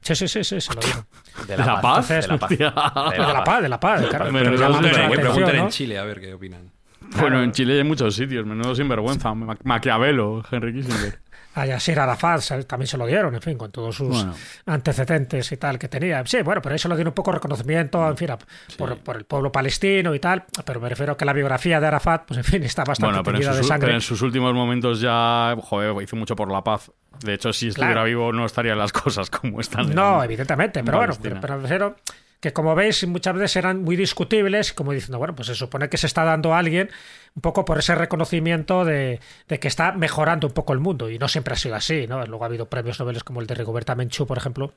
Sí, 0.01 0.15
sí, 0.15 0.27
sí, 0.27 0.43
sí, 0.43 0.59
se 0.59 0.73
lo 0.73 0.81
dieron. 0.81 1.05
De 1.47 1.55
¿De 1.55 1.63
la 1.63 1.79
paz? 1.79 2.07
De 2.09 2.27
la 2.27 2.37
paz. 2.37 2.49
De 2.49 2.57
la 2.59 3.43
paz, 3.43 3.61
de 3.61 3.69
la 3.69 3.79
paz. 3.79 4.01
¿no? 4.01 5.49
en 5.53 5.69
Chile 5.69 5.97
a 5.99 6.03
ver 6.03 6.19
qué 6.19 6.33
opinan. 6.33 6.71
Bueno, 7.19 7.41
en 7.43 7.51
Chile 7.51 7.77
hay 7.77 7.83
muchos 7.83 8.15
sitios, 8.15 8.45
menudo 8.45 8.73
sinvergüenza. 8.73 9.33
Ma- 9.33 9.57
Maquiavelo, 9.63 10.43
Henry 10.49 10.73
Kissinger. 10.73 11.19
A 11.53 11.65
Yasser 11.65 11.99
Arafat 11.99 12.41
también 12.65 12.87
se 12.87 12.97
lo 12.97 13.05
dieron, 13.05 13.35
en 13.35 13.41
fin, 13.41 13.57
con 13.57 13.71
todos 13.71 13.95
sus 13.95 14.07
Bueno. 14.07 14.33
antecedentes 14.65 15.51
y 15.51 15.57
tal 15.57 15.77
que 15.77 15.87
tenía. 15.89 16.23
Sí, 16.25 16.41
bueno, 16.43 16.61
pero 16.61 16.73
ahí 16.73 16.79
se 16.79 16.87
lo 16.87 16.95
dieron 16.95 17.09
un 17.11 17.13
poco 17.13 17.31
de 17.31 17.35
reconocimiento, 17.35 18.07
en 18.07 18.15
fin, 18.17 18.31
a- 18.31 18.37
por, 18.77 18.97
por 18.99 19.17
el 19.17 19.25
pueblo 19.25 19.51
palestino 19.51 20.15
y 20.15 20.19
tal. 20.19 20.45
Pero 20.65 20.79
me 20.79 20.87
refiero 20.89 21.13
a 21.13 21.17
que 21.17 21.25
la 21.25 21.33
biografía 21.33 21.79
de 21.79 21.87
Arafat, 21.87 22.23
pues 22.25 22.37
en 22.37 22.43
fin, 22.43 22.63
está 22.63 22.83
bastante 22.83 23.11
Bueno, 23.11 23.23
pero 23.23 23.37
en, 23.37 23.43
teñida 23.43 23.57
de 23.57 23.63
sangre. 23.63 23.87
pero 23.87 23.95
en 23.95 24.01
sus 24.01 24.21
últimos 24.21 24.53
momentos 24.53 25.01
ya, 25.01 25.55
joder, 25.61 26.01
hizo 26.01 26.15
mucho 26.15 26.35
por 26.35 26.51
la 26.51 26.63
paz. 26.63 26.89
De 27.23 27.33
hecho, 27.33 27.51
si 27.53 27.67
estuviera 27.67 27.93
Claro. 27.95 28.07
vivo 28.07 28.31
no 28.31 28.45
estarían 28.45 28.77
las 28.77 28.93
cosas 28.93 29.29
como 29.29 29.59
están. 29.59 29.93
No, 29.93 30.19
en- 30.19 30.25
evidentemente, 30.25 30.79
en 30.79 30.85
pero 30.85 30.97
bueno, 30.99 31.13
Palestina. 31.13 31.41
pero, 31.41 31.41
pero 31.41 31.55
me 31.57 31.61
refiero 31.63 31.95
que 32.41 32.53
como 32.53 32.75
veis 32.75 33.07
muchas 33.07 33.35
veces 33.35 33.55
eran 33.55 33.83
muy 33.83 33.95
discutibles, 33.95 34.73
como 34.73 34.91
diciendo, 34.91 35.19
bueno, 35.19 35.35
pues 35.35 35.47
se 35.47 35.55
supone 35.55 35.89
que 35.89 35.97
se 35.97 36.07
está 36.07 36.25
dando 36.25 36.53
a 36.53 36.57
alguien 36.57 36.89
un 37.35 37.41
poco 37.41 37.63
por 37.63 37.77
ese 37.77 37.95
reconocimiento 37.95 38.83
de, 38.83 39.19
de 39.47 39.59
que 39.59 39.67
está 39.67 39.93
mejorando 39.93 40.47
un 40.47 40.53
poco 40.53 40.73
el 40.73 40.79
mundo, 40.79 41.09
y 41.09 41.19
no 41.19 41.27
siempre 41.27 41.53
ha 41.53 41.57
sido 41.57 41.75
así, 41.75 42.07
¿no? 42.07 42.25
Luego 42.25 42.43
ha 42.43 42.47
habido 42.47 42.67
premios 42.67 42.99
Nobel 42.99 43.23
como 43.23 43.41
el 43.41 43.47
de 43.47 43.55
Rigoberta 43.55 43.95
Menchú, 43.95 44.25
por 44.25 44.37
ejemplo, 44.37 44.73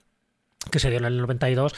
que 0.70 0.78
se 0.78 0.88
dio 0.90 0.98
en 0.98 1.04
el 1.04 1.18
92, 1.18 1.74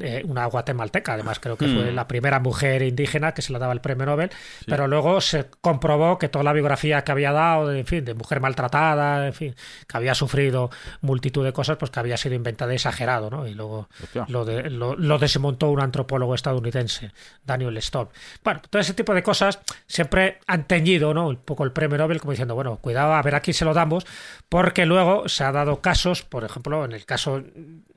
eh, 0.00 0.22
una 0.26 0.44
guatemalteca, 0.46 1.14
además 1.14 1.38
creo 1.40 1.56
que 1.56 1.66
fue 1.66 1.90
Mm. 1.92 1.94
la 1.94 2.06
primera 2.08 2.38
mujer 2.40 2.82
indígena 2.82 3.32
que 3.32 3.40
se 3.42 3.52
le 3.52 3.58
daba 3.58 3.72
el 3.72 3.80
premio 3.80 4.04
Nobel, 4.04 4.30
pero 4.66 4.86
luego 4.88 5.20
se 5.20 5.46
comprobó 5.60 6.18
que 6.18 6.28
toda 6.28 6.42
la 6.44 6.52
biografía 6.52 7.02
que 7.04 7.12
había 7.12 7.32
dado, 7.32 7.68
de, 7.68 7.80
en 7.80 7.86
fin, 7.86 8.04
de 8.04 8.12
mujer 8.14 8.40
maltratada, 8.40 9.26
en 9.26 9.32
fin, 9.32 9.54
que 9.88 9.96
había 9.96 10.14
sufrido 10.14 10.70
multitud 11.00 11.44
de 11.44 11.52
cosas, 11.52 11.76
pues 11.78 11.90
que 11.90 12.00
había 12.00 12.16
sido 12.16 12.34
inventada 12.34 12.72
y 12.72 12.76
exagerado, 12.76 13.30
¿no? 13.30 13.46
Y 13.46 13.54
luego 13.54 13.88
lo, 14.28 14.44
de- 14.44 14.68
lo, 14.70 14.96
lo 14.96 15.18
desmontó 15.18 15.70
un 15.70 15.80
antropólogo 15.80 16.34
estadounidense, 16.34 17.12
Daniel 17.44 17.76
Stone. 17.78 18.10
Bueno, 18.44 18.60
todo 18.68 18.80
ese 18.82 18.92
tipo 18.94 19.14
de 19.14 19.22
cosas 19.22 19.60
siempre 19.86 20.40
han 20.46 20.66
teñido, 20.66 21.14
¿no? 21.14 21.28
Un 21.28 21.36
poco 21.36 21.64
el 21.64 21.72
premio 21.72 21.96
Nobel, 21.96 22.20
como 22.20 22.32
diciendo, 22.32 22.54
bueno, 22.54 22.76
cuidado 22.78 23.14
a 23.14 23.22
ver 23.22 23.34
a 23.36 23.40
quién 23.40 23.54
se 23.54 23.64
lo 23.64 23.72
damos, 23.72 24.04
porque 24.48 24.84
luego 24.84 25.28
se 25.28 25.44
ha 25.44 25.52
dado 25.52 25.80
casos, 25.80 26.22
por 26.22 26.44
ejemplo, 26.44 26.84
en 26.84 26.92
el 26.92 27.04
caso 27.06 27.42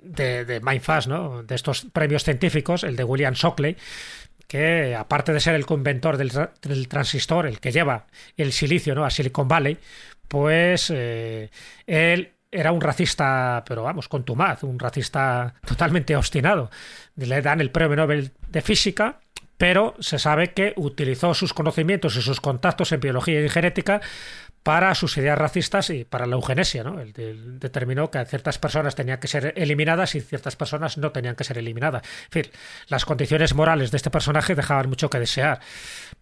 de, 0.01 0.45
de 0.45 0.59
Mindfast, 0.59 1.07
¿no? 1.07 1.43
De 1.43 1.55
estos 1.55 1.85
premios 1.91 2.23
científicos, 2.23 2.83
el 2.83 2.95
de 2.95 3.03
William 3.03 3.33
Shockley, 3.33 3.77
que 4.49 4.95
aparte 4.95 5.31
de 5.31 5.39
ser 5.39 5.53
el 5.53 5.65
inventor 5.69 6.17
del, 6.17 6.31
del 6.61 6.87
transistor, 6.87 7.45
el 7.45 7.59
que 7.59 7.71
lleva 7.71 8.07
el 8.35 8.51
silicio 8.51 8.95
¿no? 8.95 9.05
a 9.05 9.11
Silicon 9.11 9.47
Valley, 9.47 9.77
pues 10.27 10.91
eh, 10.91 11.51
él 11.85 12.33
era 12.51 12.71
un 12.71 12.81
racista, 12.81 13.63
pero 13.67 13.83
vamos, 13.83 14.07
contumaz, 14.07 14.63
un 14.63 14.79
racista 14.79 15.53
totalmente 15.65 16.15
obstinado. 16.15 16.71
Le 17.15 17.41
dan 17.43 17.61
el 17.61 17.69
premio 17.69 17.95
Nobel 17.95 18.31
de 18.47 18.61
Física, 18.61 19.19
pero 19.59 19.93
se 19.99 20.19
sabe 20.19 20.53
que 20.53 20.71
utilizó 20.77 21.33
sus 21.33 21.53
conocimientos 21.53 22.15
y 22.15 22.21
sus 22.21 22.39
contactos 22.39 22.93
en 22.93 23.01
biología 23.01 23.43
y 23.43 23.49
genética 23.49 23.99
para 24.63 24.95
sus 24.95 25.17
ideas 25.17 25.37
racistas 25.37 25.89
y 25.89 26.05
para 26.05 26.25
la 26.27 26.37
eugenesia. 26.37 26.81
¿no? 26.85 26.95
Determinó 26.95 28.09
que 28.09 28.23
ciertas 28.25 28.57
personas 28.57 28.95
tenían 28.95 29.19
que 29.19 29.27
ser 29.27 29.53
eliminadas 29.57 30.15
y 30.15 30.21
ciertas 30.21 30.55
personas 30.55 30.97
no 30.97 31.11
tenían 31.11 31.35
que 31.35 31.43
ser 31.43 31.57
eliminadas. 31.57 32.03
En 32.27 32.43
fin, 32.43 32.51
las 32.87 33.03
condiciones 33.03 33.53
morales 33.53 33.91
de 33.91 33.97
este 33.97 34.09
personaje 34.09 34.55
dejaban 34.55 34.87
mucho 34.87 35.09
que 35.09 35.19
desear. 35.19 35.59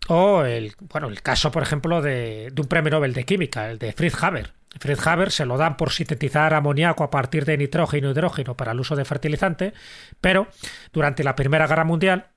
O 0.08 0.42
el, 0.42 0.74
bueno, 0.80 1.08
el 1.08 1.22
caso, 1.22 1.52
por 1.52 1.62
ejemplo, 1.62 2.02
de, 2.02 2.50
de 2.52 2.62
un 2.62 2.68
premio 2.68 2.90
Nobel 2.90 3.14
de 3.14 3.24
Química, 3.24 3.70
el 3.70 3.78
de 3.78 3.94
Fritz 3.94 4.24
Haber. 4.24 4.54
Fritz 4.80 5.06
Haber 5.06 5.30
se 5.30 5.46
lo 5.46 5.58
dan 5.58 5.78
por 5.78 5.92
sintetizar 5.92 6.56
amoníaco 6.56 7.04
a 7.04 7.12
partir 7.12 7.46
de 7.46 7.56
nitrógeno 7.56 8.08
y 8.08 8.12
hidrógeno 8.14 8.58
para 8.58 8.72
el 8.72 8.80
uso 8.80 8.96
de 8.96 9.06
fertilizante, 9.06 9.74
pero 10.22 10.48
durante 10.92 11.24
la 11.24 11.36
Primera 11.36 11.68
Guerra 11.68 11.84
Mundial 11.84 12.32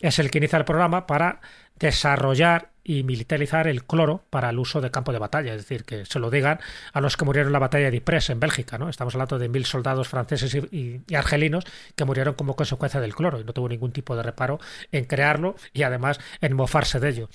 es 0.00 0.18
el 0.18 0.30
que 0.30 0.38
inicia 0.38 0.58
el 0.58 0.64
programa 0.64 1.06
para 1.06 1.40
desarrollar 1.76 2.70
y 2.86 3.02
militarizar 3.02 3.66
el 3.66 3.84
cloro 3.84 4.24
para 4.28 4.50
el 4.50 4.58
uso 4.58 4.80
de 4.82 4.90
campo 4.90 5.10
de 5.12 5.18
batalla, 5.18 5.52
es 5.54 5.62
decir, 5.62 5.84
que 5.84 6.04
se 6.04 6.18
lo 6.18 6.30
digan 6.30 6.60
a 6.92 7.00
los 7.00 7.16
que 7.16 7.24
murieron 7.24 7.48
en 7.48 7.52
la 7.54 7.58
batalla 7.58 7.90
de 7.90 7.96
Ypres 7.96 8.28
en 8.28 8.40
Bélgica, 8.40 8.76
¿no? 8.76 8.90
Estamos 8.90 9.14
hablando 9.14 9.38
de 9.38 9.48
mil 9.48 9.64
soldados 9.64 10.06
franceses 10.08 10.54
y, 10.54 10.58
y- 10.76 11.02
y 11.08 11.14
argelinos 11.14 11.64
que 11.96 12.04
murieron 12.04 12.34
como 12.34 12.56
consecuencia 12.56 13.00
del 13.00 13.14
cloro 13.14 13.40
y 13.40 13.44
no 13.44 13.54
tuvo 13.54 13.68
ningún 13.70 13.92
tipo 13.92 14.14
de 14.16 14.22
reparo 14.22 14.60
en 14.92 15.04
crearlo 15.06 15.56
y 15.72 15.82
además 15.82 16.20
en 16.42 16.54
mofarse 16.54 17.00
de 17.00 17.08
ello. 17.08 17.28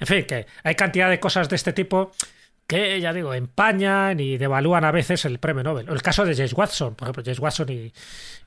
En 0.00 0.06
fin, 0.06 0.24
que 0.24 0.46
hay 0.62 0.74
cantidad 0.74 1.10
de 1.10 1.20
cosas 1.20 1.50
de 1.50 1.56
este 1.56 1.74
tipo 1.74 2.12
que, 2.66 3.00
ya 3.00 3.12
digo, 3.12 3.34
empañan 3.34 4.20
y 4.20 4.38
devalúan 4.38 4.84
a 4.84 4.90
veces 4.90 5.24
el 5.26 5.38
premio 5.38 5.62
Nobel. 5.62 5.88
O 5.90 5.92
el 5.92 6.00
caso 6.02 6.24
de 6.24 6.34
James 6.34 6.54
Watson, 6.54 6.94
por 6.94 7.06
ejemplo, 7.06 7.22
James 7.24 7.38
Watson 7.38 7.68
y, 7.70 7.92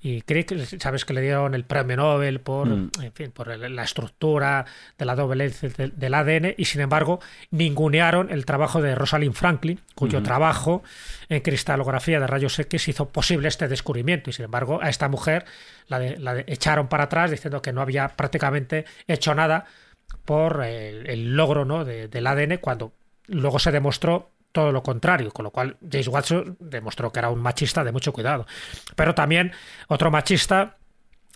y 0.02 0.22
Crick, 0.24 0.56
sabes 0.80 1.06
que 1.06 1.14
le 1.14 1.22
dieron 1.22 1.54
el 1.54 1.64
premio 1.66 1.98
Nobel 1.98 2.40
por, 2.40 2.68
Mm. 2.68 2.92
en 3.04 3.12
fin, 3.14 3.32
por 3.32 3.56
la 3.56 3.84
estructura 3.84 4.66
de 4.98 5.06
la 5.06 5.16
doble 5.16 5.44
hélice 5.46 5.70
del, 5.70 6.14
ADN 6.14 6.56
y, 6.58 6.66
sin 6.66 6.82
embargo, 6.82 7.20
ningunearon 7.52 8.32
el 8.32 8.46
trabajo 8.46 8.82
de 8.82 8.96
Rosalind 8.96 9.34
Franklin, 9.36 9.80
cuyo 9.96 10.24
trabajo 10.24 10.84
en 11.30 11.42
cristalografía 11.42 12.20
de 12.20 12.28
rayos 12.28 12.58
X 12.58 12.88
hizo 12.88 13.10
posible 13.10 13.48
este 13.48 13.68
descubrimiento. 13.68 14.30
Y, 14.30 14.34
sin 14.34 14.46
embargo, 14.46 14.80
a 14.82 14.90
esta 14.90 15.10
mujer 15.10 15.46
la, 15.88 16.00
de- 16.00 16.18
la 16.18 16.34
de- 16.34 16.46
echaron 16.48 16.88
para 16.88 17.04
atrás 17.06 17.30
diciendo 17.32 17.62
que 17.62 17.72
no 17.74 17.82
había 17.82 18.08
prácticamente 18.10 18.86
hecho 19.08 19.36
nada 19.36 19.66
por 20.26 20.64
el, 20.64 21.08
el 21.10 21.36
logro 21.36 21.66
¿no? 21.66 21.86
de- 21.86 22.08
del 22.08 22.28
ADN 22.28 22.58
cuando 22.60 22.94
luego 23.28 23.60
se 23.60 23.72
demostró 23.72 24.32
todo 24.52 24.72
lo 24.72 24.82
contrario, 24.82 25.32
con 25.32 25.44
lo 25.44 25.52
cual 25.52 25.78
James 25.82 26.08
Watson 26.08 26.58
demostró 26.60 27.12
que 27.12 27.20
era 27.20 27.30
un 27.30 27.40
machista 27.40 27.84
de 27.84 27.92
mucho 27.92 28.14
cuidado. 28.14 28.48
Pero 28.96 29.14
también 29.14 29.52
otro 29.88 30.10
machista 30.10 30.78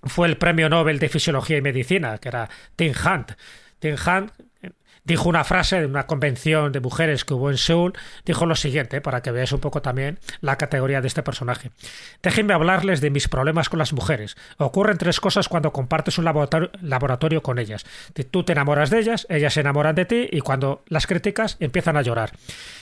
fue 0.04 0.28
el 0.28 0.38
premio 0.38 0.70
Nobel 0.70 1.00
de 1.00 1.10
Fisiología 1.10 1.58
y 1.58 1.62
Medicina, 1.62 2.18
que 2.18 2.30
era 2.30 2.50
Tim 2.76 2.94
Hunt. 3.06 3.34
Tim 3.80 3.96
Hunt 3.96 4.32
dijo 5.04 5.30
una 5.30 5.44
frase 5.44 5.80
de 5.80 5.86
una 5.86 6.06
convención 6.06 6.72
de 6.72 6.80
mujeres 6.80 7.26
que 7.26 7.34
hubo 7.34 7.50
en 7.50 7.58
Seúl, 7.58 7.94
dijo 8.26 8.46
lo 8.46 8.56
siguiente, 8.56 9.02
para 9.02 9.22
que 9.22 9.32
veáis 9.32 9.52
un 9.52 9.60
poco 9.60 9.82
también 9.82 10.20
la 10.42 10.58
categoría 10.58 11.02
de 11.02 11.08
este 11.08 11.24
personaje. 11.24 11.72
Déjenme 12.22 12.54
hablarles 12.54 13.02
de 13.02 13.10
mis 13.10 13.28
problemas 13.28 13.70
con 13.70 13.80
las 13.80 13.94
mujeres. 13.94 14.36
Ocurren 14.58 14.98
tres 14.98 15.20
cosas 15.20 15.48
cuando 15.48 15.72
compartes 15.72 16.18
un 16.18 16.26
laboratorio, 16.26 17.42
con 17.42 17.60
ellas. 17.60 17.86
Tú 18.30 18.44
te 18.44 18.54
enamoras 18.54 18.90
de 18.90 19.00
ellas, 19.00 19.26
ellas 19.30 19.54
se 19.54 19.62
enamoran 19.62 19.96
de 19.96 20.06
ti 20.06 20.28
y 20.32 20.42
cuando 20.42 20.84
las 20.88 21.08
criticas 21.08 21.58
empiezan 21.60 21.98
a 21.98 22.02
llorar. 22.02 22.32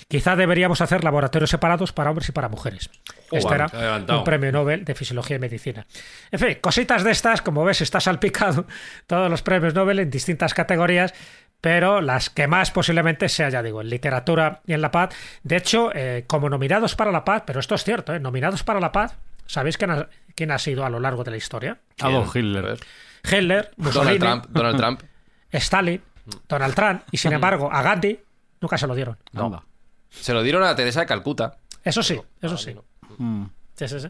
Quizá 0.08 0.36
deberíamos 0.36 0.82
hacer 0.82 1.04
laboratorios 1.04 1.52
separados 1.52 1.94
para 1.94 2.10
hombres 2.10 2.30
y 2.30 2.32
para 2.32 2.50
mujeres. 2.50 2.90
Joder, 3.30 3.62
este 3.62 3.78
era 3.78 4.18
un 4.18 4.24
premio 4.24 4.52
Nobel 4.52 4.84
de 4.84 4.96
Fisiología 4.96 5.36
y 5.36 5.40
Medicina. 5.40 5.86
En 6.32 6.40
fin, 6.40 6.58
cositas 6.60 7.04
de 7.04 7.12
estas, 7.12 7.42
como 7.42 7.64
ves, 7.64 7.82
está 7.82 8.00
salpicado 8.00 8.66
todos 9.08 9.30
los 9.30 9.44
premios 9.44 9.74
Nobel 9.76 10.00
en 10.00 10.10
distintas 10.10 10.54
categorías, 10.54 11.14
pero 11.62 12.02
las 12.02 12.30
que 12.30 12.48
más 12.48 12.72
posiblemente 12.72 13.30
sea, 13.30 13.50
ya 13.50 13.62
digo, 13.62 13.82
en 13.82 13.90
literatura 13.90 14.62
y 14.66 14.74
en 14.74 14.82
la 14.82 14.92
paz. 14.92 15.14
De 15.44 15.58
hecho, 15.58 15.92
eh, 15.94 16.24
como 16.28 16.50
nominados 16.50 16.96
para 16.96 17.12
la 17.12 17.26
paz, 17.26 17.44
pero 17.46 17.60
esto 17.60 17.76
es 17.76 17.84
cierto, 17.84 18.14
¿eh? 18.14 18.20
nominados 18.20 18.64
para 18.64 18.80
la 18.80 18.92
paz, 18.92 19.18
¿sabéis 19.46 19.78
quién 19.78 19.92
ha, 19.92 20.08
quién 20.36 20.52
ha 20.52 20.60
sido 20.60 20.86
a 20.86 20.90
lo 20.90 21.00
largo 21.00 21.24
de 21.24 21.32
la 21.32 21.38
historia? 21.38 21.80
Adolf 22.00 22.36
A 22.36 22.40
Hitler. 22.40 22.80
Hitler, 23.24 23.72
Mussolini, 23.78 24.18
Donald 24.18 24.42
Trump. 24.42 24.56
Donald 24.56 24.78
Trump. 24.78 25.04
Stalin, 25.52 26.02
Donald 26.48 26.76
Trump, 26.76 27.04
y 27.12 27.18
sin 27.18 27.34
embargo, 27.34 27.70
a 27.72 27.82
Gandhi 27.82 28.20
nunca 28.62 28.78
se 28.78 28.88
lo 28.88 28.96
dieron. 28.96 29.18
Anda. 29.36 29.64
Se 30.10 30.34
lo 30.34 30.42
dieron 30.42 30.64
a 30.64 30.76
Teresa 30.76 31.02
de 31.02 31.06
Calcuta. 31.06 31.58
Eso 31.84 32.04
sí, 32.04 32.20
eso 32.42 32.58
sí. 32.58 32.76
Mm. 33.18 33.46
Sí, 33.80 33.88
sí, 33.88 34.00
sí. 34.02 34.08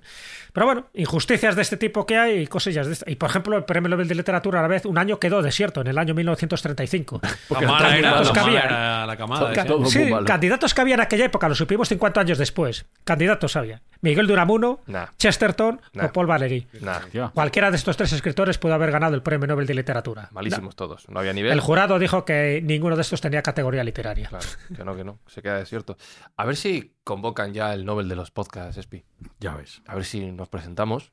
Pero 0.52 0.66
bueno, 0.66 0.88
injusticias 0.96 1.56
de 1.56 1.62
este 1.62 1.78
tipo 1.78 2.06
que 2.06 2.18
hay 2.18 2.40
y 2.40 2.48
cosillas 2.48 2.88
de 2.88 2.94
este. 2.94 3.12
Y 3.12 3.16
por 3.16 3.30
ejemplo, 3.30 3.56
el 3.56 3.66
premio 3.66 3.88
Nobel 3.90 4.08
de 4.08 4.16
Literatura 4.16 4.60
a 4.60 4.62
la 4.64 4.68
vez 4.68 4.86
un 4.86 4.98
año 4.98 5.20
quedó 5.20 5.42
desierto, 5.44 5.82
en 5.82 5.88
el 5.88 5.98
año 5.98 6.14
1935. 6.16 7.22
La 7.50 7.62
mala 7.62 7.78
era, 7.98 8.12
candidatos 8.12 8.28
la 8.28 8.34
que 8.34 8.40
mala 8.40 8.48
había. 8.52 8.64
era 8.64 9.06
la 9.06 9.18
camada. 9.18 9.46
Ca- 9.48 9.52
esa. 9.54 9.66
todo 9.66 9.86
sí, 9.86 10.10
candidatos 10.26 10.74
que 10.74 10.82
había 10.82 10.96
en 10.96 11.02
aquella 11.02 11.26
época, 11.26 11.48
lo 11.48 11.56
supimos 11.56 11.88
50 11.90 12.20
años 12.20 12.38
después. 12.38 12.86
Candidatos 13.04 13.56
había. 13.56 13.82
Miguel 14.02 14.28
Duramuno, 14.28 14.80
Nah. 14.88 15.08
Chesterton 15.18 15.82
Nah. 15.94 16.06
o 16.06 16.14
Paul 16.14 16.26
Valéry. 16.28 16.68
Nah. 16.82 17.30
Cualquiera 17.34 17.70
de 17.70 17.78
estos 17.78 17.96
tres 17.98 18.12
escritores 18.14 18.58
pudo 18.58 18.74
haber 18.74 18.92
ganado 18.92 19.14
el 19.16 19.22
premio 19.22 19.46
Nobel 19.48 19.68
de 19.68 19.74
Literatura. 19.76 20.30
malísimos 20.32 20.76
todos. 20.76 21.08
No 21.10 21.20
había 21.20 21.34
nivel. 21.34 21.52
El 21.52 21.60
jurado 21.60 22.00
dijo 22.00 22.26
que 22.26 22.62
ninguno 22.64 22.96
de 22.96 23.02
estos 23.02 23.22
tenía 23.22 23.42
categoría 23.44 23.84
literaria. 23.84 24.30
Claro, 24.30 24.46
que 24.76 24.84
no, 24.84 24.96
que 24.96 25.04
no. 25.04 25.20
Se 25.28 25.42
queda 25.42 25.58
desierto. 25.60 25.98
A 26.38 26.46
ver 26.46 26.56
si 26.56 26.96
convocan 27.10 27.56
ya 27.56 27.74
el 27.74 27.86
Nobel 27.86 28.08
de 28.08 28.16
los 28.16 28.30
podcasts, 28.30 28.78
Espi. 28.78 29.04
Ya 29.40 29.56
ves. 29.56 29.82
A 29.88 29.96
ver 29.96 30.06
si 30.06 30.32
nos 30.32 30.48
presentamos 30.48 31.12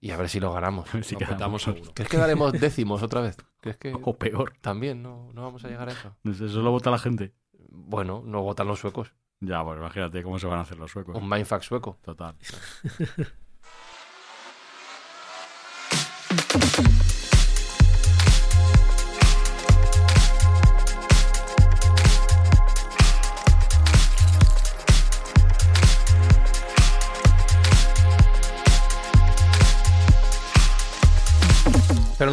y 0.00 0.10
a 0.10 0.16
ver 0.16 0.30
si 0.30 0.40
lo 0.40 0.50
ganamos. 0.54 0.88
Si 1.02 1.16
Nos 1.16 1.28
quedamos. 1.28 1.62
seguro. 1.64 1.92
¿Crees 1.92 2.08
que 2.08 2.16
daremos 2.16 2.50
décimos 2.52 3.02
otra 3.02 3.20
vez? 3.20 3.36
¿Crees 3.60 3.76
que 3.76 3.92
O 4.02 4.16
peor. 4.16 4.54
también 4.62 5.02
no, 5.02 5.28
no 5.34 5.42
vamos 5.42 5.62
a 5.66 5.68
llegar 5.68 5.90
a 5.90 5.92
eso? 5.92 6.16
Eso 6.24 6.62
lo 6.62 6.70
vota 6.70 6.90
la 6.90 6.98
gente. 6.98 7.34
Bueno, 7.68 8.22
no 8.24 8.40
votan 8.40 8.66
los 8.66 8.80
suecos. 8.80 9.12
Ya, 9.40 9.62
pues 9.62 9.78
imagínate 9.78 10.22
cómo 10.22 10.38
se 10.38 10.46
van 10.46 10.60
a 10.60 10.62
hacer 10.62 10.78
los 10.78 10.90
suecos. 10.90 11.14
Un 11.14 11.28
mindfuck 11.28 11.60
sueco. 11.60 11.98
Total. 12.02 12.34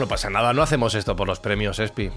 pasa 0.10 0.30
nada, 0.30 0.52
no 0.54 0.62
hacemos 0.62 0.94
esto 0.96 1.16
por 1.16 1.28
los 1.28 1.40
premios, 1.40 1.80
Espi. 1.80 2.12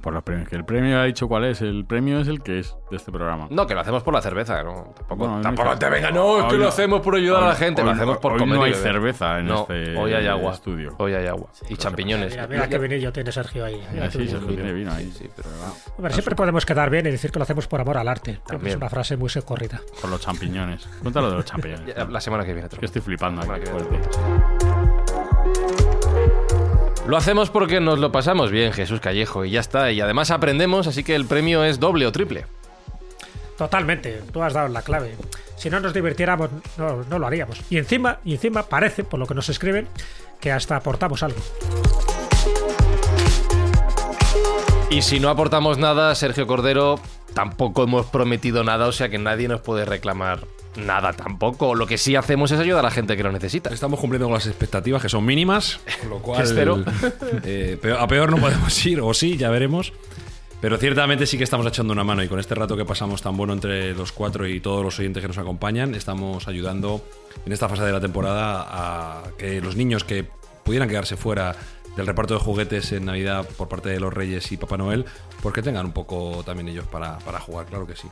Por 0.00 0.12
los 0.12 0.22
premios. 0.22 0.50
Que 0.50 0.56
el 0.56 0.66
premio 0.66 1.00
ha 1.00 1.04
dicho 1.04 1.28
cuál 1.28 1.44
es. 1.46 1.62
El 1.62 1.86
premio 1.86 2.20
es 2.20 2.28
el 2.28 2.42
que 2.42 2.58
es 2.58 2.76
de 2.90 2.96
este 2.98 3.10
programa. 3.10 3.46
No, 3.48 3.66
que 3.66 3.72
lo 3.72 3.80
hacemos 3.80 4.02
por 4.02 4.12
la 4.12 4.20
cerveza, 4.20 4.62
¿no? 4.62 4.92
Tampoco, 5.08 5.24
hoy 5.24 5.36
no 5.36 5.40
tampoco 5.40 5.70
hay 5.70 5.78
te 5.78 5.88
venga, 5.88 6.10
no, 6.10 6.40
es 6.40 6.44
que 6.44 6.50
Hoy 6.52 6.58
lo 6.58 6.64
no- 6.64 6.68
hacemos 6.68 7.00
por 7.00 7.14
ayudar 7.16 7.42
a 7.42 7.46
la 7.46 7.52
Hoy- 7.52 7.56
gente, 7.56 7.82
lo 7.82 7.88
hoy- 7.88 7.94
hacemos 7.96 8.18
por 8.18 8.32
hoy 8.34 8.38
comer. 8.40 8.58
no 8.58 8.64
hay 8.64 8.74
cerveza 8.74 9.38
en 9.38 9.46
No, 9.46 9.60
este 9.62 9.96
hoy 9.96 10.12
hay 10.12 10.26
agua. 10.26 10.52
estudio. 10.52 10.94
Hoy 10.98 11.14
hay 11.14 11.26
agua. 11.26 11.48
Y 11.70 11.76
champiñones. 11.78 12.32
Mira, 12.32 12.46
mira 12.46 12.68
qué 12.68 12.76
vinillo 12.78 13.10
tiene 13.14 13.32
Sergio 13.32 13.64
ahí. 13.64 13.82
Mira 13.94 14.10
sí, 14.10 14.28
Sergio 14.28 14.46
tiene 14.48 14.72
vino 14.74 14.92
ahí. 14.92 15.10
Sí, 15.10 15.26
pero 15.34 15.48
Hombre, 15.96 16.12
siempre 16.12 16.34
podemos 16.36 16.66
quedar 16.66 16.90
bien 16.90 17.06
y 17.06 17.10
decir 17.10 17.30
que 17.32 17.38
lo 17.38 17.44
hacemos 17.44 17.66
por 17.66 17.80
amor 17.80 17.96
al 17.96 18.06
arte. 18.08 18.40
También. 18.46 18.72
Es 18.72 18.76
una 18.76 18.90
frase 18.90 19.16
muy 19.16 19.30
socorrida. 19.30 19.80
Con 20.02 20.10
los 20.10 20.20
champiñones. 20.20 20.86
Cuéntalo 21.00 21.30
de 21.30 21.36
los 21.36 21.46
champiñones. 21.46 21.96
la 22.10 22.20
semana 22.20 22.44
que 22.44 22.52
viene. 22.52 22.68
te 22.68 22.74
Es 22.74 22.76
lo 22.76 22.80
que 22.80 22.86
estoy 22.86 23.00
flipando 23.00 23.42
La 23.46 23.54
aquí. 23.54 23.64
que 23.64 23.72
viene. 23.72 24.63
Lo 27.06 27.18
hacemos 27.18 27.50
porque 27.50 27.80
nos 27.80 27.98
lo 27.98 28.10
pasamos 28.10 28.50
bien, 28.50 28.72
Jesús 28.72 28.98
Callejo, 28.98 29.44
y 29.44 29.50
ya 29.50 29.60
está. 29.60 29.92
Y 29.92 30.00
además 30.00 30.30
aprendemos, 30.30 30.86
así 30.86 31.04
que 31.04 31.14
el 31.14 31.26
premio 31.26 31.62
es 31.62 31.78
doble 31.78 32.06
o 32.06 32.12
triple. 32.12 32.46
Totalmente, 33.58 34.22
tú 34.32 34.42
has 34.42 34.54
dado 34.54 34.68
la 34.68 34.80
clave. 34.80 35.14
Si 35.56 35.68
no 35.68 35.80
nos 35.80 35.92
divirtiéramos, 35.92 36.48
no, 36.78 37.04
no 37.04 37.18
lo 37.18 37.26
haríamos. 37.26 37.60
Y 37.68 37.76
encima, 37.76 38.20
y 38.24 38.32
encima 38.32 38.62
parece, 38.64 39.04
por 39.04 39.20
lo 39.20 39.26
que 39.26 39.34
nos 39.34 39.50
escriben, 39.50 39.86
que 40.40 40.50
hasta 40.50 40.76
aportamos 40.76 41.22
algo. 41.22 41.38
Y 44.88 45.02
si 45.02 45.20
no 45.20 45.28
aportamos 45.28 45.76
nada, 45.76 46.14
Sergio 46.14 46.46
Cordero, 46.46 46.98
tampoco 47.34 47.84
hemos 47.84 48.06
prometido 48.06 48.64
nada, 48.64 48.86
o 48.86 48.92
sea 48.92 49.10
que 49.10 49.18
nadie 49.18 49.46
nos 49.46 49.60
puede 49.60 49.84
reclamar 49.84 50.46
nada 50.76 51.12
tampoco. 51.12 51.74
Lo 51.74 51.86
que 51.86 51.98
sí 51.98 52.16
hacemos 52.16 52.50
es 52.50 52.58
ayudar 52.60 52.80
a 52.80 52.88
la 52.88 52.90
gente 52.90 53.16
que 53.16 53.22
lo 53.22 53.32
necesita. 53.32 53.70
Estamos 53.70 54.00
cumpliendo 54.00 54.26
con 54.26 54.34
las 54.34 54.46
expectativas, 54.46 55.00
que 55.02 55.08
son 55.08 55.24
mínimas, 55.24 55.80
con 56.00 56.10
lo 56.10 56.18
cual 56.22 56.42
Espero. 56.42 56.82
eh, 57.44 57.78
peor- 57.80 57.98
a 58.00 58.06
peor 58.06 58.30
no 58.30 58.38
podemos 58.38 58.86
ir, 58.86 59.00
o 59.00 59.12
sí, 59.14 59.36
ya 59.36 59.50
veremos. 59.50 59.92
Pero 60.60 60.78
ciertamente 60.78 61.26
sí 61.26 61.36
que 61.36 61.44
estamos 61.44 61.66
echando 61.66 61.92
una 61.92 62.04
mano 62.04 62.22
y 62.22 62.28
con 62.28 62.40
este 62.40 62.54
rato 62.54 62.74
que 62.74 62.86
pasamos 62.86 63.20
tan 63.20 63.36
bueno 63.36 63.52
entre 63.52 63.92
los 63.94 64.12
cuatro 64.12 64.46
y 64.48 64.60
todos 64.60 64.82
los 64.82 64.98
oyentes 64.98 65.20
que 65.20 65.28
nos 65.28 65.36
acompañan, 65.36 65.94
estamos 65.94 66.48
ayudando 66.48 67.04
en 67.44 67.52
esta 67.52 67.68
fase 67.68 67.82
de 67.82 67.92
la 67.92 68.00
temporada 68.00 68.66
a 68.70 69.22
que 69.36 69.60
los 69.60 69.76
niños 69.76 70.04
que 70.04 70.24
pudieran 70.64 70.88
quedarse 70.88 71.18
fuera 71.18 71.54
del 71.98 72.06
reparto 72.06 72.32
de 72.32 72.40
juguetes 72.40 72.92
en 72.92 73.04
Navidad 73.04 73.46
por 73.58 73.68
parte 73.68 73.90
de 73.90 74.00
los 74.00 74.14
Reyes 74.14 74.50
y 74.52 74.56
Papá 74.56 74.78
Noel, 74.78 75.04
pues 75.42 75.54
que 75.54 75.60
tengan 75.60 75.84
un 75.84 75.92
poco 75.92 76.42
también 76.46 76.68
ellos 76.68 76.86
para, 76.86 77.18
para 77.18 77.40
jugar, 77.40 77.66
claro 77.66 77.86
que 77.86 77.94
sí. 77.96 78.08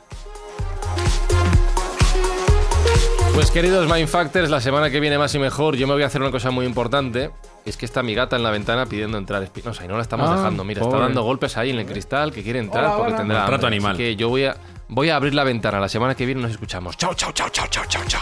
Pues 3.33 3.49
queridos 3.49 3.91
Mindfactors, 3.91 4.49
la 4.51 4.61
semana 4.61 4.89
que 4.91 4.99
viene 4.99 5.17
más 5.17 5.33
y 5.33 5.39
mejor, 5.39 5.75
yo 5.75 5.87
me 5.87 5.93
voy 5.93 6.03
a 6.03 6.05
hacer 6.05 6.21
una 6.21 6.29
cosa 6.31 6.51
muy 6.51 6.65
importante. 6.67 7.31
Es 7.65 7.77
que 7.77 7.85
está 7.85 8.03
mi 8.03 8.13
gata 8.13 8.35
en 8.35 8.43
la 8.43 8.51
ventana 8.51 8.85
pidiendo 8.85 9.17
entrar 9.17 9.41
Espinosa 9.41 9.83
y 9.85 9.87
no 9.87 9.95
la 9.95 10.03
estamos 10.03 10.29
Ah, 10.29 10.35
dejando. 10.35 10.63
Mira, 10.63 10.83
está 10.83 10.99
dando 10.99 11.23
golpes 11.23 11.57
ahí 11.57 11.71
en 11.71 11.79
el 11.79 11.85
cristal 11.85 12.31
que 12.31 12.43
quiere 12.43 12.59
entrar 12.59 12.85
Hola, 12.85 12.95
porque 12.97 13.11
hola. 13.13 13.17
tendrá 13.17 13.45
hambre. 13.45 13.67
animal. 13.67 13.91
Así 13.93 14.03
que 14.03 14.15
yo 14.15 14.29
voy 14.29 14.45
a, 14.45 14.55
voy 14.87 15.09
a 15.09 15.15
abrir 15.15 15.33
la 15.33 15.43
ventana. 15.43 15.79
La 15.79 15.89
semana 15.89 16.13
que 16.15 16.25
viene 16.27 16.41
nos 16.41 16.51
escuchamos. 16.51 16.95
Chao, 16.97 17.13
chao, 17.15 17.31
chao, 17.31 17.49
chao, 17.49 17.65
chao, 17.69 17.83
chao, 17.87 18.03
chao. 18.07 18.21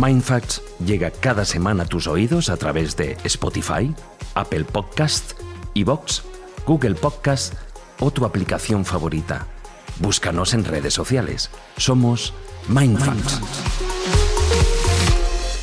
Mindfacts 0.00 0.62
llega 0.84 1.10
cada 1.10 1.44
semana 1.44 1.84
a 1.84 1.86
tus 1.86 2.06
oídos 2.06 2.50
a 2.50 2.56
través 2.56 2.96
de 2.96 3.16
Spotify, 3.24 3.92
Apple 4.34 4.64
Podcast, 4.64 5.32
Evox, 5.74 6.22
Google 6.66 6.94
Podcast 6.94 7.54
o 7.98 8.10
tu 8.12 8.24
aplicación 8.24 8.84
favorita. 8.84 9.46
Búscanos 9.98 10.52
en 10.54 10.64
redes 10.66 10.92
sociales. 10.92 11.50
Somos 11.78 12.34
Mindfacts. 12.68 13.40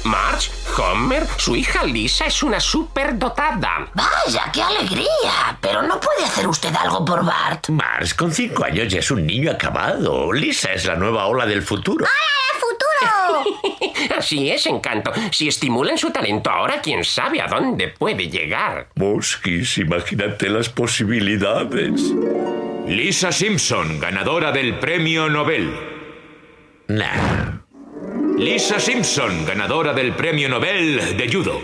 Marge, 0.06 0.52
Homer, 0.78 1.28
su 1.38 1.56
hija 1.56 1.84
Lisa 1.84 2.26
es 2.26 2.44
una 2.44 2.60
superdotada. 2.60 3.90
Vaya, 3.94 4.50
qué 4.54 4.62
alegría. 4.62 5.58
Pero 5.60 5.82
no 5.82 6.00
puede 6.00 6.24
hacer 6.24 6.48
usted 6.48 6.74
algo 6.76 7.04
por 7.04 7.26
Bart. 7.26 7.70
Mars, 7.70 8.14
con 8.14 8.32
cinco 8.32 8.64
años 8.64 8.88
ya 8.92 9.00
es 9.00 9.12
un 9.12 9.26
niño 9.26 9.52
acabado. 9.52 10.32
Lisa 10.32 10.72
es 10.74 10.86
la 10.86 10.96
nueva 10.96 11.28
ola 11.28 11.46
del 11.46 11.62
futuro. 11.62 12.06
¡Futuro! 12.60 13.44
Así 14.18 14.50
es, 14.50 14.66
encanto. 14.68 15.12
Si 15.32 15.48
estimulan 15.48 15.98
su 15.98 16.12
talento 16.12 16.50
ahora, 16.50 16.82
quién 16.82 17.04
sabe 17.04 17.42
a 17.42 17.48
dónde 17.48 17.90
puede 17.90 18.30
llegar. 18.30 18.88
Moskis, 18.96 19.78
imagínate 19.78 20.50
las 20.50 20.70
posibilidades. 20.70 22.02
Lisa 22.88 23.32
Simpson, 23.32 24.00
ganadora 24.00 24.52
del 24.52 24.80
premio 24.80 25.30
Nobel. 25.30 25.93
Lisa 28.38 28.80
Simpson, 28.80 29.46
ganadora 29.46 29.94
del 29.94 30.14
Premio 30.14 30.50
Nobel 30.50 31.16
de 31.18 31.30
Judo. 31.32 31.62